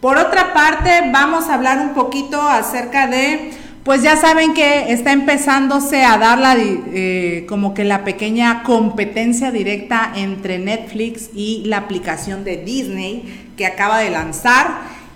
Por 0.00 0.18
otra 0.18 0.52
parte, 0.52 1.10
vamos 1.12 1.48
a 1.48 1.54
hablar 1.54 1.80
un 1.80 1.94
poquito 1.94 2.40
acerca 2.40 3.06
de 3.06 3.52
pues 3.84 4.02
ya 4.02 4.16
saben 4.16 4.54
que 4.54 4.92
está 4.92 5.12
empezándose 5.12 6.04
a 6.04 6.16
dar 6.16 6.38
la, 6.38 6.56
eh, 6.58 7.44
como 7.46 7.74
que 7.74 7.84
la 7.84 8.02
pequeña 8.02 8.62
competencia 8.62 9.50
directa 9.50 10.10
entre 10.16 10.58
Netflix 10.58 11.28
y 11.34 11.64
la 11.66 11.78
aplicación 11.78 12.44
de 12.44 12.56
Disney 12.56 13.50
que 13.58 13.66
acaba 13.66 13.98
de 13.98 14.08
lanzar. 14.08 14.68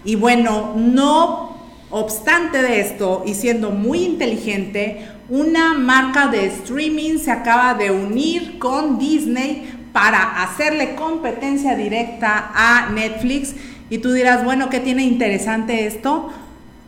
Y 0.05 0.17
bueno, 0.17 0.75
no 0.77 1.57
obstante 1.91 2.61
de 2.61 2.81
esto 2.81 3.23
y 3.25 3.35
siendo 3.35 3.71
muy 3.71 4.05
inteligente, 4.05 5.09
una 5.31 5.73
marca 5.73 6.29
de 6.29 6.45
streaming 6.47 7.19
se 7.19 7.31
acaba 7.31 7.73
de 7.73 7.91
unir 7.91 8.59
con 8.59 8.99
Disney 8.99 9.89
para 9.95 10.43
hacerle 10.43 10.95
competencia 10.95 11.75
directa 11.75 12.51
a 12.55 12.91
Netflix. 12.91 13.55
Y 13.89 13.99
tú 13.99 14.13
dirás, 14.13 14.45
bueno, 14.45 14.69
¿qué 14.69 14.81
tiene 14.81 15.05
interesante 15.05 15.87
esto? 15.87 16.31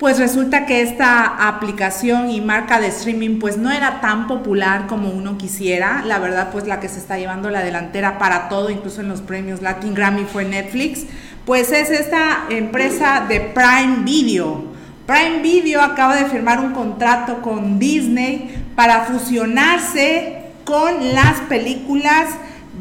Pues 0.01 0.19
resulta 0.19 0.65
que 0.65 0.81
esta 0.81 1.47
aplicación 1.47 2.31
y 2.31 2.41
marca 2.41 2.81
de 2.81 2.87
streaming 2.87 3.39
pues 3.39 3.59
no 3.59 3.71
era 3.71 4.01
tan 4.01 4.29
popular 4.29 4.87
como 4.87 5.11
uno 5.11 5.37
quisiera. 5.37 6.03
La 6.07 6.19
verdad 6.19 6.49
pues 6.51 6.67
la 6.67 6.81
que 6.81 6.89
se 6.89 6.99
está 6.99 7.19
llevando 7.19 7.51
la 7.51 7.63
delantera 7.63 8.19
para 8.19 8.49
todo, 8.49 8.71
incluso 8.71 9.03
en 9.03 9.09
los 9.09 9.21
premios 9.21 9.61
Latin 9.61 9.93
Grammy 9.95 10.25
fue 10.25 10.47
Netflix. 10.47 11.05
Pues 11.45 11.71
es 11.71 11.91
esta 11.91 12.47
empresa 12.49 13.27
de 13.29 13.41
Prime 13.41 13.99
Video. 14.05 14.65
Prime 15.07 15.43
Video 15.43 15.83
acaba 15.83 16.17
de 16.17 16.25
firmar 16.31 16.61
un 16.61 16.73
contrato 16.73 17.43
con 17.43 17.79
Disney 17.79 18.65
para 18.75 19.05
fusionarse 19.05 20.45
con 20.65 21.13
las 21.13 21.41
películas 21.43 22.31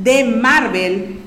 de 0.01 0.23
Marvel 0.23 1.19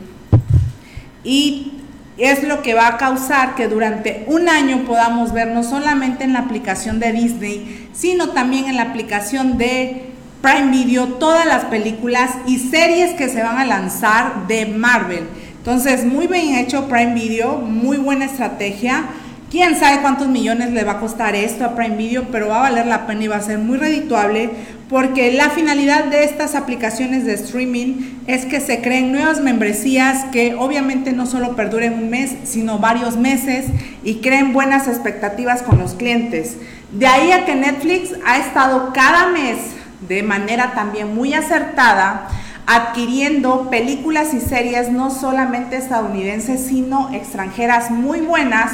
y 1.23 1.72
es 2.19 2.43
lo 2.43 2.63
que 2.63 2.75
va 2.75 2.89
a 2.89 2.97
causar 2.99 3.55
que 3.55 3.69
durante 3.69 4.25
un 4.27 4.49
año 4.49 4.85
podamos 4.87 5.33
ver 5.33 5.49
no 5.49 5.63
solamente 5.63 6.25
en 6.25 6.35
la 6.35 6.41
aplicación 6.41 7.01
de 7.01 7.13
Disney, 7.13 7.89
sino 7.93 8.31
también 8.31 8.67
en 8.67 8.77
la 8.77 8.83
aplicación 8.83 9.57
de 9.59 10.13
Prime 10.43 10.71
Video 10.71 11.07
todas 11.15 11.47
las 11.47 11.67
películas 11.67 12.31
y 12.47 12.59
series 12.59 13.15
que 13.15 13.29
se 13.29 13.43
van 13.43 13.59
a 13.59 13.65
lanzar 13.65 14.47
de 14.49 14.67
Marvel. 14.67 15.25
Entonces, 15.59 16.05
muy 16.05 16.27
bien 16.27 16.57
hecho 16.57 16.89
Prime 16.89 17.15
Video, 17.15 17.59
muy 17.59 17.97
buena 17.97 18.25
estrategia. 18.25 19.05
Quién 19.53 19.79
sabe 19.79 20.01
cuántos 20.01 20.29
millones 20.29 20.71
le 20.71 20.83
va 20.83 20.93
a 20.93 20.99
costar 20.99 21.37
esto 21.37 21.67
a 21.67 21.75
Prime 21.75 21.99
Video, 21.99 22.29
pero 22.33 22.49
va 22.49 22.57
a 22.57 22.71
valer 22.71 22.87
la 22.87 23.07
pena 23.07 23.25
y 23.25 23.29
va 23.29 23.37
a 23.37 23.43
ser 23.43 23.59
muy 23.59 23.77
redituable 23.77 24.49
porque 24.89 25.31
la 25.31 25.51
finalidad 25.51 26.05
de 26.05 26.25
estas 26.25 26.55
aplicaciones 26.55 27.27
de 27.27 27.35
streaming 27.35 28.21
es 28.27 28.47
que 28.47 28.61
se 28.61 28.81
creen 28.81 29.13
nuevas 29.13 29.43
membresías 29.43 30.25
que 30.33 30.55
obviamente 30.55 31.13
no 31.13 31.27
solo 31.27 31.55
perduren 31.55 31.93
un 31.93 32.09
mes, 32.09 32.35
sino 32.45 32.79
varios 32.79 33.19
meses 33.19 33.67
y 34.03 34.23
creen 34.23 34.55
buenas 34.55 34.89
expectativas 34.89 35.61
con 35.61 35.79
los 35.79 35.93
clientes. 35.93 36.57
De 36.91 37.07
ahí 37.07 37.31
a 37.31 37.45
que 37.45 37.55
Netflix 37.55 38.15
ha 38.25 38.39
estado 38.39 38.95
cada 38.95 39.29
mes 39.29 39.59
de 40.09 40.23
manera 40.23 40.73
también 40.73 41.15
muy 41.15 41.35
acertada 41.35 42.27
adquiriendo 42.67 43.69
películas 43.69 44.33
y 44.33 44.41
series 44.41 44.91
no 44.91 45.11
solamente 45.11 45.77
estadounidenses, 45.77 46.65
sino 46.65 47.13
extranjeras 47.13 47.91
muy 47.91 48.21
buenas 48.21 48.73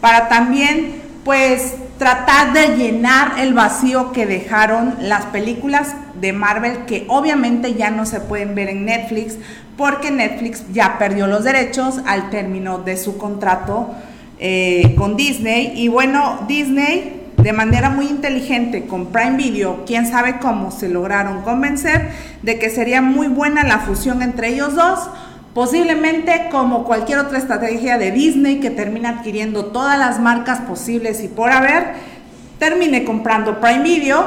para 0.00 0.28
también 0.28 1.02
pues 1.24 1.74
tratar 1.98 2.52
de 2.54 2.76
llenar 2.76 3.38
el 3.38 3.52
vacío 3.52 4.12
que 4.12 4.24
dejaron 4.26 4.94
las 5.00 5.26
películas 5.26 5.94
de 6.20 6.32
Marvel 6.32 6.86
que 6.86 7.04
obviamente 7.08 7.74
ya 7.74 7.90
no 7.90 8.06
se 8.06 8.20
pueden 8.20 8.54
ver 8.54 8.70
en 8.70 8.86
Netflix 8.86 9.36
porque 9.76 10.10
Netflix 10.10 10.64
ya 10.72 10.98
perdió 10.98 11.26
los 11.26 11.44
derechos 11.44 12.00
al 12.06 12.30
término 12.30 12.78
de 12.78 12.96
su 12.96 13.16
contrato 13.16 13.94
eh, 14.38 14.94
con 14.96 15.16
Disney. 15.16 15.72
Y 15.76 15.88
bueno, 15.88 16.40
Disney 16.48 17.20
de 17.36 17.52
manera 17.52 17.88
muy 17.88 18.06
inteligente 18.06 18.86
con 18.86 19.06
Prime 19.06 19.36
Video, 19.36 19.84
quién 19.86 20.06
sabe 20.06 20.38
cómo 20.38 20.70
se 20.70 20.88
lograron 20.88 21.42
convencer 21.42 22.10
de 22.42 22.58
que 22.58 22.68
sería 22.68 23.00
muy 23.00 23.28
buena 23.28 23.64
la 23.64 23.78
fusión 23.78 24.22
entre 24.22 24.48
ellos 24.48 24.74
dos 24.74 25.08
Posiblemente 25.54 26.48
como 26.50 26.84
cualquier 26.84 27.18
otra 27.18 27.38
estrategia 27.38 27.98
de 27.98 28.12
Disney 28.12 28.60
que 28.60 28.70
termina 28.70 29.10
adquiriendo 29.10 29.66
todas 29.66 29.98
las 29.98 30.20
marcas 30.20 30.60
posibles 30.60 31.24
y 31.24 31.28
por 31.28 31.50
haber, 31.50 31.94
termine 32.60 33.04
comprando 33.04 33.60
Prime 33.60 33.82
Video 33.82 34.24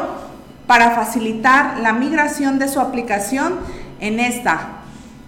para 0.68 0.92
facilitar 0.92 1.80
la 1.80 1.94
migración 1.94 2.60
de 2.60 2.68
su 2.68 2.82
aplicación 2.82 3.54
en 4.02 4.20
esta 4.20 4.82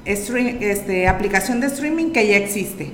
este, 0.04 1.08
aplicación 1.08 1.62
de 1.62 1.68
streaming 1.68 2.12
que 2.12 2.28
ya 2.28 2.36
existe. 2.36 2.92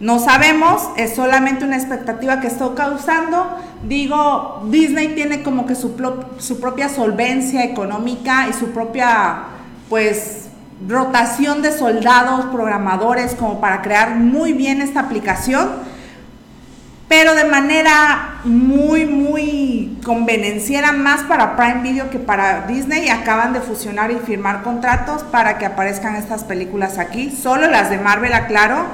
No 0.00 0.18
sabemos, 0.18 0.82
es 0.96 1.14
solamente 1.14 1.64
una 1.64 1.76
expectativa 1.76 2.40
que 2.40 2.48
estoy 2.48 2.74
causando. 2.74 3.56
Digo, 3.88 4.66
Disney 4.70 5.14
tiene 5.14 5.42
como 5.42 5.66
que 5.66 5.74
su, 5.74 5.94
su 6.38 6.60
propia 6.60 6.88
solvencia 6.88 7.64
económica 7.64 8.48
y 8.50 8.52
su 8.52 8.72
propia, 8.72 9.44
pues, 9.88 10.43
rotación 10.86 11.62
de 11.62 11.72
soldados, 11.72 12.46
programadores, 12.46 13.34
como 13.34 13.60
para 13.60 13.82
crear 13.82 14.16
muy 14.16 14.52
bien 14.52 14.80
esta 14.80 15.00
aplicación, 15.00 15.70
pero 17.08 17.34
de 17.34 17.44
manera 17.44 18.40
muy, 18.44 19.06
muy 19.06 19.98
convenenciera 20.04 20.92
más 20.92 21.22
para 21.22 21.56
Prime 21.56 21.82
Video 21.82 22.10
que 22.10 22.18
para 22.18 22.66
Disney. 22.66 23.08
Acaban 23.08 23.52
de 23.52 23.60
fusionar 23.60 24.10
y 24.10 24.16
firmar 24.16 24.62
contratos 24.62 25.22
para 25.22 25.58
que 25.58 25.66
aparezcan 25.66 26.16
estas 26.16 26.44
películas 26.44 26.98
aquí, 26.98 27.30
solo 27.30 27.68
las 27.68 27.90
de 27.90 27.98
Marvel, 27.98 28.32
aclaro, 28.32 28.86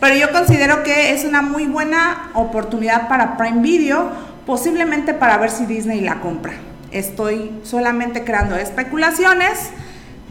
pero 0.00 0.16
yo 0.16 0.32
considero 0.32 0.82
que 0.82 1.12
es 1.12 1.24
una 1.24 1.42
muy 1.42 1.66
buena 1.66 2.30
oportunidad 2.34 3.08
para 3.08 3.36
Prime 3.36 3.60
Video, 3.60 4.10
posiblemente 4.46 5.12
para 5.14 5.36
ver 5.36 5.50
si 5.50 5.66
Disney 5.66 6.00
la 6.00 6.20
compra. 6.20 6.54
Estoy 6.92 7.60
solamente 7.64 8.24
creando 8.24 8.56
especulaciones 8.56 9.70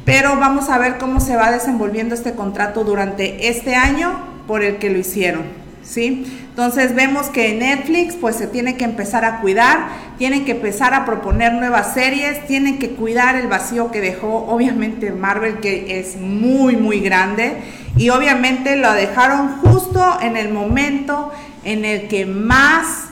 pero 0.05 0.37
vamos 0.37 0.69
a 0.69 0.77
ver 0.77 0.97
cómo 0.97 1.19
se 1.19 1.35
va 1.35 1.51
desenvolviendo 1.51 2.13
este 2.15 2.33
contrato 2.33 2.83
durante 2.83 3.49
este 3.49 3.75
año 3.75 4.11
por 4.47 4.63
el 4.63 4.77
que 4.77 4.91
lo 4.91 4.99
hicieron. 4.99 5.65
¿Sí? 5.83 6.25
Entonces 6.49 6.95
vemos 6.95 7.27
que 7.27 7.53
Netflix 7.53 8.15
pues 8.15 8.37
se 8.37 8.47
tiene 8.47 8.75
que 8.75 8.85
empezar 8.85 9.23
a 9.23 9.41
cuidar, 9.41 9.89
tiene 10.17 10.43
que 10.43 10.53
empezar 10.53 10.95
a 10.95 11.05
proponer 11.05 11.53
nuevas 11.53 11.93
series, 11.93 12.47
tiene 12.47 12.79
que 12.79 12.91
cuidar 12.91 13.35
el 13.35 13.47
vacío 13.47 13.91
que 13.91 14.01
dejó 14.01 14.47
obviamente 14.47 15.11
Marvel 15.11 15.59
que 15.59 15.99
es 15.99 16.15
muy 16.15 16.75
muy 16.75 17.01
grande 17.01 17.57
y 17.97 18.09
obviamente 18.09 18.77
lo 18.77 18.93
dejaron 18.93 19.57
justo 19.57 20.17
en 20.21 20.37
el 20.37 20.51
momento 20.51 21.31
en 21.65 21.85
el 21.85 22.07
que 22.07 22.25
más 22.25 23.09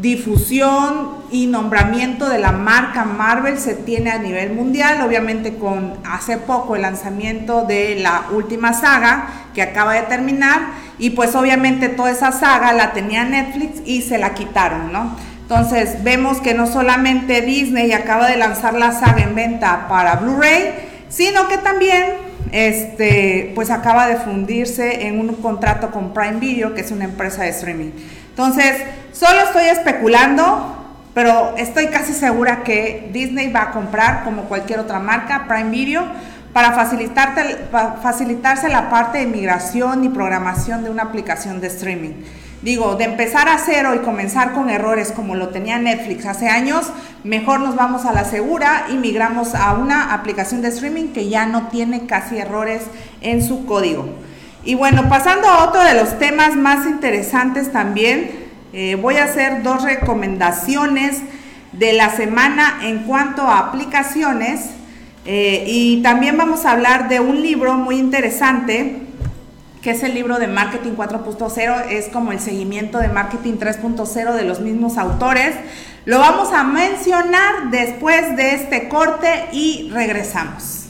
difusión 0.00 1.24
y 1.30 1.46
nombramiento 1.46 2.28
de 2.28 2.38
la 2.38 2.50
marca 2.50 3.04
Marvel 3.04 3.58
se 3.58 3.74
tiene 3.74 4.10
a 4.10 4.18
nivel 4.18 4.52
mundial, 4.52 5.00
obviamente 5.06 5.54
con 5.54 5.94
hace 6.04 6.36
poco 6.36 6.74
el 6.74 6.82
lanzamiento 6.82 7.64
de 7.64 7.96
la 8.00 8.24
última 8.32 8.72
saga 8.72 9.28
que 9.54 9.62
acaba 9.62 9.94
de 9.94 10.02
terminar 10.02 10.60
y 10.98 11.10
pues 11.10 11.34
obviamente 11.36 11.88
toda 11.88 12.10
esa 12.10 12.32
saga 12.32 12.72
la 12.72 12.92
tenía 12.92 13.24
Netflix 13.24 13.82
y 13.84 14.02
se 14.02 14.18
la 14.18 14.34
quitaron, 14.34 14.92
¿no? 14.92 15.16
Entonces 15.42 16.02
vemos 16.02 16.40
que 16.40 16.54
no 16.54 16.66
solamente 16.66 17.42
Disney 17.42 17.92
acaba 17.92 18.28
de 18.28 18.36
lanzar 18.36 18.74
la 18.74 18.92
saga 18.92 19.22
en 19.22 19.34
venta 19.34 19.86
para 19.88 20.16
Blu-ray, 20.16 20.72
sino 21.08 21.46
que 21.48 21.58
también 21.58 22.04
este, 22.50 23.52
pues 23.54 23.70
acaba 23.70 24.08
de 24.08 24.16
fundirse 24.16 25.06
en 25.06 25.20
un 25.20 25.34
contrato 25.34 25.90
con 25.90 26.14
Prime 26.14 26.40
Video, 26.40 26.74
que 26.74 26.80
es 26.80 26.90
una 26.90 27.04
empresa 27.04 27.42
de 27.42 27.50
streaming. 27.50 27.90
Entonces, 28.36 28.82
solo 29.12 29.42
estoy 29.42 29.66
especulando, 29.66 30.74
pero 31.14 31.54
estoy 31.56 31.86
casi 31.86 32.12
segura 32.12 32.64
que 32.64 33.10
Disney 33.12 33.52
va 33.52 33.62
a 33.62 33.70
comprar, 33.70 34.24
como 34.24 34.42
cualquier 34.46 34.80
otra 34.80 34.98
marca, 34.98 35.44
Prime 35.46 35.70
Video, 35.70 36.02
para 36.52 36.72
facilitarse 36.72 38.68
la 38.68 38.90
parte 38.90 39.18
de 39.18 39.26
migración 39.26 40.02
y 40.02 40.08
programación 40.08 40.82
de 40.82 40.90
una 40.90 41.04
aplicación 41.04 41.60
de 41.60 41.68
streaming. 41.68 42.24
Digo, 42.62 42.96
de 42.96 43.04
empezar 43.04 43.48
a 43.48 43.58
cero 43.58 43.94
y 43.94 43.98
comenzar 43.98 44.52
con 44.52 44.68
errores 44.68 45.12
como 45.12 45.36
lo 45.36 45.50
tenía 45.50 45.78
Netflix 45.78 46.26
hace 46.26 46.48
años, 46.48 46.90
mejor 47.22 47.60
nos 47.60 47.76
vamos 47.76 48.04
a 48.04 48.12
la 48.12 48.24
segura 48.24 48.86
y 48.90 48.94
migramos 48.94 49.54
a 49.54 49.74
una 49.74 50.12
aplicación 50.12 50.60
de 50.60 50.68
streaming 50.68 51.12
que 51.12 51.28
ya 51.28 51.46
no 51.46 51.68
tiene 51.68 52.06
casi 52.06 52.38
errores 52.38 52.82
en 53.20 53.46
su 53.46 53.64
código. 53.64 54.08
Y 54.64 54.74
bueno, 54.74 55.08
pasando 55.08 55.46
a 55.46 55.64
otro 55.64 55.82
de 55.82 55.94
los 55.94 56.18
temas 56.18 56.56
más 56.56 56.86
interesantes 56.86 57.70
también, 57.70 58.30
eh, 58.72 58.96
voy 58.96 59.16
a 59.16 59.24
hacer 59.24 59.62
dos 59.62 59.82
recomendaciones 59.82 61.20
de 61.72 61.92
la 61.92 62.10
semana 62.10 62.80
en 62.82 63.00
cuanto 63.00 63.42
a 63.42 63.58
aplicaciones 63.58 64.70
eh, 65.26 65.64
y 65.66 66.02
también 66.02 66.36
vamos 66.36 66.64
a 66.64 66.72
hablar 66.72 67.08
de 67.08 67.20
un 67.20 67.42
libro 67.42 67.74
muy 67.74 67.96
interesante 67.96 69.00
que 69.82 69.90
es 69.90 70.02
el 70.02 70.14
libro 70.14 70.38
de 70.38 70.46
Marketing 70.46 70.92
4.0, 70.92 71.88
es 71.90 72.08
como 72.08 72.32
el 72.32 72.40
seguimiento 72.40 72.98
de 72.98 73.08
Marketing 73.08 73.58
3.0 73.58 74.32
de 74.32 74.44
los 74.44 74.60
mismos 74.60 74.96
autores. 74.96 75.54
Lo 76.06 76.20
vamos 76.20 76.54
a 76.54 76.64
mencionar 76.64 77.70
después 77.70 78.34
de 78.34 78.54
este 78.54 78.88
corte 78.88 79.44
y 79.52 79.90
regresamos. 79.92 80.83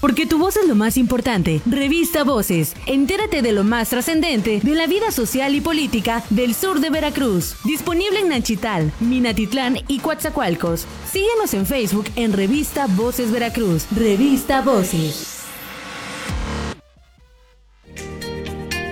Porque 0.00 0.26
tu 0.26 0.38
voz 0.38 0.56
es 0.56 0.68
lo 0.68 0.74
más 0.74 0.96
importante. 0.96 1.60
Revista 1.66 2.24
Voces. 2.24 2.74
Entérate 2.86 3.42
de 3.42 3.52
lo 3.52 3.64
más 3.64 3.90
trascendente 3.90 4.60
de 4.62 4.74
la 4.74 4.86
vida 4.86 5.10
social 5.10 5.54
y 5.54 5.60
política 5.60 6.24
del 6.30 6.54
sur 6.54 6.80
de 6.80 6.90
Veracruz. 6.90 7.56
Disponible 7.64 8.20
en 8.20 8.28
Nanchital, 8.28 8.92
Minatitlán 9.00 9.78
y 9.88 9.98
Coatzacoalcos. 9.98 10.86
Síguenos 11.10 11.54
en 11.54 11.66
Facebook 11.66 12.06
en 12.16 12.32
Revista 12.32 12.86
Voces 12.86 13.30
Veracruz. 13.30 13.86
Revista 13.94 14.62
Voces. 14.62 15.37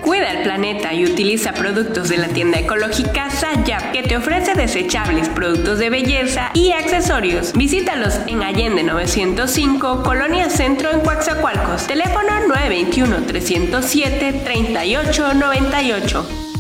Cuida 0.06 0.30
el 0.30 0.44
planeta 0.44 0.94
y 0.94 1.04
utiliza 1.04 1.52
productos 1.52 2.08
de 2.08 2.16
la 2.16 2.28
tienda 2.28 2.60
ecológica 2.60 3.28
Sayap 3.28 3.90
que 3.90 4.04
te 4.04 4.16
ofrece 4.16 4.54
desechables, 4.54 5.28
productos 5.28 5.80
de 5.80 5.90
belleza 5.90 6.52
y 6.54 6.70
accesorios. 6.70 7.52
Visítalos 7.54 8.20
en 8.28 8.44
Allende 8.44 8.84
905, 8.84 10.04
Colonia 10.04 10.48
Centro 10.48 10.92
en 10.92 11.00
Coaxacualcos. 11.00 11.88
Teléfono 11.88 12.38
921 12.46 13.26
307 13.26 14.42
3898. 14.44 16.55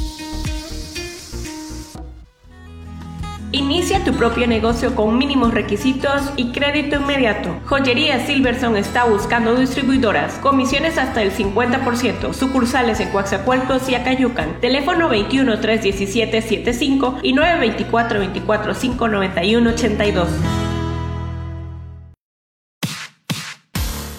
Inicia 3.52 4.02
tu 4.04 4.12
propio 4.12 4.46
negocio 4.48 4.94
con 4.96 5.16
mínimos 5.16 5.54
requisitos 5.54 6.32
y 6.36 6.50
crédito 6.50 6.96
inmediato. 6.96 7.48
Joyería 7.66 8.26
Silverson 8.26 8.76
está 8.76 9.04
buscando 9.04 9.54
distribuidoras, 9.54 10.34
comisiones 10.38 10.98
hasta 10.98 11.22
el 11.22 11.30
50%, 11.32 12.34
sucursales 12.34 12.98
en 12.98 13.10
Coaxacualcos 13.10 13.88
y 13.88 13.94
Acayucan. 13.94 14.60
Teléfono 14.60 15.08
21 15.08 15.60
317 15.60 16.42
75 16.42 17.18
y 17.22 17.32
924 17.34 18.18
24 18.18 18.74
591 18.74 19.70
82. 19.70 20.28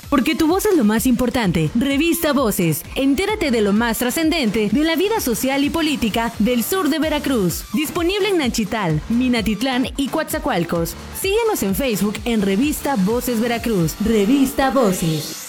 Porque 0.10 0.36
tu 0.36 0.48
voz 0.48 0.65
es 0.65 0.78
lo 0.78 0.84
más 0.84 1.06
importante. 1.06 1.70
Revista 1.76 2.34
Voces. 2.34 2.84
Entérate 2.96 3.52
de 3.52 3.62
lo 3.62 3.74
más 3.74 4.00
trascendente 4.00 4.70
de 4.72 4.84
la 4.84 4.96
vida 4.96 5.20
social 5.20 5.63
y 5.63 5.70
política 5.70 6.34
del 6.39 6.63
sur 6.63 6.89
de 6.89 7.00
Veracruz. 7.00 7.65
Disponible 7.74 8.30
en 8.30 8.38
Nanchital, 8.38 9.02
Minatitlán 9.10 9.88
y 9.98 10.08
Coatzacoalcos. 10.08 10.96
Síguenos 11.20 11.63
en 11.63 11.76
Facebook 11.76 12.15
en 12.26 12.41
Revista 12.41 12.96
Voces 12.96 13.39
Veracruz. 13.39 13.96
Revista 14.04 14.72
Voces. 14.72 15.46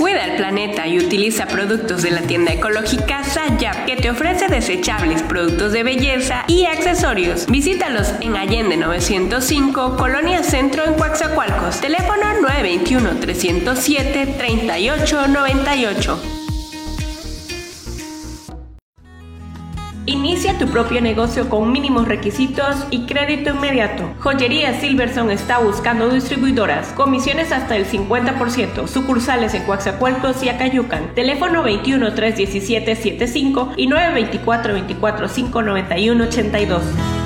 Cuida 0.00 0.24
el 0.24 0.36
planeta 0.36 0.86
y 0.86 0.98
utiliza 0.98 1.46
productos 1.46 2.00
de 2.00 2.10
la 2.10 2.22
tienda 2.22 2.54
ecológica 2.54 3.22
Sayap 3.22 3.84
que 3.84 3.96
te 3.96 4.08
ofrece 4.08 4.48
desechables, 4.48 5.22
productos 5.22 5.72
de 5.72 5.82
belleza 5.82 6.44
y 6.48 6.64
accesorios. 6.64 7.44
Visítalos 7.48 8.14
en 8.22 8.34
Allende 8.34 8.78
905, 8.78 9.98
Colonia 9.98 10.42
Centro 10.42 10.86
en 10.86 10.94
Coaxacualcos. 10.94 11.82
Teléfono 11.82 12.32
921 12.40 13.20
307 13.20 14.36
3898. 14.38 16.49
Inicia 20.20 20.58
tu 20.58 20.66
propio 20.66 21.00
negocio 21.00 21.48
con 21.48 21.72
mínimos 21.72 22.06
requisitos 22.06 22.76
y 22.90 23.06
crédito 23.06 23.54
inmediato. 23.54 24.02
Joyería 24.18 24.78
Silverson 24.78 25.30
está 25.30 25.60
buscando 25.60 26.10
distribuidoras, 26.10 26.88
comisiones 26.88 27.52
hasta 27.52 27.74
el 27.74 27.86
50%, 27.86 28.86
sucursales 28.86 29.54
en 29.54 29.62
Coaxacualcos 29.62 30.42
y 30.42 30.50
Acayucan. 30.50 31.14
Teléfono 31.14 31.62
21 31.62 32.12
317 32.12 32.96
75 32.96 33.72
y 33.78 33.86
924 33.86 34.74
24 34.74 35.26
591 35.26 36.24
82. 36.24 37.19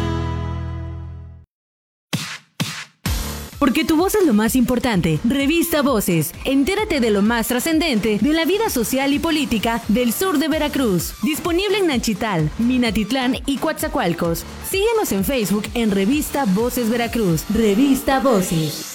Porque 3.64 3.86
tu 3.86 3.96
voz 3.96 4.14
es 4.14 4.26
lo 4.26 4.34
más 4.34 4.56
importante. 4.56 5.18
Revista 5.24 5.80
Voces. 5.80 6.34
Entérate 6.44 7.00
de 7.00 7.08
lo 7.08 7.22
más 7.22 7.48
trascendente 7.48 8.18
de 8.18 8.32
la 8.34 8.44
vida 8.44 8.68
social 8.68 9.14
y 9.14 9.18
política 9.18 9.80
del 9.88 10.12
sur 10.12 10.36
de 10.36 10.48
Veracruz. 10.48 11.14
Disponible 11.22 11.78
en 11.78 11.86
Nanchital, 11.86 12.50
Minatitlán 12.58 13.36
y 13.46 13.56
Coatzacoalcos. 13.56 14.44
Síguenos 14.68 15.12
en 15.12 15.24
Facebook 15.24 15.64
en 15.72 15.92
Revista 15.92 16.44
Voces 16.44 16.90
Veracruz. 16.90 17.46
Revista 17.54 18.20
Voces. 18.20 18.93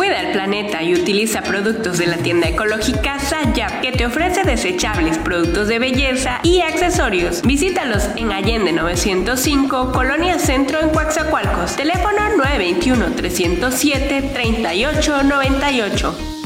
Cuida 0.00 0.22
el 0.22 0.32
planeta 0.32 0.82
y 0.82 0.94
utiliza 0.94 1.42
productos 1.42 1.98
de 1.98 2.06
la 2.06 2.16
tienda 2.16 2.48
ecológica 2.48 3.18
Sayap 3.18 3.82
que 3.82 3.92
te 3.92 4.06
ofrece 4.06 4.44
desechables, 4.44 5.18
productos 5.18 5.68
de 5.68 5.78
belleza 5.78 6.40
y 6.42 6.62
accesorios. 6.62 7.42
Visítalos 7.42 8.08
en 8.16 8.32
Allende 8.32 8.72
905, 8.72 9.92
Colonia 9.92 10.38
Centro 10.38 10.80
en 10.80 10.88
Coaxacualcos. 10.88 11.76
Teléfono 11.76 12.18
921 12.38 13.14
307 13.14 14.30
3898. 14.32 16.39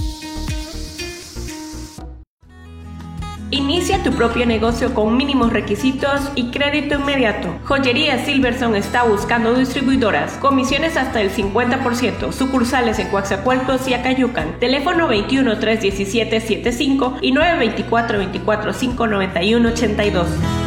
Inicia 3.54 4.02
tu 4.02 4.10
propio 4.10 4.46
negocio 4.46 4.92
con 4.94 5.16
mínimos 5.16 5.52
requisitos 5.52 6.20
y 6.34 6.50
crédito 6.50 6.96
inmediato. 6.96 7.54
Joyería 7.62 8.24
Silverson 8.24 8.74
está 8.74 9.04
buscando 9.04 9.54
distribuidoras, 9.54 10.32
comisiones 10.38 10.96
hasta 10.96 11.20
el 11.20 11.30
50%, 11.30 12.32
sucursales 12.32 12.98
en 12.98 13.10
Coaxacualcos 13.10 13.86
y 13.86 13.94
Acayucan. 13.94 14.58
Teléfono 14.58 15.06
21 15.06 15.60
317 15.60 16.40
75 16.40 17.18
y 17.22 17.30
924 17.30 18.18
24 18.18 18.72
591 18.72 19.68
82. 19.68 20.63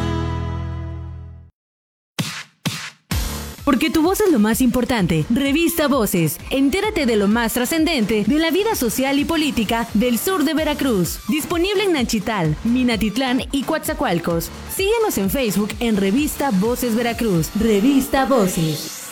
Tu 3.94 4.02
voz 4.02 4.22
es 4.22 4.32
lo 4.32 4.40
más 4.40 4.62
importante. 4.62 5.26
Revista 5.30 5.88
Voces. 5.88 6.38
Entérate 6.52 7.06
de 7.06 7.16
lo 7.16 7.28
más 7.28 7.54
trascendente 7.54 8.26
de 8.26 8.40
la 8.40 8.52
vida 8.52 8.76
social 8.76 9.18
y 9.18 9.26
política 9.26 9.88
del 9.94 10.20
sur 10.20 10.44
de 10.44 10.54
Veracruz. 10.54 11.20
Disponible 11.30 11.84
en 11.84 11.94
Nanchital, 11.94 12.56
Minatitlán 12.64 13.42
y 13.52 13.64
Coatzacoalcos. 13.64 14.52
Síguenos 14.76 15.18
en 15.18 15.30
Facebook 15.30 15.70
en 15.80 15.98
Revista 15.98 16.52
Voces 16.52 16.96
Veracruz. 16.96 17.50
Revista 17.56 18.26
Voces. 18.26 19.07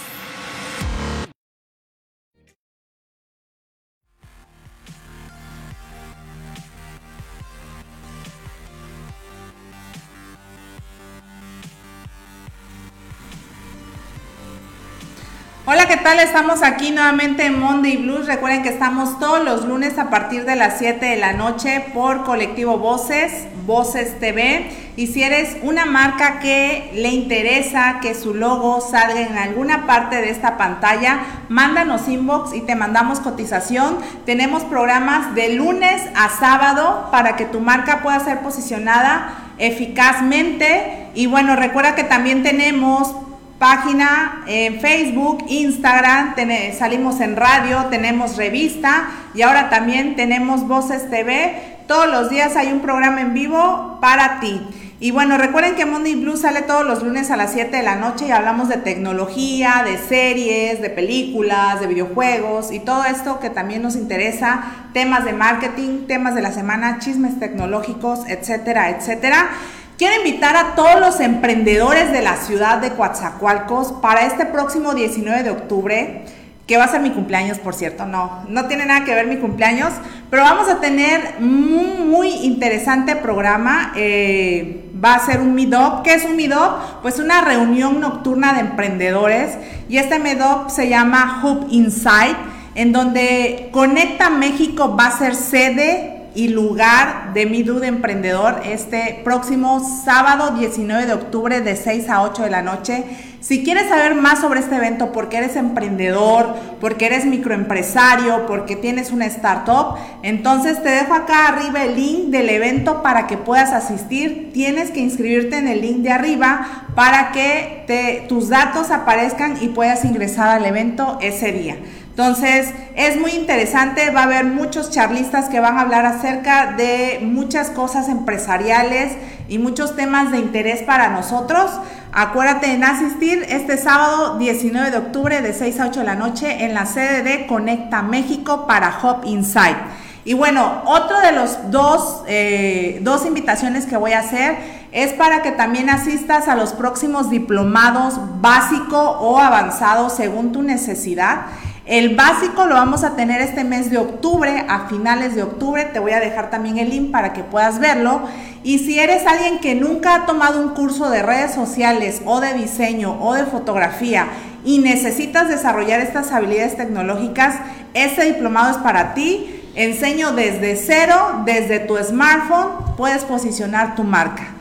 Hola, 15.76 15.90
¿qué 15.90 15.98
tal? 15.98 16.22
Estamos 16.22 16.64
aquí 16.64 16.92
nuevamente 16.92 17.48
en 17.48 17.60
Monday 17.60 17.98
Blues. 17.98 18.28
Recuerden 18.28 18.64
que 18.64 18.70
estamos 18.70 19.20
todos 19.20 19.44
los 19.44 19.66
lunes 19.66 20.00
a 20.00 20.10
partir 20.10 20.46
de 20.46 20.56
las 20.56 20.78
7 20.78 21.06
de 21.06 21.18
la 21.18 21.34
noche 21.34 21.88
por 21.94 22.24
Colectivo 22.24 22.78
Voces, 22.78 23.46
Voces 23.66 24.18
TV. 24.22 24.70
Y 24.96 25.08
si 25.08 25.22
eres 25.22 25.58
una 25.64 25.86
marca 25.86 26.40
que 26.40 26.92
le 26.94 27.10
interesa 27.10 28.00
que 28.02 28.16
su 28.16 28.34
logo 28.34 28.80
salga 28.80 29.20
en 29.20 29.38
alguna 29.38 29.86
parte 29.86 30.16
de 30.22 30.30
esta 30.30 30.56
pantalla, 30.56 31.20
mándanos 31.50 32.08
inbox 32.08 32.56
y 32.56 32.62
te 32.62 32.76
mandamos 32.76 33.20
cotización. 33.20 33.98
Tenemos 34.26 34.64
programas 34.64 35.36
de 35.36 35.56
lunes 35.56 36.02
a 36.16 36.30
sábado 36.30 37.10
para 37.12 37.36
que 37.36 37.44
tu 37.44 37.60
marca 37.60 38.02
pueda 38.02 38.22
ser 38.22 38.40
posicionada 38.40 39.52
eficazmente. 39.58 41.10
Y 41.16 41.28
bueno, 41.28 41.58
recuerda 41.58 41.96
que 41.96 42.06
también 42.06 42.44
tenemos 42.44 43.14
página 43.60 44.44
en 44.48 44.80
Facebook, 44.80 45.46
Instagram, 45.48 46.36
salimos 46.78 47.22
en 47.22 47.36
radio, 47.36 47.86
tenemos 47.90 48.38
revista 48.38 49.10
y 49.34 49.42
ahora 49.42 49.70
también 49.70 50.16
tenemos 50.16 50.68
Voces 50.68 51.10
TV. 51.10 51.78
Todos 51.88 52.10
los 52.10 52.30
días 52.30 52.56
hay 52.56 52.72
un 52.72 52.80
programa 52.80 53.22
en 53.22 53.34
vivo 53.34 53.98
para 54.02 54.40
ti. 54.40 54.62
Y 55.00 55.12
bueno, 55.12 55.38
recuerden 55.38 55.76
que 55.76 55.86
Monday 55.86 56.16
Blue 56.16 56.38
sale 56.38 56.62
todos 56.62 56.86
los 56.86 57.04
lunes 57.04 57.30
a 57.30 57.36
las 57.36 57.52
7 57.52 57.76
de 57.76 57.84
la 57.84 57.96
noche 57.96 58.28
y 58.28 58.32
hablamos 58.32 58.70
de 58.70 58.78
tecnología, 58.78 59.84
de 59.86 59.98
series, 59.98 60.82
de 60.82 60.90
películas, 60.90 61.82
de 61.82 61.88
videojuegos 61.88 62.72
y 62.72 62.80
todo 62.80 63.04
esto 63.04 63.40
que 63.42 63.50
también 63.50 63.82
nos 63.82 63.96
interesa, 63.98 64.64
temas 64.94 65.26
de 65.26 65.34
marketing, 65.34 66.08
temas 66.08 66.34
de 66.34 66.42
la 66.42 66.54
semana, 66.54 67.00
chismes 67.00 67.40
tecnológicos, 67.40 68.22
etcétera, 68.28 68.90
etcétera. 68.90 69.50
Quiero 69.98 70.18
invitar 70.18 70.58
a 70.58 70.76
todos 70.76 71.00
los 71.00 71.22
emprendedores 71.22 72.12
de 72.12 72.22
la 72.22 72.36
ciudad 72.36 72.80
de 72.80 72.92
Coatzacoalcos 72.92 73.94
para 74.02 74.26
este 74.26 74.46
próximo 74.46 74.94
19 74.94 75.44
de 75.44 75.52
octubre, 75.52 76.26
que 76.68 76.76
va 76.76 76.84
a 76.84 76.90
ser 76.90 77.00
mi 77.00 77.12
cumpleaños, 77.12 77.60
por 77.60 77.74
cierto, 77.76 78.06
no, 78.06 78.44
no 78.50 78.66
tiene 78.66 78.86
nada 78.86 79.06
que 79.06 79.16
ver 79.16 79.28
mi 79.28 79.38
cumpleaños, 79.38 79.94
pero 80.30 80.44
vamos 80.44 80.68
a 80.68 80.82
tener 80.82 81.36
un 81.40 82.10
muy 82.10 82.28
interesante 82.28 83.16
programa. 83.16 83.94
Eh, 83.96 84.90
va 85.02 85.14
a 85.14 85.26
ser 85.26 85.40
un 85.40 85.56
Meetup. 85.56 86.02
¿Qué 86.04 86.14
es 86.14 86.26
un 86.26 86.36
Meetup? 86.36 87.02
Pues 87.02 87.20
una 87.20 87.40
reunión 87.40 88.02
nocturna 88.02 88.52
de 88.52 88.62
emprendedores 88.62 89.58
y 89.88 89.98
este 89.98 90.20
Meetup 90.20 90.70
se 90.70 90.90
llama 90.90 91.40
Hub 91.42 91.68
Insight, 91.70 92.36
en 92.76 92.92
donde 92.92 93.70
Conecta 93.72 94.30
México 94.30 94.94
va 94.98 95.08
a 95.08 95.18
ser 95.18 95.36
sede 95.36 96.15
y 96.36 96.50
lugar 96.50 97.34
de 97.34 97.46
mi 97.46 97.64
duda 97.64 97.88
emprendedor 97.88 98.62
este 98.66 99.22
próximo 99.24 99.82
sábado 100.04 100.52
19 100.52 101.06
de 101.06 101.14
octubre 101.14 101.62
de 101.62 101.76
6 101.76 102.10
a 102.10 102.22
8 102.24 102.44
de 102.44 102.50
la 102.50 102.62
noche. 102.62 103.04
Si 103.40 103.64
quieres 103.64 103.90
saber 103.90 104.16
más 104.16 104.40
sobre 104.42 104.60
este 104.60 104.76
evento 104.76 105.12
porque 105.12 105.38
eres 105.38 105.56
emprendedor, 105.56 106.56
porque 106.82 107.06
eres 107.06 107.26
microempresario, 107.26 108.48
porque 108.48 108.76
tienes 108.76 109.12
una 109.12 109.28
startup, 109.28 109.98
entonces 110.24 110.82
te 110.82 110.90
dejo 110.90 111.14
acá 111.14 111.48
arriba 111.50 111.84
el 111.84 111.96
link 111.96 112.30
del 112.32 112.50
evento 112.50 113.04
para 113.04 113.28
que 113.28 113.38
puedas 113.38 113.72
asistir. 113.72 114.52
Tienes 114.52 114.90
que 114.90 115.00
inscribirte 115.00 115.58
en 115.58 115.68
el 115.68 115.82
link 115.82 115.98
de 115.98 116.12
arriba 116.12 116.86
para 116.96 117.32
que 117.32 118.26
tus 118.28 118.50
datos 118.50 118.90
aparezcan 118.90 119.58
y 119.62 119.68
puedas 119.68 120.04
ingresar 120.06 120.50
al 120.50 120.66
evento 120.66 121.20
ese 121.22 121.52
día. 121.52 121.78
Entonces, 122.18 122.74
es 122.96 123.20
muy 123.20 123.32
interesante, 123.32 124.10
va 124.10 124.22
a 124.22 124.24
haber 124.24 124.46
muchos 124.46 124.90
charlistas 124.90 125.50
que 125.50 125.60
van 125.60 125.78
a 125.78 125.82
hablar 125.82 126.06
acerca 126.06 126.72
de 126.72 127.20
muchas 127.22 127.72
cosas 127.72 128.08
empresariales 128.08 129.18
y 129.50 129.58
muchos 129.58 129.98
temas 129.98 130.32
de 130.32 130.38
interés 130.38 130.82
para 130.82 131.10
nosotros. 131.10 131.70
Acuérdate 132.14 132.72
en 132.72 132.86
asistir 132.86 133.46
este 133.50 133.76
sábado 133.76 134.38
19 134.38 134.92
de 134.92 134.98
octubre 134.98 135.42
de 135.42 135.54
6 135.54 135.78
a 135.82 135.88
8 135.88 136.00
de 136.00 136.06
la 136.06 136.16
noche 136.16 136.64
en 136.64 136.74
la 136.74 136.86
sede 136.86 137.22
de 137.22 137.48
Conecta 137.48 138.02
México 138.02 138.66
para 138.66 138.98
Hop 139.04 139.26
Insight. 139.26 139.76
Y 140.24 140.36
bueno, 140.36 140.84
otro 140.86 141.20
de 141.20 141.34
los 141.34 141.70
dos, 141.70 142.24
eh, 142.28 143.00
dos 143.02 143.26
invitaciones 143.26 143.86
que 143.86 143.98
voy 143.98 144.14
a 144.14 144.20
hacer 144.20 144.56
es 144.94 145.12
para 145.12 145.42
que 145.42 145.52
también 145.52 145.90
asistas 145.90 146.48
a 146.48 146.56
los 146.56 146.72
próximos 146.72 147.30
diplomados 147.30 148.14
básico 148.40 148.98
o 148.98 149.38
avanzado 149.38 150.10
según 150.10 150.54
tu 150.54 150.64
necesidad. 150.64 151.48
El 151.86 152.16
básico 152.16 152.66
lo 152.66 152.74
vamos 152.74 153.04
a 153.04 153.16
tener 153.16 153.42
este 153.42 153.64
mes 153.64 153.92
de 153.92 154.00
octubre, 154.00 154.66
a 154.68 154.88
finales 154.88 155.36
de 155.36 155.44
octubre. 155.44 155.86
Te 155.86 156.00
voy 156.00 156.14
a 156.14 156.20
dejar 156.20 156.50
también 156.50 156.80
el 156.80 156.90
link 156.90 157.12
para 157.12 157.32
que 157.32 157.44
puedas 157.44 157.78
verlo. 157.78 158.22
Y 158.64 158.80
si 158.80 158.98
eres 158.98 159.28
alguien 159.28 159.60
que 159.60 159.76
nunca 159.76 160.16
ha 160.16 160.26
tomado 160.26 160.60
un 160.60 160.70
curso 160.70 161.12
de 161.12 161.22
redes 161.22 161.54
sociales 161.54 162.24
o 162.26 162.42
de 162.42 162.56
diseño 162.56 163.22
o 163.22 163.36
de 163.36 163.46
fotografía 163.46 164.30
y 164.64 164.80
necesitas 164.80 165.48
desarrollar 165.48 166.00
estas 166.00 166.32
habilidades 166.32 166.76
tecnológicas, 166.76 167.58
este 167.94 168.26
diplomado 168.26 168.72
es 168.72 168.78
para 168.78 169.14
ti. 169.14 169.62
Enseño 169.76 170.32
desde 170.32 170.78
cero, 170.78 171.44
desde 171.46 171.78
tu 171.78 171.98
smartphone, 171.98 172.96
puedes 172.98 173.24
posicionar 173.26 173.94
tu 173.94 174.04
marca. 174.04 174.55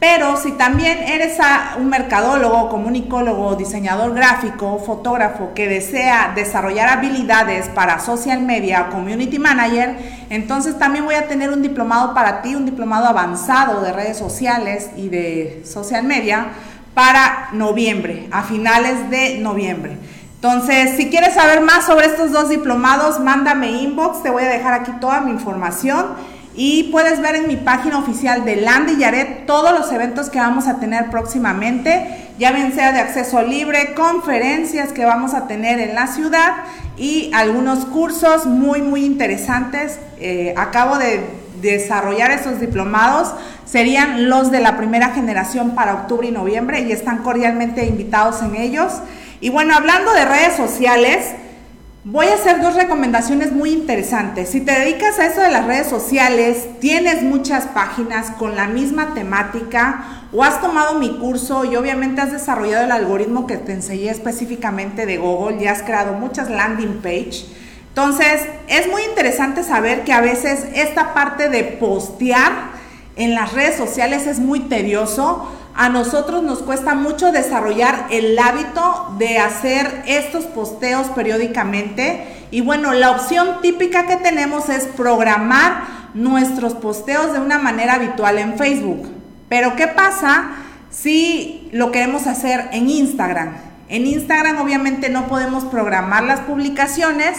Pero 0.00 0.36
si 0.36 0.52
también 0.52 0.98
eres 0.98 1.38
un 1.76 1.88
mercadólogo, 1.88 2.68
comunicólogo, 2.68 3.56
diseñador 3.56 4.14
gráfico, 4.14 4.78
fotógrafo 4.78 5.54
que 5.54 5.66
desea 5.66 6.32
desarrollar 6.36 6.88
habilidades 6.88 7.68
para 7.70 7.98
social 7.98 8.42
media 8.42 8.86
o 8.88 8.92
community 8.92 9.40
manager, 9.40 9.96
entonces 10.30 10.78
también 10.78 11.04
voy 11.04 11.16
a 11.16 11.26
tener 11.26 11.50
un 11.50 11.62
diplomado 11.62 12.14
para 12.14 12.42
ti, 12.42 12.54
un 12.54 12.64
diplomado 12.64 13.06
avanzado 13.06 13.80
de 13.80 13.92
redes 13.92 14.16
sociales 14.16 14.90
y 14.96 15.08
de 15.08 15.62
social 15.64 16.04
media 16.04 16.46
para 16.94 17.48
noviembre, 17.52 18.28
a 18.30 18.44
finales 18.44 19.10
de 19.10 19.38
noviembre. 19.38 19.96
Entonces, 20.36 20.96
si 20.96 21.10
quieres 21.10 21.34
saber 21.34 21.60
más 21.60 21.84
sobre 21.84 22.06
estos 22.06 22.30
dos 22.30 22.48
diplomados, 22.48 23.18
mándame 23.18 23.72
inbox, 23.82 24.22
te 24.22 24.30
voy 24.30 24.44
a 24.44 24.48
dejar 24.48 24.74
aquí 24.74 24.92
toda 25.00 25.20
mi 25.22 25.32
información. 25.32 26.06
Y 26.54 26.84
puedes 26.84 27.20
ver 27.20 27.36
en 27.36 27.46
mi 27.46 27.56
página 27.56 27.98
oficial 27.98 28.44
de 28.44 28.56
Landy 28.56 28.96
Yaret 28.96 29.46
todos 29.46 29.78
los 29.78 29.92
eventos 29.92 30.28
que 30.28 30.38
vamos 30.38 30.66
a 30.66 30.80
tener 30.80 31.10
próximamente, 31.10 32.28
ya 32.38 32.52
bien 32.52 32.72
sea 32.72 32.92
de 32.92 33.00
acceso 33.00 33.42
libre, 33.42 33.94
conferencias 33.94 34.92
que 34.92 35.04
vamos 35.04 35.34
a 35.34 35.46
tener 35.46 35.78
en 35.78 35.94
la 35.94 36.06
ciudad 36.08 36.56
y 36.96 37.30
algunos 37.32 37.84
cursos 37.84 38.46
muy, 38.46 38.82
muy 38.82 39.04
interesantes. 39.04 40.00
Eh, 40.18 40.52
acabo 40.56 40.98
de 40.98 41.24
desarrollar 41.60 42.30
esos 42.30 42.60
diplomados 42.60 43.34
serían 43.64 44.28
los 44.28 44.50
de 44.50 44.60
la 44.60 44.76
primera 44.76 45.10
generación 45.10 45.74
para 45.74 45.94
octubre 45.94 46.26
y 46.26 46.30
noviembre 46.30 46.80
y 46.80 46.92
están 46.92 47.18
cordialmente 47.18 47.84
invitados 47.84 48.42
en 48.42 48.56
ellos. 48.56 48.92
Y 49.40 49.50
bueno, 49.50 49.74
hablando 49.76 50.12
de 50.14 50.24
redes 50.24 50.56
sociales, 50.56 51.34
Voy 52.10 52.26
a 52.28 52.36
hacer 52.36 52.62
dos 52.62 52.74
recomendaciones 52.74 53.52
muy 53.52 53.70
interesantes. 53.70 54.48
Si 54.48 54.62
te 54.62 54.72
dedicas 54.72 55.18
a 55.18 55.26
eso 55.26 55.42
de 55.42 55.50
las 55.50 55.66
redes 55.66 55.88
sociales, 55.88 56.80
tienes 56.80 57.22
muchas 57.22 57.66
páginas 57.66 58.30
con 58.30 58.56
la 58.56 58.66
misma 58.66 59.12
temática 59.12 60.24
o 60.32 60.42
has 60.42 60.58
tomado 60.62 60.98
mi 60.98 61.18
curso 61.18 61.66
y 61.66 61.76
obviamente 61.76 62.22
has 62.22 62.32
desarrollado 62.32 62.86
el 62.86 62.92
algoritmo 62.92 63.46
que 63.46 63.58
te 63.58 63.74
enseñé 63.74 64.08
específicamente 64.08 65.04
de 65.04 65.18
Google 65.18 65.62
y 65.62 65.66
has 65.66 65.82
creado 65.82 66.14
muchas 66.14 66.48
landing 66.48 67.02
page. 67.02 67.44
Entonces, 67.88 68.40
es 68.68 68.88
muy 68.88 69.02
interesante 69.02 69.62
saber 69.62 70.04
que 70.04 70.14
a 70.14 70.22
veces 70.22 70.64
esta 70.74 71.12
parte 71.12 71.50
de 71.50 71.62
postear 71.62 72.70
en 73.16 73.34
las 73.34 73.52
redes 73.52 73.76
sociales 73.76 74.26
es 74.26 74.38
muy 74.38 74.60
tedioso 74.60 75.46
a 75.78 75.88
nosotros 75.90 76.42
nos 76.42 76.58
cuesta 76.58 76.96
mucho 76.96 77.30
desarrollar 77.30 78.08
el 78.10 78.36
hábito 78.36 79.14
de 79.16 79.38
hacer 79.38 80.02
estos 80.08 80.44
posteos 80.44 81.06
periódicamente. 81.10 82.46
Y 82.50 82.62
bueno, 82.62 82.94
la 82.94 83.12
opción 83.12 83.60
típica 83.62 84.08
que 84.08 84.16
tenemos 84.16 84.70
es 84.70 84.86
programar 84.86 85.84
nuestros 86.14 86.74
posteos 86.74 87.32
de 87.32 87.38
una 87.38 87.60
manera 87.60 87.94
habitual 87.94 88.38
en 88.38 88.58
Facebook. 88.58 89.08
Pero 89.48 89.76
¿qué 89.76 89.86
pasa 89.86 90.50
si 90.90 91.68
lo 91.70 91.92
queremos 91.92 92.26
hacer 92.26 92.70
en 92.72 92.90
Instagram? 92.90 93.52
En 93.88 94.04
Instagram 94.04 94.60
obviamente 94.60 95.10
no 95.10 95.28
podemos 95.28 95.62
programar 95.64 96.24
las 96.24 96.40
publicaciones, 96.40 97.38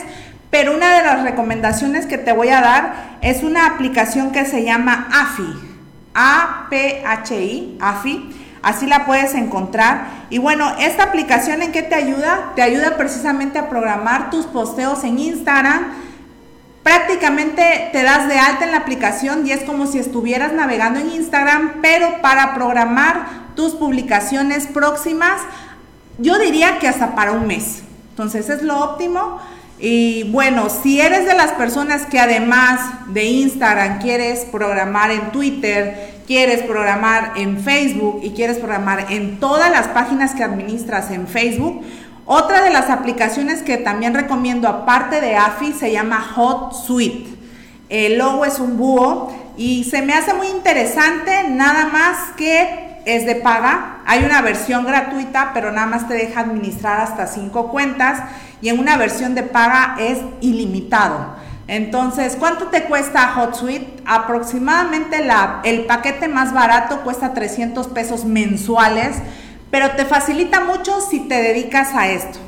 pero 0.49 0.73
una 0.73 0.95
de 0.95 1.03
las 1.03 1.23
recomendaciones 1.23 2.05
que 2.05 2.17
te 2.17 2.31
voy 2.31 2.47
a 2.47 2.61
dar 2.61 3.17
es 3.21 3.43
una 3.43 3.65
aplicación 3.65 4.31
que 4.31 4.45
se 4.45 4.63
llama 4.63 5.09
AFI. 5.11 5.68
A-P-H-I, 6.14 7.78
AFI. 7.80 8.36
Así 8.62 8.88
la 8.88 9.05
puedes 9.05 9.34
encontrar. 9.36 10.26
Y 10.30 10.38
bueno, 10.38 10.70
esta 10.80 11.03
aplicación 11.03 11.62
en 11.62 11.72
qué 11.72 11.82
te 11.82 11.95
ayuda? 11.95 12.51
Te 12.55 12.62
ayuda 12.62 12.97
precisamente 12.97 13.57
a 13.57 13.70
programar 13.70 14.30
tus 14.30 14.45
posteos 14.45 15.03
en 15.03 15.18
Instagram. 15.18 15.88
Prácticamente 16.84 17.89
te 17.91 18.03
das 18.03 18.28
de 18.28 18.38
alta 18.38 18.66
en 18.66 18.72
la 18.72 18.78
aplicación 18.78 19.45
y 19.45 19.51
es 19.51 19.64
como 19.64 19.86
si 19.86 19.99
estuvieras 19.99 20.53
navegando 20.53 20.99
en 20.99 21.12
Instagram, 21.12 21.82
pero 21.82 22.22
para 22.22 22.53
programar 22.53 23.49
tus 23.55 23.76
publicaciones 23.76 24.68
próximas, 24.68 25.41
yo 26.18 26.39
diría 26.39 26.80
que 26.80 26.88
hasta 26.88 27.16
para 27.16 27.32
un 27.32 27.47
mes. 27.47 27.84
Entonces 28.10 28.49
es 28.49 28.64
lo 28.64 28.80
óptimo. 28.80 29.39
Y 29.82 30.23
bueno, 30.32 30.67
si 30.69 30.99
eres 30.99 31.25
de 31.25 31.36
las 31.36 31.51
personas 31.53 32.05
que 32.05 32.19
además 32.19 32.82
de 33.07 33.23
Instagram 33.25 33.99
quieres 33.99 34.41
programar 34.41 35.09
en 35.11 35.32
Twitter, 35.32 36.19
quieres 36.27 36.63
programar 36.63 37.32
en 37.38 37.59
Facebook 37.59 38.19
y 38.21 38.32
quieres 38.32 38.57
programar 38.57 39.05
en 39.09 39.39
todas 39.39 39.71
las 39.71 39.88
páginas 39.88 40.36
que 40.36 40.43
administras 40.43 41.11
en 41.11 41.27
Facebook, 41.27 41.82
otra 42.25 42.61
de 42.61 42.71
las 42.71 42.89
aplicaciones 42.89 43.63
que 43.63 43.77
también 43.77 44.13
recomiendo 44.13 44.67
aparte 44.67 45.21
de 45.21 45.38
AFI 45.38 45.71
se 45.71 45.91
llama 45.93 46.21
Hot 46.36 46.73
Suite. 46.73 47.30
El 47.88 48.17
logo 48.17 48.45
es 48.45 48.59
un 48.59 48.77
búho 48.77 49.34
y 49.57 49.86
se 49.86 50.01
me 50.01 50.13
hace 50.13 50.34
muy 50.34 50.47
interesante, 50.47 51.49
nada 51.49 51.86
más 51.86 52.34
que 52.36 52.88
es 53.16 53.26
de 53.26 53.36
paga. 53.36 54.01
Hay 54.05 54.24
una 54.24 54.41
versión 54.41 54.86
gratuita, 54.86 55.51
pero 55.53 55.72
nada 55.72 55.88
más 55.88 56.07
te 56.07 56.14
deja 56.14 56.41
administrar 56.41 57.01
hasta 57.01 57.28
cinco 57.28 57.70
cuentas 57.70 58.22
y 58.62 58.70
en 58.70 58.80
una 58.80 58.97
versión 58.97 59.36
de 59.36 59.43
paga 59.43 59.95
es 59.99 60.20
ilimitado. 60.41 61.36
Entonces, 61.68 62.36
¿cuánto 62.39 62.68
te 62.68 62.86
cuesta 62.86 63.28
Hot 63.30 63.55
Suite? 63.55 64.01
Aproximadamente 64.05 65.24
la, 65.24 65.62
el 65.64 65.86
paquete 65.86 66.28
más 66.28 66.53
barato 66.53 67.01
cuesta 67.01 67.34
300 67.34 67.88
pesos 67.88 68.26
mensuales, 68.26 69.18
pero 69.70 69.91
te 69.91 70.05
facilita 70.05 70.62
mucho 70.62 70.99
si 71.01 71.20
te 71.22 71.41
dedicas 71.41 71.93
a 71.93 72.07
esto. 72.07 72.39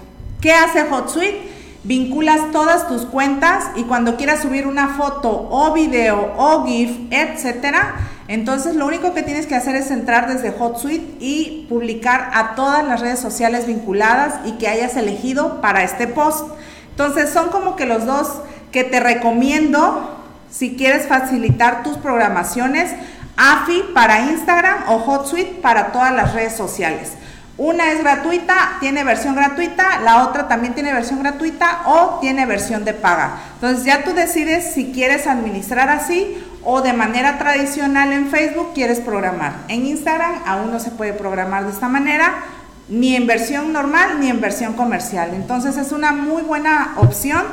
¿Qué 0.42 0.52
hace 0.54 0.86
Hot 0.86 1.10
Suite? 1.10 1.50
Vinculas 1.84 2.52
todas 2.52 2.88
tus 2.88 3.06
cuentas 3.06 3.66
y 3.76 3.84
cuando 3.84 4.16
quieras 4.16 4.42
subir 4.42 4.68
una 4.68 4.90
foto 4.90 5.48
o 5.50 5.74
video 5.74 6.34
o 6.38 6.66
GIF, 6.66 6.92
etcétera, 7.12 7.96
entonces 8.34 8.76
lo 8.76 8.88
único 8.88 9.14
que 9.14 9.24
tienes 9.24 9.46
que 9.46 9.56
hacer 9.56 9.76
es 9.76 9.92
entrar 9.92 10.32
desde 10.32 10.56
HotSuite 10.58 11.18
y 11.20 11.66
publicar 11.68 12.32
a 12.34 12.56
todas 12.56 12.88
las 12.88 13.02
redes 13.02 13.20
sociales 13.20 13.68
vinculadas 13.68 14.36
y 14.46 14.54
que 14.54 14.70
hayas 14.70 14.96
elegido 14.96 15.60
para 15.60 15.84
este 15.84 16.08
post. 16.08 16.48
Entonces 16.92 17.30
son 17.30 17.50
como 17.50 17.76
que 17.76 17.86
los 17.86 18.06
dos 18.06 18.42
que 18.72 18.86
te 18.86 19.02
recomiendo 19.02 20.18
si 20.50 20.78
quieres 20.78 21.08
facilitar 21.08 21.84
tus 21.84 21.98
programaciones, 21.98 22.92
AFI 23.36 23.84
para 23.94 24.22
Instagram 24.22 24.84
o 24.88 25.00
HotSuite 25.00 25.60
para 25.62 25.92
todas 25.92 26.14
las 26.14 26.34
redes 26.34 26.56
sociales. 26.56 27.12
Una 27.58 27.92
es 27.92 28.00
gratuita, 28.00 28.78
tiene 28.80 29.04
versión 29.04 29.36
gratuita, 29.36 30.00
la 30.00 30.24
otra 30.24 30.48
también 30.48 30.74
tiene 30.74 30.94
versión 30.94 31.20
gratuita 31.20 31.82
o 31.86 32.20
tiene 32.22 32.46
versión 32.46 32.86
de 32.86 32.94
paga. 32.94 33.40
Entonces 33.56 33.84
ya 33.84 34.06
tú 34.06 34.14
decides 34.14 34.74
si 34.74 34.94
quieres 34.94 35.28
administrar 35.28 35.90
así 35.90 36.38
o 36.64 36.82
de 36.82 36.94
manera 36.94 37.38
tradicional 37.38 38.12
en 38.14 38.28
Facebook 38.28 38.74
quieres 38.74 39.00
programar. 39.00 39.54
En 39.68 39.86
Instagram 39.86 40.44
aún 40.46 40.72
no 40.72 40.80
se 40.80 40.92
puede 40.92 41.14
programar 41.14 41.66
de 41.66 41.72
esta 41.72 41.88
manera, 41.88 42.44
ni 42.88 43.16
en 43.16 43.26
versión 43.26 43.74
normal 43.74 44.20
ni 44.20 44.30
en 44.30 44.42
versión 44.42 44.74
comercial. 44.74 45.32
Entonces 45.34 45.78
es 45.78 45.92
una 45.92 46.12
muy 46.12 46.42
buena 46.44 46.94
opción 46.98 47.44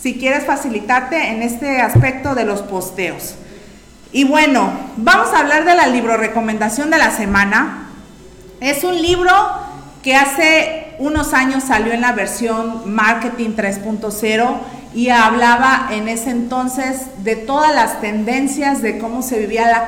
si 0.00 0.18
quieres 0.18 0.44
facilitarte 0.44 1.28
en 1.30 1.42
este 1.42 1.80
aspecto 1.80 2.34
de 2.34 2.44
los 2.44 2.62
posteos. 2.62 3.34
Y 4.12 4.24
bueno, 4.24 4.70
vamos 4.96 5.32
a 5.34 5.40
hablar 5.40 5.64
de 5.64 5.74
la 5.74 5.86
libro 5.86 6.16
recomendación 6.16 6.90
de 6.90 6.98
la 6.98 7.10
semana. 7.10 7.88
Es 8.60 8.84
un 8.84 9.00
libro 9.00 9.32
que 10.02 10.14
hace 10.14 10.94
unos 10.98 11.34
años 11.34 11.64
salió 11.64 11.92
en 11.92 12.00
la 12.00 12.12
versión 12.12 12.92
Marketing 12.92 13.50
3.0 13.50 14.56
y 14.94 15.10
hablaba 15.10 15.88
en 15.90 16.08
ese 16.08 16.30
entonces 16.30 17.06
de 17.22 17.36
todas 17.36 17.74
las 17.74 18.00
tendencias 18.00 18.80
de 18.80 18.98
cómo 18.98 19.22
se 19.22 19.38
vivía 19.38 19.66
la 19.66 19.86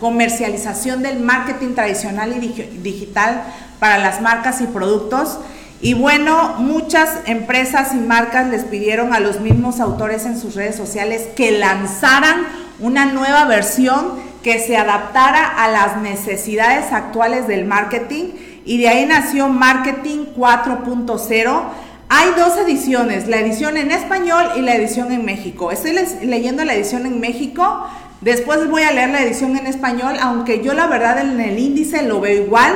comercialización 0.00 1.02
del 1.02 1.20
marketing 1.20 1.74
tradicional 1.74 2.32
y 2.42 2.48
digital 2.82 3.44
para 3.78 3.98
las 3.98 4.20
marcas 4.20 4.60
y 4.60 4.66
productos. 4.66 5.38
Y 5.80 5.94
bueno, 5.94 6.54
muchas 6.58 7.18
empresas 7.26 7.92
y 7.94 7.98
marcas 7.98 8.48
les 8.48 8.64
pidieron 8.64 9.12
a 9.12 9.20
los 9.20 9.40
mismos 9.40 9.78
autores 9.78 10.24
en 10.24 10.40
sus 10.40 10.54
redes 10.54 10.74
sociales 10.74 11.28
que 11.36 11.52
lanzaran 11.52 12.46
una 12.80 13.06
nueva 13.06 13.44
versión 13.44 14.26
que 14.42 14.58
se 14.58 14.76
adaptara 14.76 15.46
a 15.46 15.68
las 15.68 15.98
necesidades 15.98 16.92
actuales 16.92 17.46
del 17.46 17.64
marketing 17.64 18.30
y 18.64 18.78
de 18.78 18.88
ahí 18.88 19.06
nació 19.06 19.48
Marketing 19.48 20.26
4.0 20.36 21.62
hay 22.08 22.28
dos 22.36 22.56
ediciones, 22.56 23.26
la 23.26 23.38
edición 23.38 23.76
en 23.76 23.90
español 23.90 24.46
y 24.56 24.62
la 24.62 24.74
edición 24.76 25.10
en 25.12 25.24
México. 25.24 25.72
Estoy 25.72 25.92
leyendo 26.22 26.64
la 26.64 26.74
edición 26.74 27.04
en 27.06 27.20
México, 27.20 27.86
después 28.20 28.68
voy 28.68 28.82
a 28.82 28.92
leer 28.92 29.10
la 29.10 29.22
edición 29.22 29.56
en 29.56 29.66
español, 29.66 30.16
aunque 30.20 30.62
yo 30.62 30.72
la 30.72 30.86
verdad 30.86 31.18
en 31.18 31.40
el 31.40 31.58
índice 31.58 32.02
lo 32.02 32.20
veo 32.20 32.44
igual. 32.44 32.72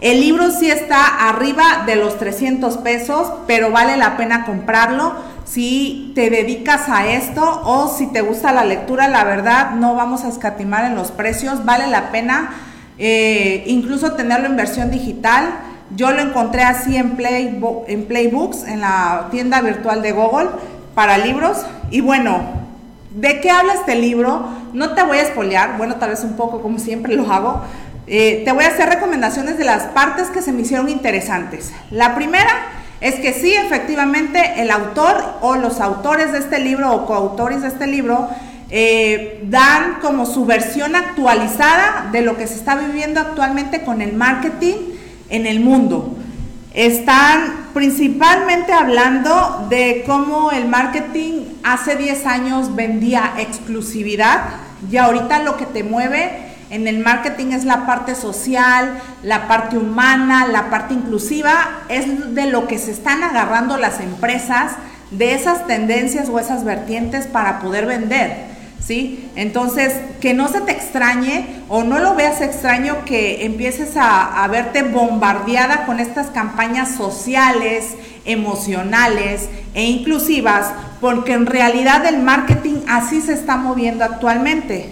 El 0.00 0.20
libro 0.20 0.50
sí 0.50 0.70
está 0.70 1.28
arriba 1.28 1.84
de 1.86 1.96
los 1.96 2.18
300 2.18 2.76
pesos, 2.78 3.32
pero 3.46 3.70
vale 3.70 3.96
la 3.96 4.18
pena 4.18 4.44
comprarlo 4.44 5.14
si 5.44 6.12
te 6.14 6.30
dedicas 6.30 6.88
a 6.88 7.06
esto 7.06 7.62
o 7.64 7.88
si 7.88 8.06
te 8.08 8.20
gusta 8.20 8.52
la 8.52 8.64
lectura, 8.64 9.08
la 9.08 9.24
verdad 9.24 9.70
no 9.72 9.94
vamos 9.94 10.24
a 10.24 10.28
escatimar 10.28 10.84
en 10.84 10.94
los 10.94 11.10
precios, 11.10 11.64
vale 11.64 11.86
la 11.86 12.10
pena 12.10 12.50
eh, 12.98 13.64
incluso 13.66 14.12
tenerlo 14.12 14.46
en 14.46 14.56
versión 14.56 14.90
digital. 14.90 15.44
Yo 15.94 16.10
lo 16.12 16.20
encontré 16.20 16.62
así 16.62 16.96
en, 16.96 17.16
en 17.18 18.04
Playbooks, 18.06 18.64
en 18.64 18.80
la 18.80 19.28
tienda 19.30 19.60
virtual 19.60 20.02
de 20.02 20.12
Google 20.12 20.48
para 20.94 21.18
libros. 21.18 21.64
Y 21.90 22.00
bueno, 22.00 22.40
¿de 23.10 23.40
qué 23.40 23.50
habla 23.50 23.74
este 23.74 23.94
libro? 23.94 24.48
No 24.72 24.94
te 24.94 25.02
voy 25.02 25.18
a 25.18 25.22
espolear, 25.22 25.76
bueno, 25.76 25.96
tal 25.96 26.10
vez 26.10 26.24
un 26.24 26.36
poco 26.36 26.62
como 26.62 26.78
siempre 26.78 27.14
lo 27.14 27.30
hago. 27.32 27.62
Eh, 28.06 28.42
te 28.44 28.52
voy 28.52 28.64
a 28.64 28.68
hacer 28.68 28.88
recomendaciones 28.88 29.56
de 29.56 29.64
las 29.64 29.84
partes 29.84 30.28
que 30.28 30.42
se 30.42 30.52
me 30.52 30.62
hicieron 30.62 30.88
interesantes. 30.88 31.72
La 31.90 32.14
primera 32.14 32.50
es 33.00 33.16
que 33.16 33.32
sí, 33.32 33.52
efectivamente, 33.54 34.62
el 34.62 34.70
autor 34.70 35.16
o 35.42 35.56
los 35.56 35.80
autores 35.80 36.32
de 36.32 36.38
este 36.38 36.58
libro 36.58 36.92
o 36.92 37.06
coautores 37.06 37.62
de 37.62 37.68
este 37.68 37.86
libro 37.86 38.28
eh, 38.70 39.40
dan 39.44 39.98
como 40.00 40.26
su 40.26 40.46
versión 40.46 40.96
actualizada 40.96 42.08
de 42.12 42.22
lo 42.22 42.36
que 42.36 42.46
se 42.46 42.54
está 42.54 42.74
viviendo 42.74 43.20
actualmente 43.20 43.84
con 43.84 44.00
el 44.00 44.14
marketing 44.14 44.93
en 45.28 45.46
el 45.46 45.60
mundo. 45.60 46.16
Están 46.72 47.68
principalmente 47.72 48.72
hablando 48.72 49.66
de 49.70 50.02
cómo 50.06 50.50
el 50.50 50.66
marketing 50.66 51.44
hace 51.62 51.96
10 51.96 52.26
años 52.26 52.74
vendía 52.74 53.34
exclusividad 53.38 54.40
y 54.90 54.96
ahorita 54.96 55.40
lo 55.40 55.56
que 55.56 55.66
te 55.66 55.84
mueve 55.84 56.54
en 56.70 56.88
el 56.88 56.98
marketing 56.98 57.52
es 57.52 57.64
la 57.64 57.86
parte 57.86 58.14
social, 58.14 59.00
la 59.22 59.46
parte 59.46 59.78
humana, 59.78 60.48
la 60.48 60.70
parte 60.70 60.94
inclusiva, 60.94 61.82
es 61.88 62.34
de 62.34 62.46
lo 62.46 62.66
que 62.66 62.78
se 62.78 62.90
están 62.90 63.22
agarrando 63.22 63.76
las 63.76 64.00
empresas, 64.00 64.72
de 65.12 65.34
esas 65.34 65.66
tendencias 65.68 66.28
o 66.28 66.40
esas 66.40 66.64
vertientes 66.64 67.26
para 67.28 67.60
poder 67.60 67.86
vender. 67.86 68.53
¿Sí? 68.86 69.30
Entonces, 69.34 69.94
que 70.20 70.34
no 70.34 70.48
se 70.48 70.60
te 70.60 70.72
extrañe 70.72 71.62
o 71.70 71.84
no 71.84 71.98
lo 72.00 72.14
veas 72.16 72.42
extraño 72.42 73.06
que 73.06 73.46
empieces 73.46 73.96
a, 73.96 74.46
verte 74.48 74.82
bombardeada 74.82 75.86
con 75.86 76.00
estas 76.00 76.26
campañas 76.26 76.94
sociales, 76.94 77.94
emocionales 78.26 79.48
e 79.72 79.84
inclusivas, 79.84 80.70
porque 81.00 81.32
en 81.32 81.46
realidad 81.46 82.04
el 82.04 82.18
marketing 82.18 82.80
así 82.86 83.22
se 83.22 83.32
está 83.32 83.56
moviendo 83.56 84.04
actualmente. 84.04 84.90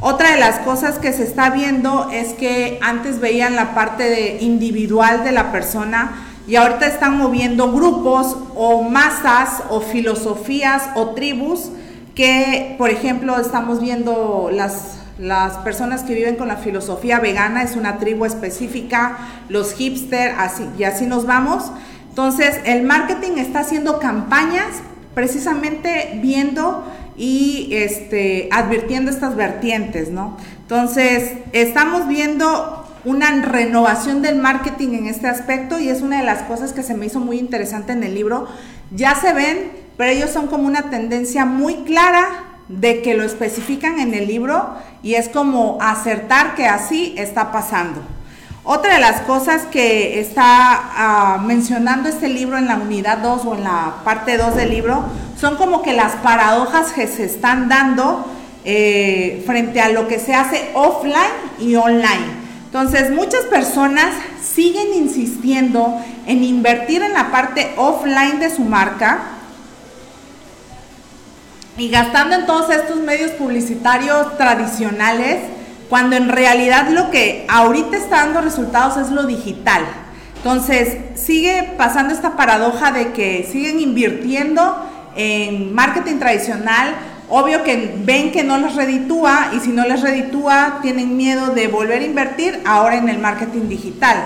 Otra 0.00 0.32
de 0.32 0.40
las 0.40 0.58
cosas 0.60 0.98
que 0.98 1.12
se 1.12 1.22
está 1.22 1.50
viendo 1.50 2.10
es 2.10 2.34
que 2.34 2.80
antes 2.82 3.20
veían 3.20 3.54
la 3.54 3.72
parte 3.72 4.38
individual 4.40 5.22
de 5.22 5.30
la 5.30 5.52
persona 5.52 6.24
y 6.48 6.56
ahorita 6.56 6.86
están 6.86 7.18
moviendo 7.18 7.70
grupos 7.72 8.36
o 8.56 8.82
masas 8.82 9.62
o 9.70 9.80
filosofías 9.80 10.90
o 10.94 11.10
tribus 11.10 11.70
que, 12.18 12.74
por 12.78 12.90
ejemplo, 12.90 13.40
estamos 13.40 13.80
viendo 13.80 14.50
las, 14.52 14.96
las 15.20 15.58
personas 15.58 16.02
que 16.02 16.14
viven 16.14 16.34
con 16.34 16.48
la 16.48 16.56
filosofía 16.56 17.20
vegana, 17.20 17.62
es 17.62 17.76
una 17.76 17.98
tribu 17.98 18.24
específica, 18.24 19.18
los 19.48 19.72
hipster, 19.74 20.34
así, 20.36 20.68
y 20.76 20.82
así 20.82 21.06
nos 21.06 21.26
vamos. 21.26 21.70
Entonces, 22.08 22.58
el 22.64 22.82
marketing 22.82 23.38
está 23.38 23.60
haciendo 23.60 24.00
campañas 24.00 24.66
precisamente 25.14 26.18
viendo 26.20 26.84
y 27.16 27.68
este, 27.70 28.48
advirtiendo 28.50 29.12
estas 29.12 29.36
vertientes, 29.36 30.10
¿no? 30.10 30.36
Entonces, 30.62 31.34
estamos 31.52 32.08
viendo 32.08 32.84
una 33.04 33.30
renovación 33.42 34.22
del 34.22 34.38
marketing 34.40 34.88
en 34.94 35.06
este 35.06 35.28
aspecto 35.28 35.78
y 35.78 35.88
es 35.88 36.02
una 36.02 36.18
de 36.18 36.24
las 36.24 36.42
cosas 36.42 36.72
que 36.72 36.82
se 36.82 36.94
me 36.94 37.06
hizo 37.06 37.20
muy 37.20 37.38
interesante 37.38 37.92
en 37.92 38.02
el 38.02 38.16
libro. 38.16 38.48
Ya 38.90 39.14
se 39.14 39.32
ven, 39.32 39.86
pero 39.98 40.12
ellos 40.12 40.30
son 40.30 40.46
como 40.46 40.66
una 40.66 40.88
tendencia 40.90 41.44
muy 41.44 41.74
clara 41.82 42.44
de 42.68 43.02
que 43.02 43.14
lo 43.14 43.24
especifican 43.24 43.98
en 43.98 44.14
el 44.14 44.28
libro 44.28 44.70
y 45.02 45.14
es 45.14 45.28
como 45.28 45.76
acertar 45.80 46.54
que 46.54 46.66
así 46.66 47.14
está 47.18 47.50
pasando. 47.50 48.00
Otra 48.62 48.94
de 48.94 49.00
las 49.00 49.22
cosas 49.22 49.62
que 49.62 50.20
está 50.20 51.38
uh, 51.40 51.42
mencionando 51.42 52.08
este 52.08 52.28
libro 52.28 52.58
en 52.58 52.68
la 52.68 52.76
unidad 52.76 53.18
2 53.18 53.44
o 53.44 53.54
en 53.56 53.64
la 53.64 53.94
parte 54.04 54.36
2 54.36 54.54
del 54.54 54.70
libro 54.70 55.04
son 55.40 55.56
como 55.56 55.82
que 55.82 55.94
las 55.94 56.12
paradojas 56.16 56.92
que 56.92 57.08
se 57.08 57.24
están 57.24 57.68
dando 57.68 58.24
eh, 58.64 59.42
frente 59.46 59.80
a 59.80 59.88
lo 59.88 60.06
que 60.06 60.20
se 60.20 60.34
hace 60.34 60.70
offline 60.74 61.14
y 61.58 61.74
online. 61.74 62.46
Entonces, 62.66 63.10
muchas 63.10 63.44
personas 63.46 64.14
siguen 64.42 64.92
insistiendo 64.94 65.98
en 66.26 66.44
invertir 66.44 67.02
en 67.02 67.14
la 67.14 67.30
parte 67.30 67.72
offline 67.78 68.38
de 68.38 68.54
su 68.54 68.62
marca 68.62 69.37
y 71.78 71.88
gastando 71.88 72.34
en 72.34 72.44
todos 72.44 72.70
estos 72.70 72.98
medios 72.98 73.30
publicitarios 73.32 74.36
tradicionales 74.36 75.38
cuando 75.88 76.16
en 76.16 76.28
realidad 76.28 76.88
lo 76.90 77.10
que 77.10 77.46
ahorita 77.48 77.96
está 77.96 78.16
dando 78.16 78.40
resultados 78.40 78.96
es 78.96 79.10
lo 79.10 79.22
digital. 79.24 79.82
Entonces, 80.36 80.98
sigue 81.14 81.74
pasando 81.78 82.12
esta 82.12 82.36
paradoja 82.36 82.90
de 82.92 83.12
que 83.12 83.48
siguen 83.50 83.80
invirtiendo 83.80 84.76
en 85.16 85.72
marketing 85.72 86.18
tradicional, 86.18 86.94
obvio 87.28 87.62
que 87.62 87.94
ven 88.04 88.32
que 88.32 88.44
no 88.44 88.58
les 88.58 88.74
reditúa 88.74 89.50
y 89.56 89.60
si 89.60 89.70
no 89.70 89.84
les 89.84 90.02
reditúa 90.02 90.80
tienen 90.82 91.16
miedo 91.16 91.54
de 91.54 91.68
volver 91.68 92.02
a 92.02 92.04
invertir 92.04 92.60
ahora 92.66 92.96
en 92.96 93.08
el 93.08 93.18
marketing 93.18 93.68
digital, 93.68 94.16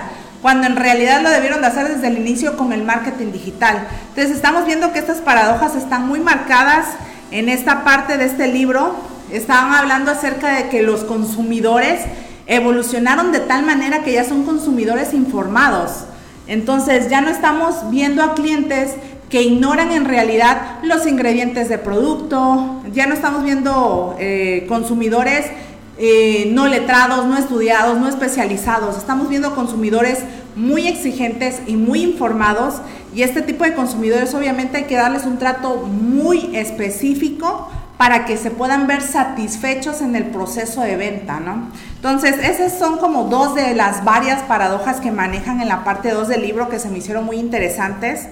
cuando 0.41 0.67
en 0.67 0.75
realidad 0.75 1.21
lo 1.21 1.29
debieron 1.29 1.61
de 1.61 1.67
hacer 1.67 1.87
desde 1.87 2.07
el 2.07 2.17
inicio 2.17 2.57
con 2.57 2.73
el 2.73 2.83
marketing 2.83 3.31
digital. 3.31 3.87
Entonces 4.09 4.35
estamos 4.35 4.65
viendo 4.65 4.91
que 4.91 4.99
estas 4.99 5.17
paradojas 5.19 5.75
están 5.75 6.07
muy 6.07 6.19
marcadas 6.19 6.87
en 7.33 7.49
esta 7.49 7.83
parte 7.83 8.17
de 8.17 8.25
este 8.25 8.47
libro 8.47 8.95
Estaban 9.33 9.73
hablando 9.73 10.11
acerca 10.11 10.57
de 10.57 10.69
que 10.69 10.83
los 10.83 11.03
consumidores 11.03 12.01
evolucionaron 12.45 13.31
de 13.31 13.39
tal 13.39 13.65
manera 13.65 14.03
que 14.03 14.13
ya 14.13 14.23
son 14.23 14.43
consumidores 14.43 15.11
informados. 15.11 16.05
Entonces 16.45 17.09
ya 17.09 17.19
no 17.19 17.29
estamos 17.29 17.89
viendo 17.89 18.21
a 18.21 18.35
clientes 18.35 18.91
que 19.31 19.41
ignoran 19.41 19.91
en 19.91 20.05
realidad 20.05 20.77
los 20.83 21.07
ingredientes 21.07 21.67
de 21.67 21.79
producto, 21.79 22.83
ya 22.93 23.07
no 23.07 23.15
estamos 23.15 23.43
viendo 23.43 24.15
eh, 24.19 24.65
consumidores 24.67 25.47
eh, 25.97 26.51
no 26.53 26.67
letrados, 26.67 27.25
no 27.25 27.35
estudiados, 27.35 27.97
no 27.97 28.07
especializados, 28.07 28.97
estamos 28.97 29.29
viendo 29.29 29.55
consumidores 29.55 30.19
muy 30.55 30.87
exigentes 30.87 31.61
y 31.67 31.75
muy 31.75 32.03
informados 32.03 32.75
y 33.15 33.23
este 33.23 33.41
tipo 33.41 33.63
de 33.63 33.73
consumidores 33.73 34.33
obviamente 34.33 34.77
hay 34.77 34.83
que 34.83 34.95
darles 34.95 35.25
un 35.25 35.37
trato 35.37 35.77
muy 35.85 36.55
específico 36.55 37.69
para 37.97 38.25
que 38.25 38.37
se 38.37 38.51
puedan 38.51 38.87
ver 38.87 39.01
satisfechos 39.01 40.01
en 40.01 40.15
el 40.15 40.25
proceso 40.25 40.81
de 40.81 40.97
venta, 40.97 41.39
¿no? 41.39 41.69
Entonces, 41.95 42.35
esas 42.43 42.77
son 42.77 42.97
como 42.97 43.25
dos 43.25 43.55
de 43.55 43.75
las 43.75 44.03
varias 44.03 44.41
paradojas 44.41 44.99
que 44.99 45.11
manejan 45.11 45.61
en 45.61 45.69
la 45.69 45.83
parte 45.83 46.09
2 46.11 46.27
del 46.27 46.41
libro 46.41 46.69
que 46.69 46.79
se 46.79 46.89
me 46.89 46.97
hicieron 46.97 47.23
muy 47.23 47.37
interesantes. 47.37 48.27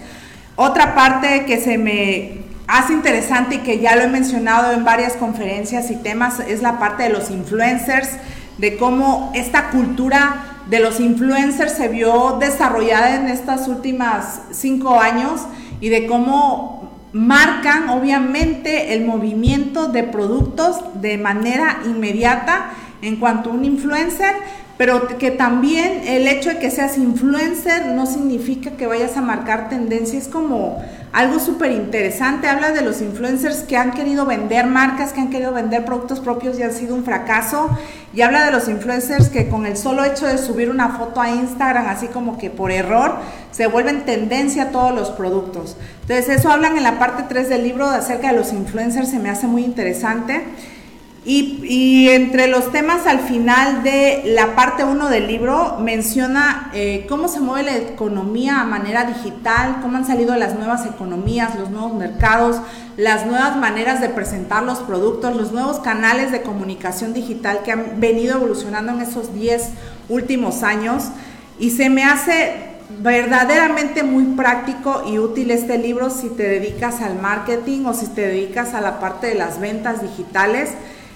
Otra 0.58 0.94
parte 0.94 1.46
que 1.46 1.62
se 1.62 1.78
me 1.78 2.42
hace 2.68 2.94
interesante 2.94 3.56
y 3.56 3.58
que 3.60 3.80
ya 3.80 3.96
lo 3.96 4.02
he 4.02 4.08
mencionado 4.08 4.74
en 4.74 4.84
varias 4.84 5.14
conferencias 5.14 5.90
y 5.92 5.96
temas 5.96 6.40
es 6.40 6.62
la 6.62 6.80
parte 6.80 7.04
de 7.04 7.10
los 7.10 7.30
influencers, 7.30 8.10
de 8.58 8.78
cómo 8.78 9.32
esta 9.34 9.70
cultura 9.70 10.51
de 10.72 10.80
los 10.80 11.02
influencers 11.02 11.74
se 11.74 11.90
vio 11.90 12.38
desarrollada 12.40 13.16
en 13.16 13.28
estas 13.28 13.68
últimas 13.68 14.40
cinco 14.52 15.02
años 15.02 15.42
y 15.82 15.90
de 15.90 16.08
cómo 16.08 16.90
marcan 17.12 17.90
obviamente 17.90 18.94
el 18.94 19.04
movimiento 19.04 19.90
de 19.90 20.04
productos 20.04 20.78
de 21.02 21.18
manera 21.18 21.82
inmediata 21.84 22.72
en 23.02 23.18
cuanto 23.18 23.50
a 23.50 23.54
un 23.54 23.66
influencer, 23.66 24.34
pero 24.82 25.08
que 25.20 25.30
también 25.30 26.08
el 26.08 26.28
hecho 26.28 26.50
de 26.50 26.58
que 26.58 26.72
seas 26.72 26.98
influencer 26.98 27.86
no 27.86 28.08
significa 28.08 28.72
que 28.72 28.88
vayas 28.88 29.16
a 29.16 29.22
marcar 29.22 29.70
tendencias 29.70 30.28
como 30.28 30.84
algo 31.14 31.40
súper 31.40 31.72
interesante. 31.72 32.48
Habla 32.48 32.72
de 32.72 32.82
los 32.82 33.00
influencers 33.00 33.58
que 33.58 33.78
han 33.78 33.92
querido 33.92 34.26
vender 34.26 34.66
marcas, 34.66 35.14
que 35.14 35.22
han 35.22 35.30
querido 35.30 35.54
vender 35.54 35.86
productos 35.86 36.20
propios 36.20 36.58
y 36.58 36.64
han 36.64 36.74
sido 36.74 36.96
un 36.96 37.04
fracaso. 37.04 37.70
Y 38.12 38.22
habla 38.22 38.44
de 38.44 38.52
los 38.52 38.68
influencers 38.68 39.30
que 39.30 39.50
con 39.50 39.68
el 39.68 39.78
solo 39.78 40.04
hecho 40.04 40.26
de 40.26 40.40
subir 40.40 40.72
una 40.72 40.98
foto 40.98 41.22
a 41.22 41.30
Instagram, 41.30 41.86
así 41.86 42.08
como 42.08 42.40
que 42.40 42.50
por 42.50 42.72
error, 42.72 43.18
se 43.52 43.68
vuelven 43.68 44.04
tendencia 44.04 44.64
a 44.64 44.70
todos 44.72 44.96
los 44.96 45.12
productos. 45.12 45.78
Entonces 46.02 46.40
eso 46.40 46.50
hablan 46.50 46.76
en 46.76 46.82
la 46.82 46.98
parte 46.98 47.26
3 47.30 47.50
del 47.50 47.66
libro 47.66 47.86
acerca 47.86 48.32
de 48.32 48.38
los 48.38 48.52
influencers, 48.52 49.12
se 49.12 49.20
me 49.20 49.30
hace 49.30 49.46
muy 49.46 49.64
interesante. 49.64 50.44
Y, 51.24 52.10
entre 52.10 52.48
los 52.48 52.72
temas 52.72 53.06
al 53.06 53.20
final 53.20 53.84
de 53.84 54.24
la 54.26 54.56
parte 54.56 54.84
1 54.84 55.08
del 55.10 55.28
libro 55.28 55.78
menciona 55.80 56.72
eh, 56.74 57.06
cómo 57.08 57.28
se 57.28 57.40
mueve 57.40 57.72
la 57.72 57.78
economía 57.78 58.60
a 58.60 58.66
manera 58.66 59.06
digital, 59.06 59.78
cómo 59.84 59.98
han 59.98 60.08
salido 60.08 60.36
las 60.36 60.56
nuevas 60.56 60.88
economías, 60.88 61.56
los 61.60 61.70
nuevos 61.70 61.94
mercados, 61.94 62.60
las 62.98 63.28
nuevas 63.28 63.56
maneras 63.56 64.02
de 64.02 64.10
presentar 64.10 64.64
los 64.64 64.80
productos, 64.80 65.36
los 65.36 65.52
nuevos 65.52 65.78
canales 65.78 66.32
de 66.32 66.42
comunicación 66.42 67.14
digital 67.14 67.62
que 67.64 67.72
han 67.72 68.00
venido 68.00 68.38
evolucionando 68.38 68.94
en 68.94 69.02
esos 69.02 69.32
10 69.36 69.70
últimos 70.10 70.64
años. 70.64 71.04
Y 71.60 71.70
se 71.70 71.92
me 71.92 72.04
hace 72.04 72.72
verdaderamente 73.00 74.02
muy 74.02 74.24
práctico 74.36 75.04
y 75.06 75.20
útil 75.20 75.52
este 75.52 75.78
libro 75.78 76.10
si 76.10 76.30
te 76.30 76.44
dedicas 76.44 77.00
al 77.02 77.22
marketing 77.22 77.86
o 77.86 77.94
si 77.94 78.08
te 78.08 78.22
dedicas 78.22 78.74
a 78.74 78.82
la 78.82 79.00
parte 79.00 79.28
de 79.28 79.36
las 79.36 79.60
ventas 79.60 80.02
digitales 80.02 80.72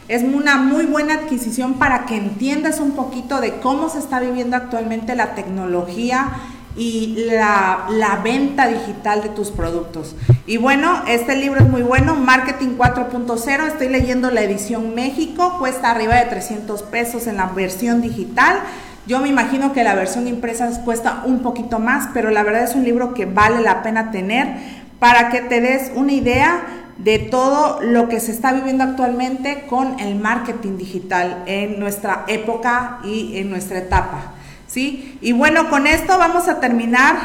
es 0.07 0.23
una 0.23 0.57
muy 0.57 0.85
buena 0.85 1.15
adquisición 1.15 1.75
para 1.75 2.05
que 2.05 2.15
entiendas 2.17 2.79
un 2.79 2.91
poquito 2.91 3.41
de 3.41 3.53
cómo 3.55 3.89
se 3.89 3.99
está 3.99 4.19
viviendo 4.19 4.55
actualmente 4.55 5.15
la 5.15 5.33
tecnología 5.33 6.31
y 6.77 7.27
la, 7.29 8.19
venta 8.23 8.67
digital 8.67 9.23
de 9.23 9.29
tus 9.29 9.49
productos. 9.49 10.15
Y 10.45 10.57
bueno, 10.57 11.03
este 11.07 11.35
libro 11.35 11.61
es 11.61 11.69
muy 11.69 11.81
bueno, 11.81 12.15
Marketing 12.15 12.77
4.0, 12.77 13.67
estoy 13.67 13.89
leyendo 13.89 14.29
la 14.31 14.41
edición 14.41 14.93
México, 14.93 15.57
cuesta 15.57 15.91
arriba 15.91 16.15
de 16.15 16.25
300 16.25 16.83
pesos 16.83 17.27
en 17.27 17.37
la 17.37 17.47
versión 17.47 18.01
digital. 18.01 18.59
Yo 19.07 19.19
me 19.19 19.29
imagino 19.29 19.71
que 19.73 19.83
la 19.83 19.95
versión 19.95 20.27
impresa 20.27 20.69
cuesta 20.83 21.23
un 21.25 21.39
poquito 21.39 21.79
más, 21.79 22.09
pero 22.13 22.31
la 22.31 22.43
verdad 22.43 22.63
es 22.63 22.75
un 22.75 22.83
libro 22.83 23.13
que 23.13 23.25
vale 23.25 23.61
la 23.61 23.83
pena 23.83 24.11
tener 24.11 24.57
para 24.99 25.29
que 25.29 25.41
te 25.41 25.61
des 25.61 25.91
una 25.95 26.13
idea 26.13 26.84
de 26.97 27.19
todo 27.19 27.81
lo 27.81 28.07
que 28.07 28.19
se 28.19 28.31
está 28.31 28.53
viviendo 28.53 28.83
actualmente 28.83 29.65
con 29.67 29.99
el 29.99 30.15
marketing 30.15 30.77
digital 30.77 31.43
en 31.45 31.79
nuestra 31.79 32.23
época 32.27 32.99
y 33.03 33.37
en 33.37 33.49
nuestra 33.49 33.79
etapa. 33.79 34.33
¿sí? 34.67 35.17
Y 35.21 35.33
bueno, 35.33 35.69
con 35.69 35.87
esto 35.87 36.17
vamos 36.17 36.47
a 36.47 36.59
terminar 36.59 37.15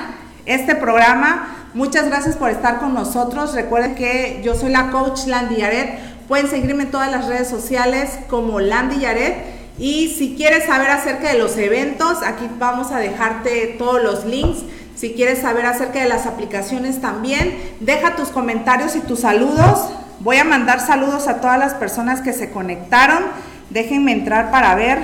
este 0.46 0.74
programa. 0.74 1.56
Muchas 1.74 2.06
gracias 2.06 2.36
por 2.36 2.50
estar 2.50 2.80
con 2.80 2.94
nosotros. 2.94 3.54
Recuerden 3.54 3.94
que 3.94 4.40
yo 4.44 4.54
soy 4.54 4.70
la 4.70 4.90
coach 4.90 5.26
Landy 5.26 5.62
Aret 5.62 6.10
Pueden 6.30 6.46
seguirme 6.48 6.84
en 6.84 6.92
todas 6.92 7.10
las 7.10 7.26
redes 7.26 7.48
sociales 7.48 8.20
como 8.28 8.60
Landy 8.60 9.00
Yaret. 9.00 9.34
Y 9.80 10.14
si 10.16 10.36
quieres 10.36 10.66
saber 10.66 10.88
acerca 10.88 11.32
de 11.32 11.40
los 11.40 11.56
eventos, 11.56 12.18
aquí 12.24 12.48
vamos 12.56 12.92
a 12.92 12.98
dejarte 12.98 13.74
todos 13.76 14.00
los 14.00 14.24
links. 14.24 14.60
Si 15.00 15.14
quieres 15.14 15.38
saber 15.38 15.64
acerca 15.64 16.02
de 16.02 16.10
las 16.10 16.26
aplicaciones 16.26 17.00
también, 17.00 17.56
deja 17.80 18.16
tus 18.16 18.28
comentarios 18.28 18.96
y 18.96 19.00
tus 19.00 19.20
saludos. 19.20 19.88
Voy 20.18 20.36
a 20.36 20.44
mandar 20.44 20.78
saludos 20.78 21.26
a 21.26 21.40
todas 21.40 21.58
las 21.58 21.72
personas 21.72 22.20
que 22.20 22.34
se 22.34 22.50
conectaron. 22.50 23.22
Déjenme 23.70 24.12
entrar 24.12 24.50
para 24.50 24.74
ver 24.74 24.98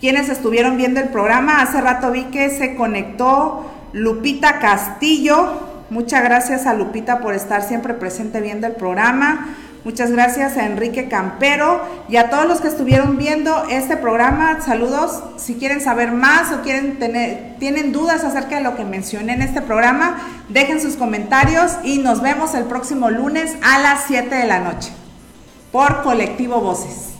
quiénes 0.00 0.30
estuvieron 0.30 0.78
viendo 0.78 0.98
el 0.98 1.10
programa. 1.10 1.60
Hace 1.60 1.82
rato 1.82 2.10
vi 2.10 2.24
que 2.30 2.48
se 2.48 2.74
conectó 2.74 3.70
Lupita 3.92 4.60
Castillo. 4.60 5.84
Muchas 5.90 6.24
gracias 6.24 6.66
a 6.66 6.72
Lupita 6.72 7.20
por 7.20 7.34
estar 7.34 7.60
siempre 7.62 7.92
presente 7.92 8.40
viendo 8.40 8.66
el 8.66 8.76
programa. 8.76 9.56
Muchas 9.88 10.10
gracias 10.10 10.58
a 10.58 10.66
Enrique 10.66 11.08
Campero 11.08 11.80
y 12.10 12.16
a 12.18 12.28
todos 12.28 12.46
los 12.46 12.60
que 12.60 12.68
estuvieron 12.68 13.16
viendo 13.16 13.64
este 13.70 13.96
programa. 13.96 14.60
Saludos. 14.60 15.22
Si 15.38 15.54
quieren 15.54 15.80
saber 15.80 16.12
más 16.12 16.52
o 16.52 16.60
quieren 16.60 16.98
tener, 16.98 17.56
tienen 17.58 17.90
dudas 17.90 18.22
acerca 18.22 18.56
de 18.56 18.64
lo 18.64 18.76
que 18.76 18.84
mencioné 18.84 19.32
en 19.32 19.40
este 19.40 19.62
programa, 19.62 20.18
dejen 20.50 20.82
sus 20.82 20.96
comentarios 20.96 21.72
y 21.84 22.00
nos 22.00 22.20
vemos 22.20 22.54
el 22.54 22.64
próximo 22.64 23.08
lunes 23.08 23.56
a 23.62 23.78
las 23.78 24.04
7 24.08 24.34
de 24.34 24.46
la 24.46 24.60
noche 24.60 24.90
por 25.72 26.02
Colectivo 26.02 26.60
Voces. 26.60 27.17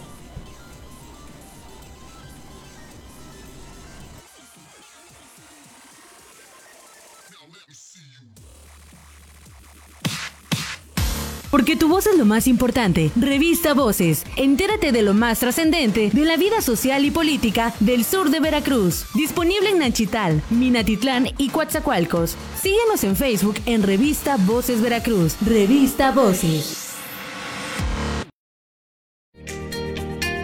Porque 11.50 11.76
tu 11.76 11.88
voz 11.88 12.06
es 12.06 12.18
lo 12.18 12.24
más 12.24 12.46
importante. 12.46 13.10
Revista 13.16 13.74
Voces. 13.74 14.24
Entérate 14.36 14.92
de 14.92 15.02
lo 15.02 15.14
más 15.14 15.40
trascendente 15.40 16.10
de 16.12 16.24
la 16.24 16.36
vida 16.36 16.60
social 16.60 17.04
y 17.04 17.10
política 17.10 17.74
del 17.80 18.04
sur 18.04 18.30
de 18.30 18.40
Veracruz. 18.40 19.06
Disponible 19.14 19.70
en 19.70 19.78
Nanchital, 19.78 20.42
Minatitlán 20.50 21.28
y 21.38 21.48
Coatzacoalcos. 21.48 22.36
Síguenos 22.60 23.04
en 23.04 23.16
Facebook 23.16 23.56
en 23.66 23.82
Revista 23.82 24.36
Voces 24.36 24.80
Veracruz. 24.80 25.36
Revista 25.44 26.12
Voces. 26.12 26.87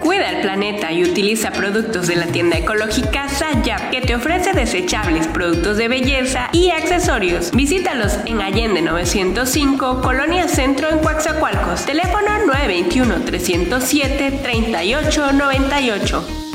Cuida 0.05 0.29
el 0.29 0.43
planeta 0.43 0.93
y 0.93 1.03
utiliza 1.03 1.51
productos 1.51 2.09
de 2.09 2.17
la 2.17 2.27
tienda 2.27 2.59
ecológica 2.59 3.27
Sayap 3.27 3.91
que 3.91 4.03
te 4.03 4.15
ofrece 4.15 4.53
desechables, 4.53 5.27
productos 5.29 5.79
de 5.79 5.89
belleza 5.89 6.51
y 6.53 6.73
accesorios. 6.73 7.53
Visítalos 7.53 8.19
en 8.27 8.43
Allende 8.43 8.83
905, 8.83 10.03
Colonia 10.03 10.47
Centro 10.47 10.91
en 10.91 10.99
Coaxacualcos. 10.99 11.87
Teléfono 11.87 12.29
921 12.47 13.25
307 13.25 14.41
3898. 14.43 16.54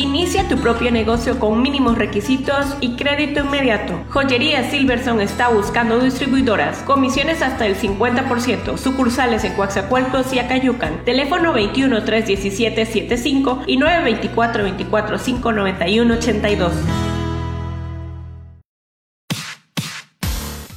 Inicia 0.00 0.48
tu 0.48 0.56
propio 0.56 0.90
negocio 0.90 1.38
con 1.38 1.60
mínimos 1.60 1.98
requisitos 1.98 2.74
y 2.80 2.96
crédito 2.96 3.40
inmediato. 3.40 4.02
Joyería 4.08 4.70
Silverson 4.70 5.20
está 5.20 5.48
buscando 5.48 6.00
distribuidoras, 6.00 6.78
comisiones 6.84 7.42
hasta 7.42 7.66
el 7.66 7.76
50%, 7.76 8.78
sucursales 8.78 9.44
en 9.44 9.52
Coaxacualcos 9.52 10.32
y 10.32 10.38
Acayucan. 10.38 11.04
Teléfono 11.04 11.52
21 11.52 12.02
317 12.02 12.86
75 12.86 13.64
y 13.66 13.76
924 13.76 14.62
24 14.62 15.18
591 15.18 16.14
82. 16.14 17.09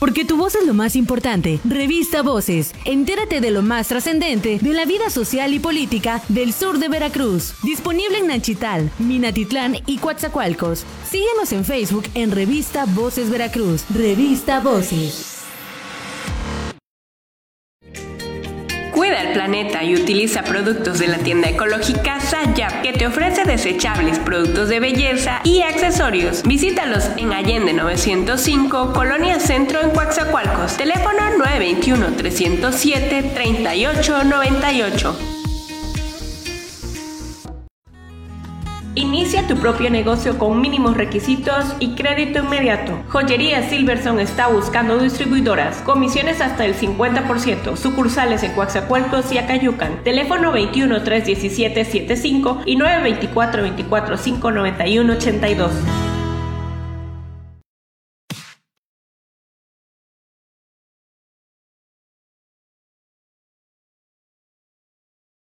Porque 0.04 0.26
tu 0.26 0.36
voz 0.36 0.54
es 0.56 0.68
lo 0.68 0.74
más 0.74 0.98
importante. 0.98 1.62
Revista 1.64 2.24
Voces. 2.24 2.74
Entérate 2.84 3.40
de 3.40 3.52
lo 3.52 3.62
más 3.62 3.88
trascendente 3.88 4.60
de 4.60 4.74
la 4.74 4.84
vida 4.84 5.10
social 5.10 5.54
y 5.54 5.60
política 5.60 6.22
del 6.28 6.52
sur 6.52 6.78
de 6.78 6.90
Veracruz. 6.90 7.54
Disponible 7.64 8.18
en 8.18 8.28
Nanchital, 8.28 8.92
Minatitlán 9.00 9.78
y 9.86 10.00
Coatzacoalcos. 10.00 10.84
Síguenos 11.10 11.54
en 11.54 11.64
Facebook 11.64 12.04
en 12.16 12.32
Revista 12.32 12.84
Voces 12.84 13.30
Veracruz. 13.30 13.86
Revista 13.96 14.60
Voces. 14.60 15.33
Cuida 19.04 19.22
el 19.22 19.34
planeta 19.34 19.84
y 19.84 19.96
utiliza 19.96 20.44
productos 20.44 20.98
de 20.98 21.10
la 21.10 21.18
tienda 21.18 21.50
ecológica 21.50 22.22
Sayap 22.22 22.84
que 22.84 22.94
te 22.94 23.06
ofrece 23.06 23.44
desechables, 23.44 24.18
productos 24.18 24.70
de 24.70 24.80
belleza 24.80 25.42
y 25.44 25.62
accesorios. 25.62 26.42
Visítalos 26.44 27.10
en 27.18 27.34
Allende 27.34 27.74
905, 27.74 28.94
Colonia 28.94 29.42
Centro 29.42 29.82
en 29.82 29.90
Coaxacualcos. 29.90 30.78
Teléfono 30.78 31.20
921 31.38 32.16
307 32.16 33.32
3898. 33.34 35.43
Inicia 38.96 39.48
tu 39.48 39.56
propio 39.56 39.90
negocio 39.90 40.38
con 40.38 40.62
mínimos 40.62 40.96
requisitos 40.96 41.66
y 41.80 41.96
crédito 41.96 42.40
inmediato. 42.44 43.00
Joyería 43.10 43.68
Silverson 43.68 44.20
está 44.20 44.48
buscando 44.48 45.00
distribuidoras, 45.00 45.78
comisiones 45.78 46.42
hasta 46.42 46.64
el 46.64 46.76
50%, 46.76 47.76
sucursales 47.76 48.44
en 48.44 48.52
Coaxacualcos 48.52 49.32
y 49.32 49.40
Acayucan. 49.40 50.04
Teléfono 50.04 50.52
21 50.52 51.02
317 51.02 51.86
75 51.86 52.62
y 52.68 52.76
924 52.76 53.64
24 53.64 54.16
591 54.16 55.14
82. 55.14 55.72